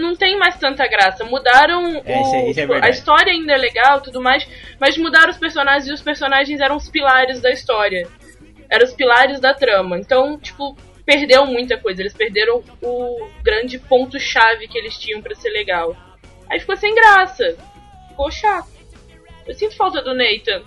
[0.00, 1.22] não tem mais tanta graça.
[1.24, 4.44] Mudaram É, o- isso é- isso é a história ainda é legal tudo mais,
[4.80, 8.08] mas mudaram os personagens e os personagens eram os pilares da história.
[8.68, 9.96] Eram os pilares da trama.
[9.98, 12.00] Então, tipo, perdeu muita coisa.
[12.02, 15.96] Eles perderam o grande ponto-chave que eles tinham pra ser legal.
[16.50, 17.56] Aí ficou sem graça.
[18.08, 18.68] Ficou chato.
[19.46, 20.62] Eu sinto falta do Nathan.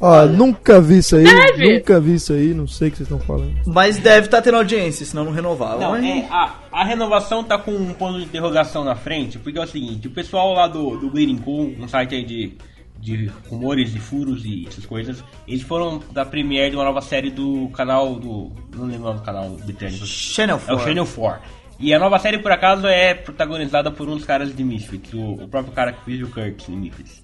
[0.00, 1.74] Ó, nunca vi isso aí, Deve.
[1.74, 3.52] nunca vi isso aí, não sei o que vocês estão falando.
[3.66, 5.80] Mas deve estar tendo audiência, senão não renovavam.
[5.80, 9.58] Não, mas- é, a, a renovação tá com um ponto de interrogação na frente, porque
[9.58, 12.56] é o seguinte, o pessoal lá do, do Bleeding Cool, um site aí de,
[13.00, 17.30] de rumores, de furos e essas coisas, eles foram da premiere de uma nova série
[17.30, 18.52] do canal do.
[18.74, 20.04] não lembro do canal britânico.
[20.06, 20.84] Channel É o 4.
[20.84, 21.58] Channel 4.
[21.80, 25.34] E a nova série, por acaso, é protagonizada por um dos caras de Misfits, o,
[25.34, 27.22] o próprio cara que fez o Kurt em Misfits.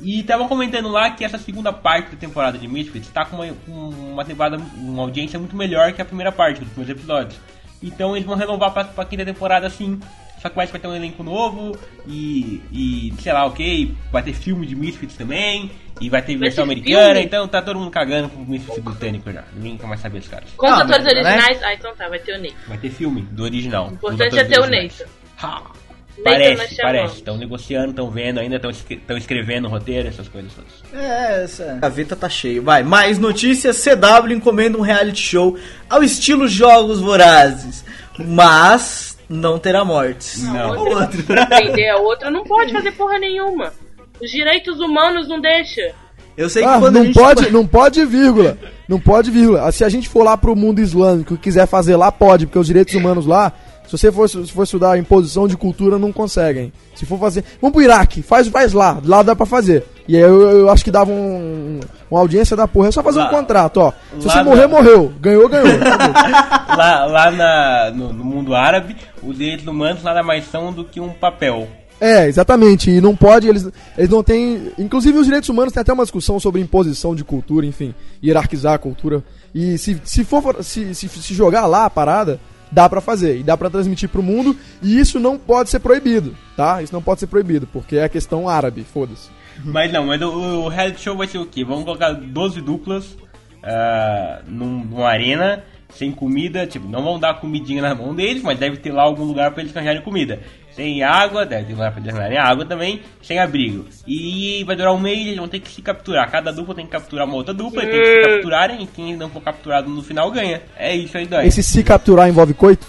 [0.00, 3.54] E estavam comentando lá que essa segunda parte da temporada de Misfits tá com uma,
[3.68, 7.38] uma temporada, uma audiência muito melhor que a primeira parte dos primeiros episódios.
[7.82, 10.00] Então eles vão renovar pra, pra quinta temporada assim.
[10.40, 11.76] Só que vai ter um elenco novo
[12.06, 15.70] e, e sei lá, ok, vai ter filme de Misfits também,
[16.00, 17.22] e vai ter Vai versão ter americana, filme?
[17.26, 19.44] então tá todo mundo cagando pro Misfits britânico já.
[19.54, 20.48] Ninguém quer mais saber dos caras.
[20.56, 21.20] Quantos Ah, atores mas, né?
[21.20, 21.62] originais?
[21.62, 22.54] Ah, então tá, vai ter o Nathan.
[22.68, 23.88] Vai ter filme do original.
[23.88, 25.04] O importante é ter o Nathan.
[25.42, 25.62] Ha!
[25.62, 27.14] Nós Parece, parece.
[27.16, 30.70] Estão negociando, estão vendo, ainda estão escrevendo o roteiro, essas coisas todas.
[30.92, 32.60] É, essa gaveta tá cheia.
[32.60, 33.82] Vai, mais notícias.
[33.82, 35.56] CW encomenda um reality show
[35.88, 37.84] ao estilo Jogos Vorazes,
[38.18, 40.42] mas não terá mortes.
[40.42, 40.76] Não.
[40.76, 41.22] O outro.
[41.22, 43.72] Pra prender a outra, não pode fazer porra nenhuma.
[44.20, 45.92] Os direitos humanos não deixa.
[46.36, 48.58] Eu sei que Ah, quando a não gente pode, não pode vírgula.
[48.88, 49.70] Não pode vírgula.
[49.72, 52.66] Se a gente for lá pro mundo islâmico e quiser fazer lá, pode, porque os
[52.66, 53.52] direitos humanos lá
[53.90, 56.72] Se você for, se for estudar imposição de cultura, não conseguem.
[56.94, 57.42] Se for fazer.
[57.60, 59.00] Vamos pro Iraque, faz, faz lá.
[59.04, 59.84] Lá dá pra fazer.
[60.06, 62.88] E aí eu, eu acho que dava um, uma audiência da porra.
[62.88, 63.92] É só fazer Lá- um contrato, ó.
[64.20, 65.12] Se você morrer, na- morreu.
[65.20, 65.66] Ganhou, ganhou.
[66.76, 71.00] Lá, lá na- no, no mundo árabe, os direitos humanos nada mais são do que
[71.00, 71.66] um papel.
[72.00, 72.90] É, exatamente.
[72.90, 73.68] E não pode, eles,
[73.98, 74.70] eles não têm.
[74.78, 78.78] Inclusive, os direitos humanos tem até uma discussão sobre imposição de cultura, enfim, hierarquizar a
[78.78, 79.22] cultura.
[79.54, 82.40] E se, se for se, se, se jogar lá a parada,
[82.70, 83.38] dá pra fazer.
[83.38, 84.56] E dá pra transmitir pro mundo.
[84.82, 86.82] E isso não pode ser proibido, tá?
[86.82, 89.28] Isso não pode ser proibido, porque é questão árabe, foda-se.
[89.64, 90.28] Mas não, mas o,
[90.64, 91.62] o reality show vai ser o quê?
[91.64, 93.14] Vamos colocar 12 duplas
[93.62, 98.58] ah, num- numa arena, sem comida, tipo, não vão dar comidinha na mão deles, mas
[98.58, 100.40] deve ter lá algum lugar pra eles arranjarem comida.
[100.80, 103.84] Sem água, deve ter lugar pra eles arranjarem água também, sem abrigo.
[104.06, 106.30] E vai durar um mês, eles vão ter que se capturar.
[106.30, 109.28] Cada dupla tem que capturar uma outra dupla, têm que se capturarem, e quem não
[109.28, 110.62] for capturado no final ganha.
[110.78, 111.46] É isso aí, daí.
[111.46, 112.86] Esse se capturar envolve coito?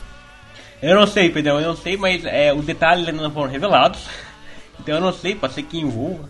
[0.81, 3.99] Eu não sei, Pedro, eu não sei, mas é, os detalhes ainda não foram revelados.
[4.79, 6.29] Então eu não sei, pode ser que envolva.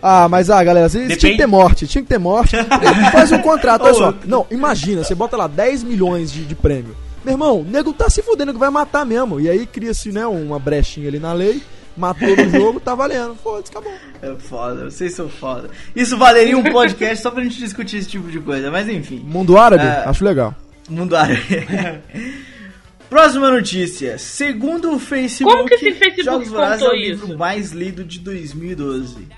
[0.00, 1.36] Ah, mas ah, galera, você tinha que Depende.
[1.36, 2.56] ter morte, tinha que ter morte.
[3.12, 4.14] Faz um contrato, olha só.
[4.24, 6.96] Não, imagina, você bota lá 10 milhões de, de prêmio.
[7.26, 9.40] Meu irmão, o nego tá se fudendo que vai matar mesmo.
[9.40, 11.60] E aí cria-se, né, uma brechinha ali na lei,
[11.96, 13.34] matou no jogo, tá valendo.
[13.34, 13.92] Foda-se, acabou.
[14.22, 15.68] É foda, vocês são foda.
[15.96, 19.18] Isso valeria um podcast só pra gente discutir esse tipo de coisa, mas enfim.
[19.26, 20.04] Mundo árabe, É.
[20.08, 20.54] acho legal.
[20.88, 21.42] Mundo árabe.
[23.10, 24.18] Próxima notícia.
[24.18, 27.38] Segundo o Facebook, Como que esse Facebook Jogos Vorazes é o livro isso?
[27.38, 29.28] mais lido de 2012.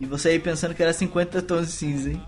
[0.00, 2.22] E você aí pensando que era 50 tons de cinza, hein?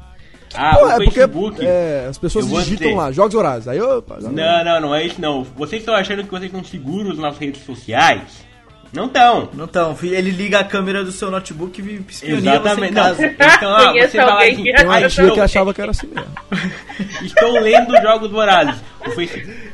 [0.55, 1.65] Ah, Pô, o é porque Facebook.
[1.67, 3.69] é, as pessoas Eu digitam lá, Jogos Horários.
[3.69, 4.05] Aí eu.
[4.33, 5.45] Não, não, não é isso não.
[5.45, 8.45] Vocês estão achando que vocês estão seguros nas redes sociais?
[8.93, 9.49] Não estão.
[9.55, 12.95] Não tão, filho, ele liga a câmera do seu notebook e espionia você em Exatamente.
[12.95, 13.27] Casa.
[13.27, 15.35] então, ah, você vai lá alguém assim, Ah, tia não.
[15.35, 16.31] que achava que era assim mesmo.
[17.23, 18.81] Estou lendo Jogos Vorazes.
[19.07, 19.71] O Facebook...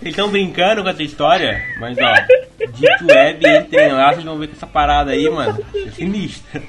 [0.00, 2.12] Vocês estão brincando com essa história, mas ó,
[2.58, 6.62] Deep Web, entrem lá, vocês vão ver que essa parada aí, mano, é sinistra.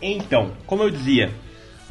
[0.00, 1.30] Então, como eu dizia,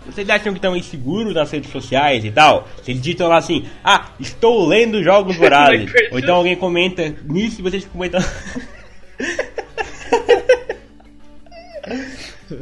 [0.08, 2.68] vocês acham que estão inseguros nas redes sociais e tal?
[2.82, 5.80] Vocês digitam lá assim, ah, estou lendo Jogos Vorazes.
[5.80, 6.14] Minecraft.
[6.14, 8.22] Ou então alguém comenta nisso e vocês comentam.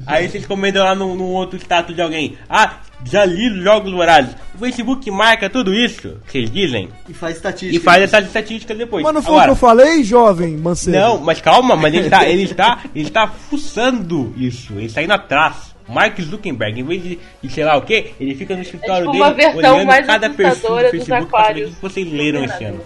[0.07, 2.37] Aí vocês comentam lá num, num outro status de alguém.
[2.49, 4.35] Ah, já li os Jogos Vorazes.
[4.55, 6.89] O Facebook marca tudo isso, vocês dizem.
[7.07, 7.75] E faz estatística.
[7.75, 9.03] E faz essas estatísticas depois.
[9.03, 10.97] Mas não foi o que eu falei, jovem Mancebo?
[10.97, 15.13] não, mas calma, mas ele está, ele está, ele está fuçando isso, ele está indo
[15.13, 15.74] atrás.
[15.87, 19.23] Mark Zuckerberg, em vez de, de sei lá o que, ele fica no escritório tipo
[19.31, 22.81] dele olhando cada perfil do Facebook pra saber o que vocês leram esse ano.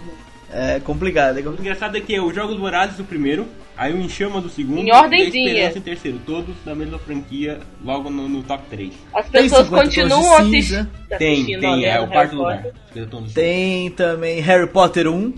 [0.52, 1.60] É complicado, é O complicado.
[1.60, 3.46] engraçado é que os Jogos Vorazes o primeiro,
[3.76, 5.48] aí o Enchama do segundo Em e a ordenzinha.
[5.48, 8.92] Esperança em terceiro, todos da mesma franquia, logo no, no top 3.
[9.14, 10.90] As pessoas 50 continuam tons de assisti- cinza.
[11.18, 11.60] Tem, assistindo.
[11.60, 12.64] tem, é o quarto lugar.
[12.94, 13.22] Do.
[13.32, 15.34] Tem também Harry Potter 1.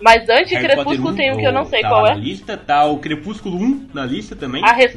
[0.00, 2.10] Mas antes de Harry Crepúsculo Potter tem um que eu não sei tá qual é.
[2.10, 4.62] Na lista, tá o Crepúsculo 1 na lista também.
[4.62, 4.88] A né?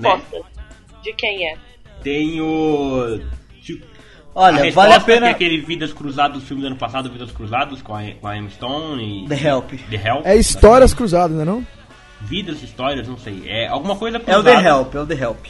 [1.05, 1.55] De quem é?
[2.01, 3.19] Tem o.
[3.61, 3.85] tipo,
[4.33, 5.27] Olha, a vale a resposta pena.
[5.27, 8.35] é aquele Vidas Cruzadas, o filme do ano passado, Vidas Cruzadas, com a, com a
[8.35, 9.27] Emma Stone e.
[9.27, 9.71] The Help.
[9.89, 10.25] The Help.
[10.25, 11.67] É histórias cruzadas, não é não?
[12.21, 13.43] Vidas, histórias, não sei.
[13.47, 14.49] É alguma coisa É o cruzada.
[14.49, 15.45] The Help, é o The Help.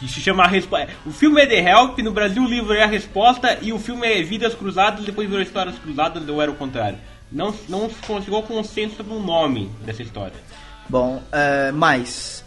[0.00, 0.88] Que se chama a resposta.
[1.06, 4.06] O filme é The Help, no Brasil o livro é a resposta e o filme
[4.06, 6.98] é Vidas Cruzadas, depois virou Histórias Cruzadas ou era o contrário.
[7.30, 10.34] Não, não se conseguiu consenso sobre o nome dessa história.
[10.88, 12.43] Bom, é, mais.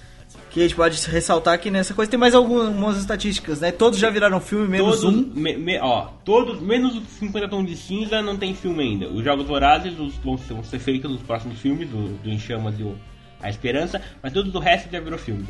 [0.58, 3.72] Que a gente pode ressaltar que nessa coisa tem mais algumas estatísticas, né?
[3.72, 5.32] Todos já viraram filme, menos todos, um.
[5.36, 9.08] me- me- ó, todos, menos os 50 tons de cinza não tem filme ainda.
[9.08, 12.40] Os Jogos Vorazes os, vão, ser, vão ser feitos nos próximos filmes, do, do Em
[12.40, 12.96] Chamas e o
[13.40, 15.46] A Esperança, mas todos o resto já virou filme.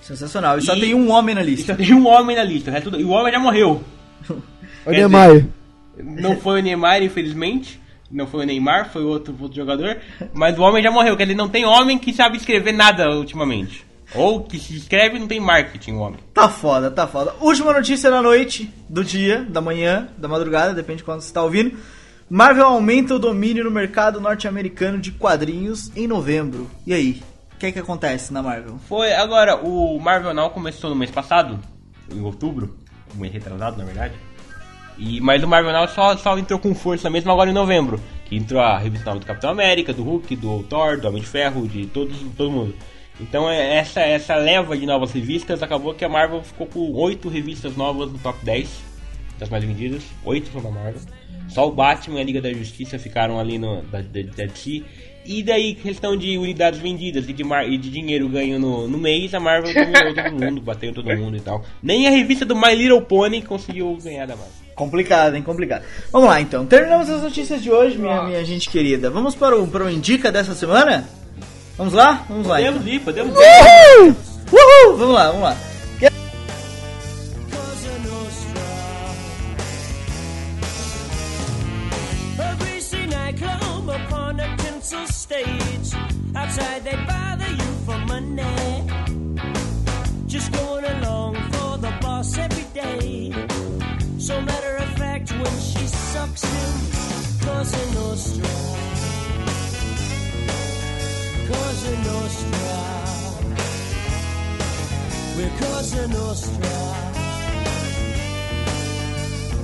[0.00, 0.56] Sensacional.
[0.58, 1.74] E só E- tem um homem na E lista.
[1.74, 3.82] só tem um homem na lista, o resto, e o homem já morreu.
[4.86, 5.44] O Neymar.
[6.02, 7.78] Não foi o Neymar, infelizmente.
[8.10, 9.98] Não foi o Neymar, foi outro, outro jogador.
[10.32, 13.84] Mas o homem já morreu, quer dizer, não tem homem que sabe escrever nada ultimamente.
[14.14, 16.18] Ou que se escreve não tem marketing homem.
[16.34, 17.34] Tá foda, tá foda.
[17.40, 21.42] Última notícia da noite, do dia, da manhã, da madrugada, depende de quando você tá
[21.42, 21.78] ouvindo.
[22.28, 26.70] Marvel aumenta o domínio no mercado norte-americano de quadrinhos em novembro.
[26.86, 27.22] E aí?
[27.54, 28.78] O que é que acontece na Marvel?
[28.88, 31.58] Foi, agora, o Marvel Now começou no mês passado,
[32.10, 32.76] em outubro,
[33.14, 34.14] um mês retrasado, na verdade.
[34.96, 38.00] E, mas o Marvel Now só, só entrou com força mesmo agora em novembro.
[38.26, 41.28] Que entrou a revista nova do Capitão América, do Hulk, do Thor, do Homem de
[41.28, 42.74] Ferro, de todos, todo mundo.
[43.20, 47.28] Então é, essa, essa leva de novas revistas acabou que a Marvel ficou com oito
[47.28, 48.90] revistas novas no top 10
[49.38, 50.02] das mais vendidas.
[50.24, 51.00] Oito são da Marvel.
[51.48, 54.84] Só o Batman e a Liga da Justiça ficaram ali no, da, da, da DC.
[55.24, 58.98] E daí, questão de unidades vendidas e de, mar, e de dinheiro ganho no, no
[58.98, 61.64] mês, a Marvel dominou todo mundo, bateu todo mundo e tal.
[61.82, 64.54] Nem a revista do My Little Pony conseguiu ganhar da Marvel.
[64.74, 65.42] Complicado, hein?
[65.42, 65.84] Complicado.
[66.10, 66.64] Vamos lá então.
[66.64, 69.10] Terminamos as notícias de hoje, minha, minha gente querida.
[69.10, 71.06] Vamos para o, para o Indica dessa semana?
[71.80, 72.26] Vamos lá?
[72.28, 72.56] Vamos lá.
[72.56, 72.92] Podemos Então.
[72.92, 74.14] ir, podemos ir.
[74.52, 74.96] Uhul!
[74.98, 75.56] Vamos lá, vamos lá.
[85.08, 85.94] Stage.
[86.34, 88.86] Outside they bother you for money.
[90.26, 93.32] Just going along for the boss every day.
[94.18, 98.99] So matter of fact, when she sucks him, Cosa Nostra.
[101.50, 102.78] Cosa Nostra.
[105.36, 106.76] We're Cosa Nostra.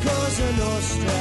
[0.02, 1.20] Cosa Nostra.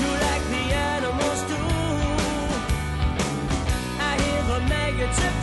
[0.00, 1.62] Do like the animals do.
[3.98, 5.38] I hear the maggots have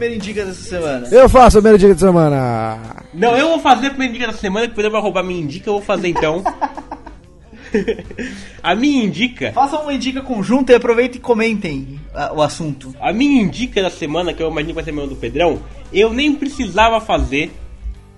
[0.00, 1.08] A Indica dessa semana?
[1.10, 2.78] Eu faço a primeira dica de semana.
[3.12, 5.68] Não, eu vou fazer a primeira indica da semana, que depois vai roubar minha indica,
[5.68, 6.42] eu vou fazer então.
[8.62, 12.94] a minha indica, Façam uma Indica conjunta e aproveitem e comentem ah, o assunto.
[13.00, 15.60] a minha indica da semana, que eu imagino que vai ser a semana do Pedrão,
[15.92, 17.50] eu nem precisava fazer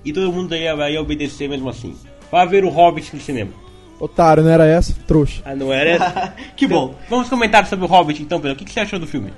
[0.05, 1.94] e todo mundo ia, ia obedecer mesmo assim.
[2.31, 3.51] Vai ver o Hobbit no cinema.
[3.98, 4.94] Otário, não era essa?
[5.07, 5.43] Trouxa.
[5.44, 6.35] Ah, não era essa?
[6.57, 6.94] que bom.
[7.09, 8.55] Vamos comentar sobre o Hobbit então, Pedro.
[8.55, 9.32] O que, que você achou do filme?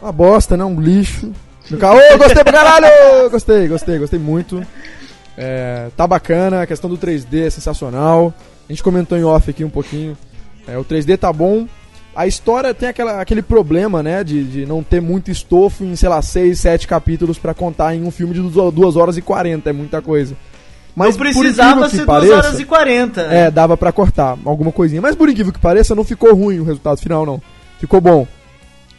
[0.00, 0.64] Uma bosta, né?
[0.64, 1.32] Um lixo.
[1.70, 1.98] No carro.
[2.18, 2.86] Gostei pra caralho!
[3.30, 4.62] Gostei, gostei, gostei muito.
[5.36, 8.32] É, tá bacana, a questão do 3D é sensacional.
[8.68, 10.16] A gente comentou em off aqui um pouquinho.
[10.66, 11.66] É, o 3D tá bom.
[12.16, 14.24] A história tem aquela, aquele problema, né?
[14.24, 18.02] De, de não ter muito estofo em, sei lá, 6, 7 capítulos pra contar em
[18.04, 19.70] um filme de 2 horas e 40.
[19.70, 20.34] É muita coisa.
[20.96, 23.28] Mas não precisava ser 2 pareça- horas e 40.
[23.28, 23.40] né?
[23.46, 25.00] é, dava pra cortar alguma coisinha.
[25.00, 27.40] Mas por incrível que pareça, não ficou ruim o resultado final, não.
[27.78, 28.26] Ficou bom.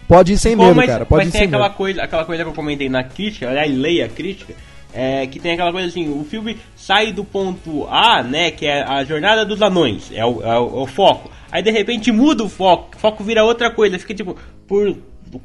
[0.09, 1.05] Pode ir sem Pô, medo, mas, cara.
[1.05, 1.75] Pode mas ir tem sem aquela medo.
[1.77, 4.53] coisa, aquela coisa que eu comentei na crítica, aliás, leia a crítica,
[4.93, 8.81] é, que tem aquela coisa assim, o filme sai do ponto A, né, que é
[8.81, 11.29] a jornada dos anões, é o, é o- é o foco.
[11.51, 14.35] Aí de repente muda o foco, o foco vira outra coisa, fica tipo,
[14.67, 14.95] por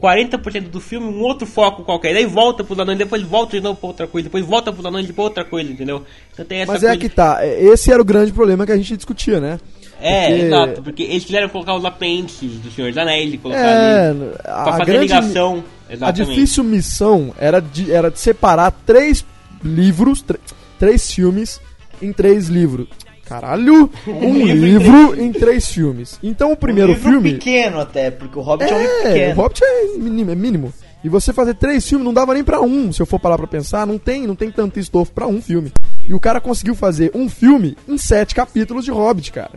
[0.00, 2.14] 40% do filme, um outro foco qualquer.
[2.14, 5.10] Daí volta pros anões, depois volta de novo pra outra coisa, depois volta pros anões
[5.10, 6.02] pra outra coisa, entendeu?
[6.32, 6.94] Então tem essa Mas coisa.
[6.94, 7.38] é que tá.
[7.42, 9.60] é, Esse era o grande problema que a gente discutia, né?
[10.06, 13.60] É, Porque- exato, porque eles quiseram colocar os apêndices do Senhor dos Anéis e colocar
[13.60, 14.18] É, ali.
[14.42, 15.64] Pra a fazer grande, ligação.
[15.88, 16.28] a Exatamente.
[16.34, 19.24] difícil missão era de, era de separar três
[19.62, 20.36] livros, tr-
[20.78, 21.60] três filmes
[22.02, 22.86] em três livros.
[23.24, 23.90] Caralho!
[24.06, 26.18] Um livro em três filmes.
[26.22, 27.32] Então o primeiro um livro filme.
[27.32, 29.34] pequeno até, porque o Hobbit é, um livro É, o pequeno.
[29.40, 30.74] Hobbit é mínimo, é mínimo.
[31.02, 33.46] E você fazer três filmes não dava nem pra um, se eu for parar pra
[33.46, 35.72] pensar, não tem, não tem tanto estofo pra um filme.
[36.06, 39.52] E o cara conseguiu fazer um filme em sete capítulos de Hobbit, cara.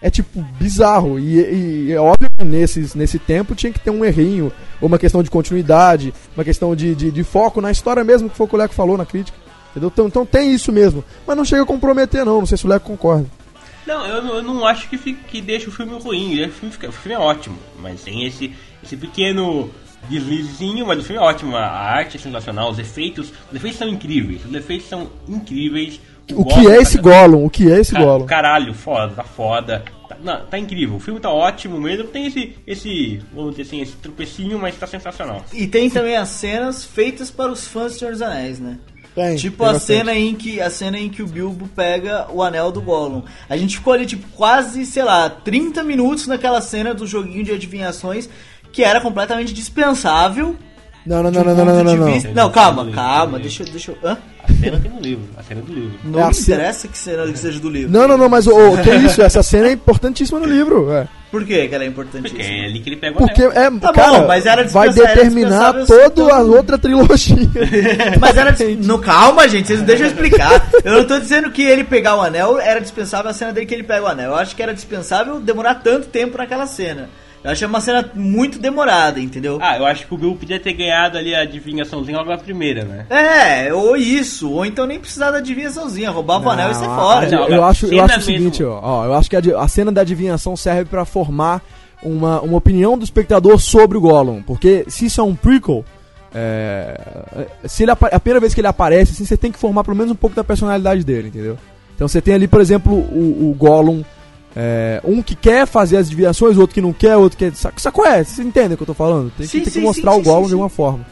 [0.00, 1.18] É tipo bizarro.
[1.18, 4.98] E, e é óbvio que nesses, nesse tempo tinha que ter um errinho, ou uma
[4.98, 8.48] questão de continuidade, uma questão de, de, de foco na história mesmo, que foi o
[8.48, 9.36] que o Leco falou na crítica.
[9.70, 9.90] Entendeu?
[9.92, 11.04] Então, então tem isso mesmo.
[11.26, 12.38] Mas não chega a comprometer, não.
[12.38, 13.26] Não sei se o Leco concorda.
[13.86, 16.44] Não, eu, não- eu não acho que, fique, que deixa o filme ruim.
[16.44, 18.52] O filme, fica- o filme é ótimo, mas tem esse,
[18.84, 19.70] esse pequeno
[20.08, 21.56] deslizinho, mas o filme é ótimo.
[21.56, 24.44] A arte é sensacional, os efeitos, os efeitos são incríveis.
[24.44, 26.00] Os efeitos são incríveis.
[26.34, 27.44] O Gollum que é esse Gollum?
[27.46, 28.26] O que é esse Gollum?
[28.26, 29.82] Caralho, foda, tá foda.
[30.08, 30.96] Tá, não, tá incrível.
[30.96, 32.04] O filme tá ótimo mesmo.
[32.04, 35.44] Tem esse, esse, vamos dizer assim, esse tropecinho, mas tá sensacional.
[35.52, 38.78] E tem também as cenas feitas para os fãs do Senhor dos Anéis, né?
[39.14, 39.98] Tem, tipo tem a bastante.
[39.98, 43.22] cena em que a cena em que o Bilbo pega o anel do Gollum.
[43.48, 47.52] A gente ficou ali tipo quase, sei lá, 30 minutos naquela cena do joguinho de
[47.52, 48.28] adivinhações
[48.70, 50.54] que era completamente dispensável.
[51.04, 52.34] Não, não, de não, um não, não, não, não, de não.
[52.34, 53.98] Não, calma, calma, deixa, eu- deixa eu.
[54.08, 54.18] Hã?
[54.50, 55.98] A cena tem no livro, a cena do livro.
[56.04, 57.90] Não É me cena- interessa que cena que seja do livro.
[57.90, 59.22] Não, não, não, mas o que isso?
[59.22, 60.90] Essa cena é importantíssima no livro.
[60.92, 61.06] É.
[61.30, 62.42] Por que que ela é Porque importantíssima?
[62.42, 63.52] é ali que ele pega o Porque anel.
[63.52, 67.36] é, Tá cara, bom, mas era vai era determinar toda a outra trilogia.
[68.18, 68.56] Mas era.
[68.82, 70.68] No, calma, gente, vocês não deixam eu explicar.
[70.82, 73.74] Eu não tô dizendo que ele pegar o anel era dispensável a cena dele que
[73.74, 74.30] ele pega o anel.
[74.30, 77.10] Eu acho que era dispensável demorar tanto tempo naquela cena.
[77.44, 79.58] Eu achei uma cena muito demorada, entendeu?
[79.62, 82.84] Ah, eu acho que o Bill podia ter ganhado ali a adivinhaçãozinha logo na primeira,
[82.84, 83.06] né?
[83.08, 87.26] É, ou isso, ou então nem precisar da adivinhaçãozinha, roubava o anel e Não, fora.
[87.26, 89.40] a- Não, eu acho, eu cena acho o seguinte, ó, ó, eu acho que a,
[89.60, 91.62] a cena da adivinhação serve pra formar
[92.02, 95.84] uma, uma opinião do espectador sobre o Gollum, porque se isso é um prequel,
[96.34, 99.96] É, se ele a primeira vez que ele aparece, assim, você tem que formar pelo
[99.96, 101.56] menos um pouco da personalidade dele, entendeu?
[101.94, 104.02] Então você tem ali, por exemplo, o, o Gollum,
[104.56, 107.50] é, um que quer fazer as desviações, o outro que não quer, o outro que.
[107.52, 108.24] Saco, saco é?
[108.24, 109.30] Vocês entendem o que eu tô falando?
[109.36, 111.06] Tem, que- Sim, tem que sim, mostrar sim, o sim, de uma forma.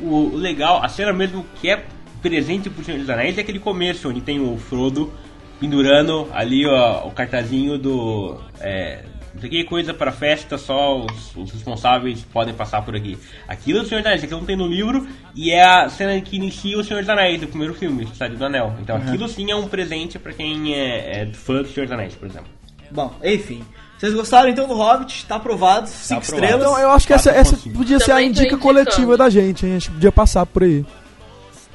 [0.00, 1.84] O o legal, a cena mesmo que é
[2.20, 5.12] presente pro Senhor dos Anéis é aquele começo, onde tem o Frodo
[5.60, 8.36] pendurando ali ó, o cartazinho do.
[8.60, 9.04] É,
[9.34, 13.18] não sei que coisa para festa, só os, os responsáveis podem passar por aqui.
[13.48, 16.18] Aquilo é o Senhor dos Anéis, aquilo não tem no livro, e é a cena
[16.20, 18.74] que inicia o Senhor dos Anéis, do primeiro filme, Cidade do Anel.
[18.80, 22.14] Então aquilo sim é um presente para quem é, é fã do Senhor dos Anéis,
[22.14, 22.48] por exemplo.
[22.90, 23.64] Bom, enfim.
[23.98, 25.26] Vocês gostaram então do Hobbit?
[25.26, 25.88] Tá aprovado.
[25.88, 26.44] Cinco aprovado.
[26.44, 26.66] estrelas.
[26.66, 29.72] Então eu acho que essa, essa podia ser a Também indica coletiva da gente, hein?
[29.72, 30.84] A gente podia passar por aí.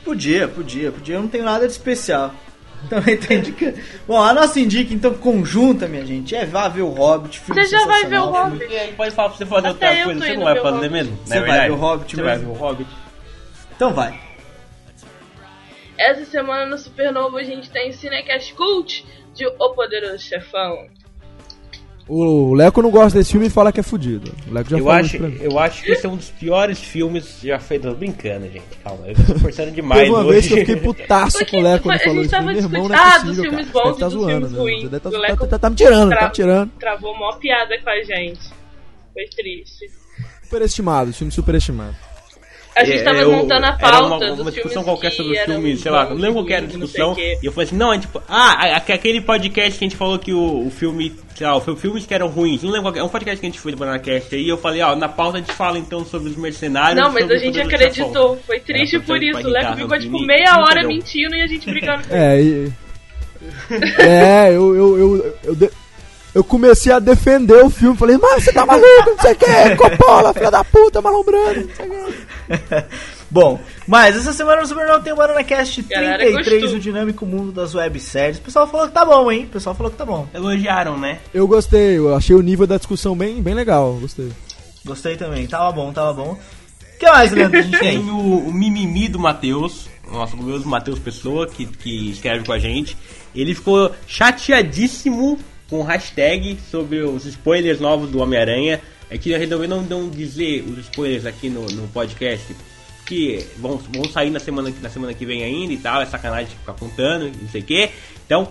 [0.03, 1.15] Podia, podia, podia.
[1.15, 2.33] Eu não tenho nada de especial.
[2.87, 3.77] Também tá indicando.
[4.07, 7.39] Bom, a nossa indica então conjunta, minha gente, é vá ver o Hobbit.
[7.39, 8.65] Filme Você já vai ver o Hobbit?
[8.71, 10.63] E aí pode falar pra você fazer Até outra coisa, você não vai ver o
[10.63, 10.91] fazer Hobbit.
[10.91, 11.19] mesmo?
[11.25, 12.53] Você é vai ver o Hobbit Você vai mesmo?
[12.53, 12.89] ver o Hobbit.
[13.75, 14.19] Então vai.
[15.97, 20.87] Essa semana no Supernova a gente tem Cinecast Cult de O Poderoso Chefão.
[22.11, 24.33] O Leco não gosta desse filme e fala que é fudido.
[24.49, 27.37] O Leco já Eu falou acho, eu acho que esse é um dos piores filmes
[27.43, 27.95] já feitos.
[27.95, 28.63] Brincando, gente.
[28.83, 30.29] Calma, eu tô forçando demais Teve uma hoje.
[30.31, 32.31] vez que eu fiquei putaço Porque com o Leco quando a falou gente isso.
[32.31, 33.71] tava Meu irmão, não é Ah, possível, dos filmes cara.
[33.71, 34.59] bons Você deve tá zoando, filmes né?
[34.59, 34.81] ruins.
[34.81, 36.71] Você deve tá, tá, Leco tá- tá me tirando, tá me tirando.
[36.79, 38.39] Travou mó piada com a gente.
[39.13, 39.85] Foi triste.
[40.43, 41.95] Superestimado, filme superestimado.
[42.79, 45.17] A gente tava É, eu- montando a era pauta uma, dos uma discussão qualquer que
[45.17, 47.15] sobre os filmes, sei lá, não lembro qual era a discussão.
[47.17, 50.33] E eu falei assim, não, é tipo, ah, aquele podcast que a gente falou que
[50.33, 53.09] o, o filme, sei lá, foi filmes que eram ruins, não lembro qual é, um
[53.09, 55.51] podcast que a gente foi do Bananacast aí, eu falei, ó, na pauta a gente
[55.53, 56.95] fala então sobre os mercenários.
[56.95, 58.37] Não, mas sobre a gente acreditou.
[58.45, 59.39] Foi triste Era por isso.
[59.47, 60.89] O Leco ficou tipo meia hora entendeu?
[60.89, 62.03] mentindo e a gente brigando.
[62.09, 62.71] É, e.
[63.99, 65.71] é, eu, eu, eu,
[66.33, 67.97] eu, comecei a defender o filme.
[67.97, 71.75] Falei, mas você tá maluco, não sei o que, Coppola, filha da puta, malombrando, não
[71.75, 72.85] sei o quê.
[73.31, 76.77] Bom, mas essa semana no Supernova tem o BaronaCast Galera 33, gostou.
[76.77, 78.39] o dinâmico mundo das webséries.
[78.39, 79.43] O pessoal falou que tá bom, hein?
[79.45, 80.27] O pessoal falou que tá bom.
[80.33, 81.19] Elogiaram, né?
[81.31, 84.31] Eu gostei, eu achei o nível da discussão bem, bem legal, gostei.
[84.83, 85.45] Gostei também.
[85.45, 86.31] Tava bom, tava bom.
[86.31, 88.09] O que mais, Leandro, a gente Tem tem?
[88.09, 92.97] o, o mimimi do Matheus, nosso glorioso Matheus Pessoa, que, que escreve com a gente.
[93.35, 95.37] Ele ficou chateadíssimo
[95.69, 98.81] com o hashtag sobre os spoilers novos do Homem-Aranha.
[99.09, 102.55] É que eu resolvi não, não dizer os spoilers aqui no, no podcast,
[103.05, 106.55] que vão, vão sair na semana, na semana que vem ainda e tal, é sacanagem
[106.55, 107.89] ficar contando, não sei o que.
[108.25, 108.47] Então,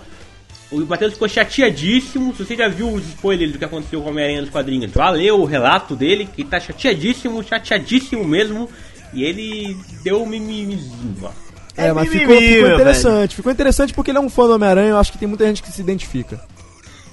[0.71, 2.35] o Matheus ficou chateadíssimo.
[2.35, 5.11] Se você já viu os spoilers do que aconteceu com o Homem-Aranha nos quadrinhos, já
[5.11, 8.69] leu o relato dele, que tá chateadíssimo, chateadíssimo mesmo.
[9.15, 11.31] E ele deu um mimimizinho, ó.
[11.77, 13.37] É, É mas mimimi, ficou, ficou interessante.
[13.37, 15.63] Ficou interessante porque ele é um fã do Homem-Aranha, eu acho que tem muita gente
[15.63, 16.41] que se identifica.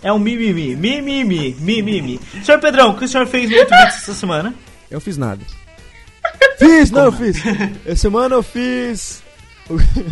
[0.01, 2.19] É um mimimi, mimimi, mimimi.
[2.43, 4.53] Senhor Pedrão, o que o senhor fez no Twitter essa semana?
[4.89, 5.41] Eu fiz nada.
[6.57, 7.38] Fiz, não, eu fiz.
[7.85, 9.23] Essa semana eu fiz.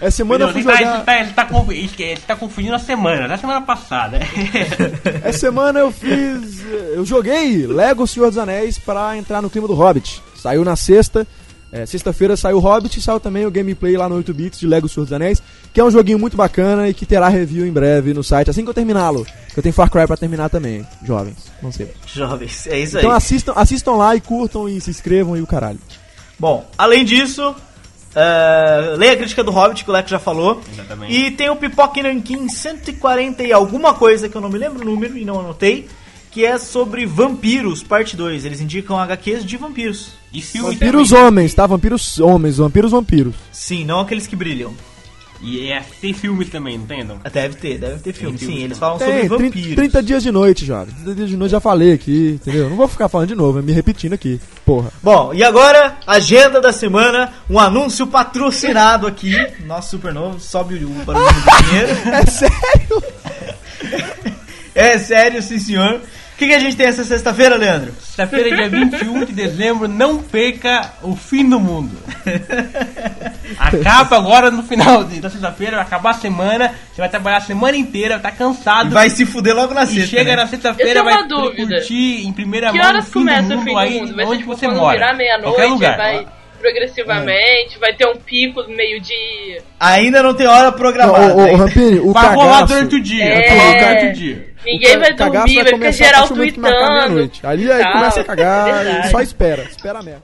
[0.00, 1.04] Essa semana eu fui Ele tá, ele jogar.
[1.04, 4.18] tá, ele tá ele ele tá confundindo a semana, da semana passada.
[5.22, 6.64] Essa semana eu fiz.
[6.94, 10.22] Eu joguei Lego Senhor dos Anéis pra entrar no clima do Hobbit.
[10.34, 11.26] Saiu na sexta.
[11.72, 14.66] É, Sexta-feira saiu o Hobbit e saiu também o gameplay lá no 8 bits de
[14.66, 15.42] Lego Senhor dos Anéis,
[15.72, 18.64] que é um joguinho muito bacana e que terá review em breve no site, assim
[18.64, 19.24] que eu terminá-lo.
[19.52, 21.36] Que eu tenho Far Cry pra terminar também, jovens.
[21.62, 21.92] Não sei.
[22.06, 23.04] Jovens, é isso aí.
[23.04, 25.78] Então assistam, assistam lá e curtam e se inscrevam e o caralho.
[26.38, 27.54] Bom, além disso,
[28.14, 30.60] é, leia a crítica do Hobbit, que o Leco já falou.
[30.72, 31.12] Exatamente.
[31.12, 34.84] E tem o Pipoca Nankin 140 e alguma coisa, que eu não me lembro o
[34.84, 35.88] número e não anotei,
[36.30, 38.44] que é sobre vampiros, parte 2.
[38.44, 40.12] Eles indicam HQs de vampiros.
[40.32, 41.24] E filme Vampiros também.
[41.24, 41.66] homens, tá?
[41.66, 43.34] Vampiros homens, vampiros vampiros.
[43.50, 44.72] Sim, não aqueles que brilham.
[45.42, 47.18] E é, tem filmes também, não tem, não?
[47.32, 48.36] Deve ter, deve ter filme.
[48.36, 49.74] filme Sim, eles falam sobre Tem, 30, vampiros.
[49.74, 50.94] 30 dias de noite, jovem.
[50.94, 52.68] 30 dias de noite já falei aqui, entendeu?
[52.68, 54.38] Não vou ficar falando de novo, é me repetindo aqui.
[54.66, 54.92] Porra.
[55.02, 59.34] Bom, e agora, agenda da semana, um anúncio patrocinado aqui.
[59.64, 61.90] Nosso supernovo, sobe o barulho do dinheiro.
[62.12, 63.02] É sério?
[64.74, 66.00] É sério, sim senhor.
[66.40, 67.92] O que, que a gente tem essa sexta-feira, Leandro?
[68.00, 71.98] Sexta-feira, dia 21 de dezembro, não perca o fim do mundo.
[73.60, 77.40] Acaba agora no final de- da sexta-feira, vai acabar a semana, você vai trabalhar a
[77.42, 78.88] semana inteira, vai estar cansado.
[78.90, 80.06] Vai se fuder logo na E sexta.
[80.06, 80.36] chega né?
[80.36, 81.76] na sexta-feira, vai dúvida.
[81.76, 84.16] curtir em primeira Que mão o horas fim começa do o mundo fim do mundo?
[84.16, 84.96] Vai ser onde tipo você mora.
[84.96, 85.96] virar Qualquer meia-noite, lugar.
[85.98, 86.26] vai
[86.60, 89.62] progressivamente, vai ter um pico no meio-dia.
[89.78, 91.34] Ainda não tem hora programada.
[91.34, 91.56] ô, ô?
[91.56, 92.66] Rampini, o Vai rolar cagaço...
[92.74, 93.24] durante o dia.
[93.24, 93.48] É.
[93.48, 94.50] vai rolar durante o dia.
[94.64, 97.30] Ninguém o vai dormir, vai ficar começar a geral tweetando.
[97.42, 99.62] Ali aí começa a cagar e só espera.
[99.62, 100.22] Espera mesmo.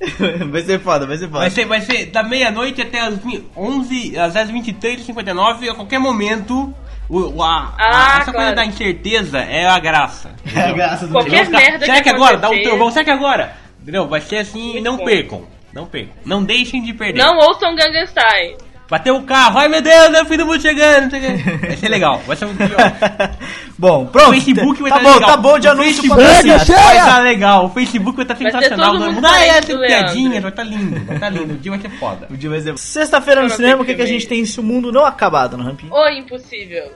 [0.50, 1.40] vai ser foda, vai ser foda.
[1.40, 6.74] Vai ser, vai ser da meia-noite até as vi- 11, às 23h59, a qualquer momento.
[7.08, 8.56] O, o- a, a- Ah, essa coisa claro.
[8.56, 10.30] da incerteza é a graça.
[10.54, 12.36] É a graça do Qualquer ficar, merda será que que agora?
[12.36, 12.68] Dá um acontecer.
[12.70, 13.56] trovão, será que agora?
[13.82, 14.06] Entendeu?
[14.08, 15.44] Vai ser assim, Muito não percam.
[15.72, 16.14] Não percam.
[16.24, 17.18] Não deixem de perder.
[17.22, 18.56] Não ouçam Gangnam Style.
[18.90, 21.04] Bateu o carro, ai meu Deus, meu filho muito chegando.
[21.04, 21.66] não sei o quê.
[21.68, 22.68] Vai ser legal, vai ser um dia.
[23.78, 24.30] Bom, pronto.
[24.30, 25.30] O Facebook vai tá estar bom, legal.
[25.30, 26.64] tá bom de O anúncio Facebook patrocinado.
[26.66, 27.64] vai estar legal.
[27.66, 28.90] O Facebook vai estar Vai ter sensacional.
[28.90, 29.86] todo Vai mundo essa do Leandro.
[29.86, 31.04] piadinha, vai estar lindo.
[31.06, 31.54] Vai estar lindo.
[31.54, 32.26] O dia vai ser foda.
[32.30, 34.28] O dia vai ser- Sexta-feira no cinema, o que, que que a filme é gente
[34.28, 35.92] tem se o mundo não acabado no Rampinho?
[35.94, 36.90] Ou Impossível.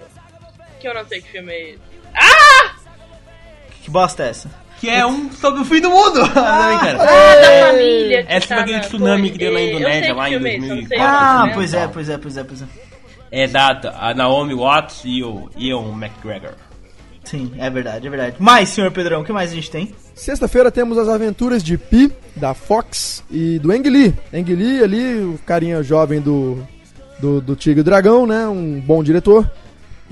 [0.81, 1.79] Que eu não sei que filme é esse.
[3.83, 4.51] Que bosta é essa?
[4.85, 6.19] Que é um sobre o fim do mundo.
[6.21, 6.99] Não, brincadeira.
[7.01, 8.27] Ah, da família.
[8.29, 10.57] Essa foi tá aquele na tsunami que deu na sei Indonésia lá em filme é
[10.57, 10.89] esse, eu não 2004.
[10.89, 11.53] sei Ah, né?
[11.55, 12.65] pois é, pois é, pois é, pois é.
[13.31, 16.53] É da a Naomi Watts e o Ian McGregor.
[17.25, 18.37] Sim, é verdade, é verdade.
[18.39, 19.95] Mas, senhor Pedrão, o que mais a gente tem?
[20.15, 24.15] Sexta-feira temos as aventuras de Pi, da Fox e do Ang Lee.
[24.33, 26.59] Ang Lee ali, o carinha jovem do,
[27.19, 28.47] do, do Tigre e Dragão, né?
[28.47, 29.51] Um bom diretor.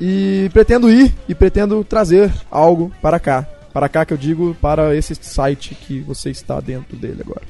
[0.00, 3.46] E pretendo ir e pretendo trazer algo para cá.
[3.72, 7.42] Para cá que eu digo, para esse site que você está dentro dele agora.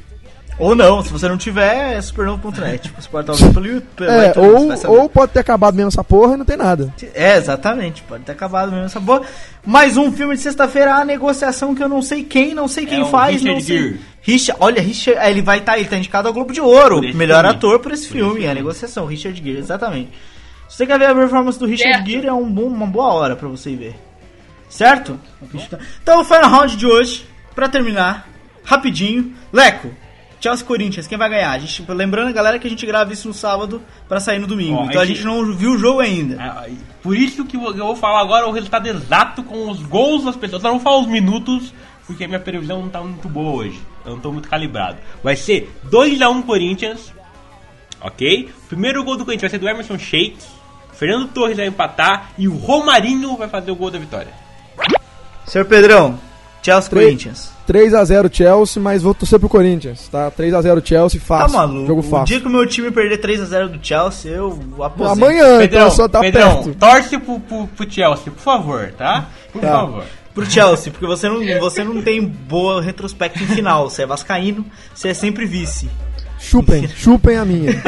[0.58, 2.92] Ou não, se você não tiver, é supernovo.net.
[2.96, 4.06] Você pode estar ouvindo pelo YouTube.
[4.08, 6.92] É, iTunes, ou, ou pode ter acabado mesmo essa porra e não tem nada.
[7.14, 9.22] É, exatamente, pode ter acabado mesmo essa boa.
[9.64, 13.00] Mais um filme de sexta-feira, a negociação que eu não sei quem, não sei quem
[13.00, 13.78] É faz, Richard não sei.
[13.78, 14.00] Gere.
[14.20, 17.40] Richard, olha, Richard, é, ele vai estar, ele tá indicado ao Globo de Ouro, melhor
[17.42, 17.56] filme.
[17.56, 18.60] ator por esse Por filme, esse é a filme.
[18.60, 20.10] negociação, Richard Gere, exatamente.
[20.68, 22.08] Se você quer ver a performance do Richard Certo.
[22.10, 23.94] Gere, é um bom- uma boa hora pra você ir ver.
[24.72, 25.20] Certo?
[26.02, 28.26] Então, o final round de hoje, pra terminar,
[28.64, 29.90] rapidinho, Leco.
[30.40, 31.52] Chelsea Corinthians, quem vai ganhar?
[31.52, 34.76] A gente, lembrando, galera, que a gente grava isso no sábado pra sair no domingo.
[34.78, 36.36] Ó, então a a gente- gente não viu o jogo ainda.
[36.40, 36.66] Ah,
[37.02, 40.64] Por isso que eu vou falar agora o resultado exato com os gols das pessoas.
[40.64, 41.72] Eu não vou falar os minutos,
[42.06, 43.80] porque a minha previsão não tá muito boa hoje.
[44.04, 44.98] Eu não tô muito calibrado.
[45.22, 47.12] Vai ser 2x1 Corinthians.
[48.00, 48.50] Ok?
[48.64, 50.38] O primeiro gol do Corinthians vai ser do Emerson Sheik.
[50.92, 54.32] Fernando Torres vai empatar e o Romarinho vai fazer o gol da vitória.
[55.46, 56.18] Senhor Pedrão,
[56.62, 57.52] Chelsea Três- Corinthians.
[57.66, 60.30] 3x0 Chelsea, mas vou torcer pro Corinthians, tá?
[60.30, 61.56] 3x0 Chelsea, Tá fácil.
[61.58, 61.86] maluco.
[61.86, 62.26] Jogo O fácil.
[62.26, 65.24] dia que o meu time perder 3x0 do Chelsea, eu aposento.
[65.24, 66.74] Amanhã, Pedrão, então só tá Pedrão perto.
[66.78, 69.26] torce pro, pro, pro Chelsea, por favor, tá?
[69.52, 69.68] Por Tá.
[69.68, 70.04] favor.
[70.34, 73.88] Pro Chelsea, porque você não, você não tem boa retrospecto em final.
[73.90, 74.64] Você é vascaíno,
[74.94, 75.88] você é sempre vice.
[76.38, 77.70] Chupem, chupem a minha.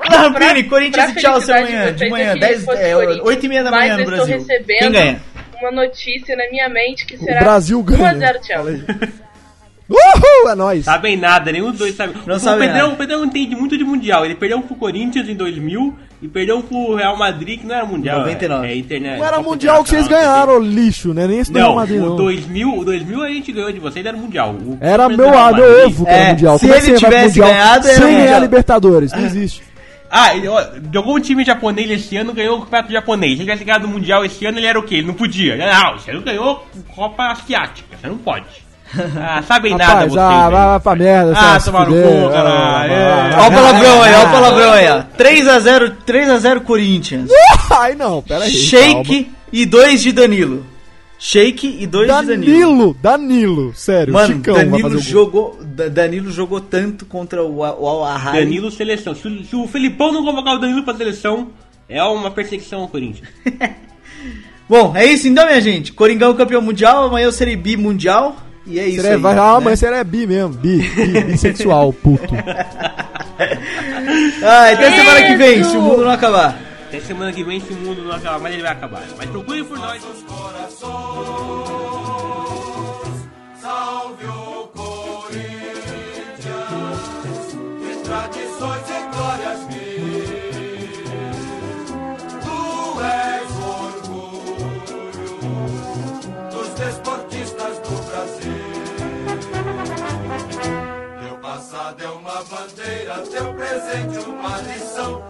[0.00, 2.94] Rampini, Corinthians pra e Chelsea de amanhã, de manhã, eu queria 10, que fosse é,
[2.94, 3.26] Corinthians.
[3.26, 4.38] 8 e meia da manhã no Brasil.
[4.38, 5.22] recebendo Quem ganha?
[5.64, 8.14] Uma notícia na minha mente que O será Brasil ganha.
[8.14, 8.84] 1x0 Chelsea.
[9.86, 10.84] Uhul, é nóis.
[10.86, 12.14] Sabem nada, nenhum dos dois sabe.
[12.26, 14.24] Não o, sabe Pedrão, o Pedrão entende muito de Mundial.
[14.24, 18.20] Ele perdeu pro Corinthians em 2000 e perdeu pro Real Madrid, que não era Mundial.
[18.20, 18.66] 99.
[18.66, 19.18] É, é internet.
[19.18, 21.26] Não era Copa mundial que vocês ganharam, lixo, né?
[21.26, 22.16] Nem esse do Não, Real Madrid, o não.
[22.16, 24.54] 2000, o 2000 a gente ganhou de vocês, era Mundial.
[24.54, 26.58] O Era meu, meu ovo que era É, mundial.
[26.58, 28.38] se Como é ele tivesse mundial ganhado, era sem ganhar.
[28.38, 29.12] Libertadores?
[29.12, 29.62] Não existe.
[30.16, 33.32] Ah, ele, ó, jogou um time japonês esse ano, ganhou o campeonato japonês.
[33.32, 34.94] Se ele tivesse ganhado o Mundial esse ano, ele era o quê?
[34.96, 35.56] Ele não podia.
[35.56, 36.64] Não, você não ganhou
[36.94, 38.44] Copa Asiática, você não pode.
[39.20, 40.22] Ah, sabem nada Rapaz, vocês.
[40.24, 41.32] ah, vai, vai pra merda.
[41.36, 42.92] Ah, tomar no cu, caralho.
[42.92, 43.36] Ah, É.
[43.40, 45.02] Ó o palavrão aí, ó o palavrão aí, ó.
[45.18, 47.30] 3x0, 3x0 Corinthians.
[47.76, 48.50] Ai, não, pera aí.
[48.52, 50.64] Shake e 2 de Danilo.
[51.26, 52.36] Shake e 2 de Danilo.
[52.44, 54.12] Danilo, Danilo, sério.
[54.12, 58.40] Mano, Chicão Danilo jogou, Da- Danilo jogou tanto contra o, o Al Ahly.
[58.40, 59.14] Danilo seleção.
[59.14, 61.48] Se, o- se o Felipão não convocar o Danilo pra seleção,
[61.88, 63.26] é uma perseguição ao Corinthians.
[64.68, 65.94] Bom, é isso então, minha gente.
[65.94, 68.36] Coringão campeão mundial, amanhã eu serei bi mundial.
[68.66, 69.16] E é isso Você aí.
[69.16, 69.64] vai, ah, né?
[69.64, 72.34] mas você é bi mesmo, bi, bi bissexual, puto.
[74.42, 76.56] Ah, até semana que vem, se o mundo não acabar.
[76.94, 79.02] Até semana que vem, se o mundo não acabar, mas ele vai acabar.
[79.16, 80.00] Mas procure por nós.
[83.60, 85.42] Salve o Corinthians,
[87.80, 90.06] de tradições e glórias mil.
[92.44, 94.70] Tu és o orgulho
[96.52, 98.70] dos desportistas do Brasil.
[101.26, 105.24] Teu passado é uma bandeira, teu presente uma lição.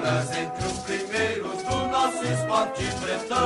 [0.00, 3.38] Entre os primeiros do nosso esporte pretão.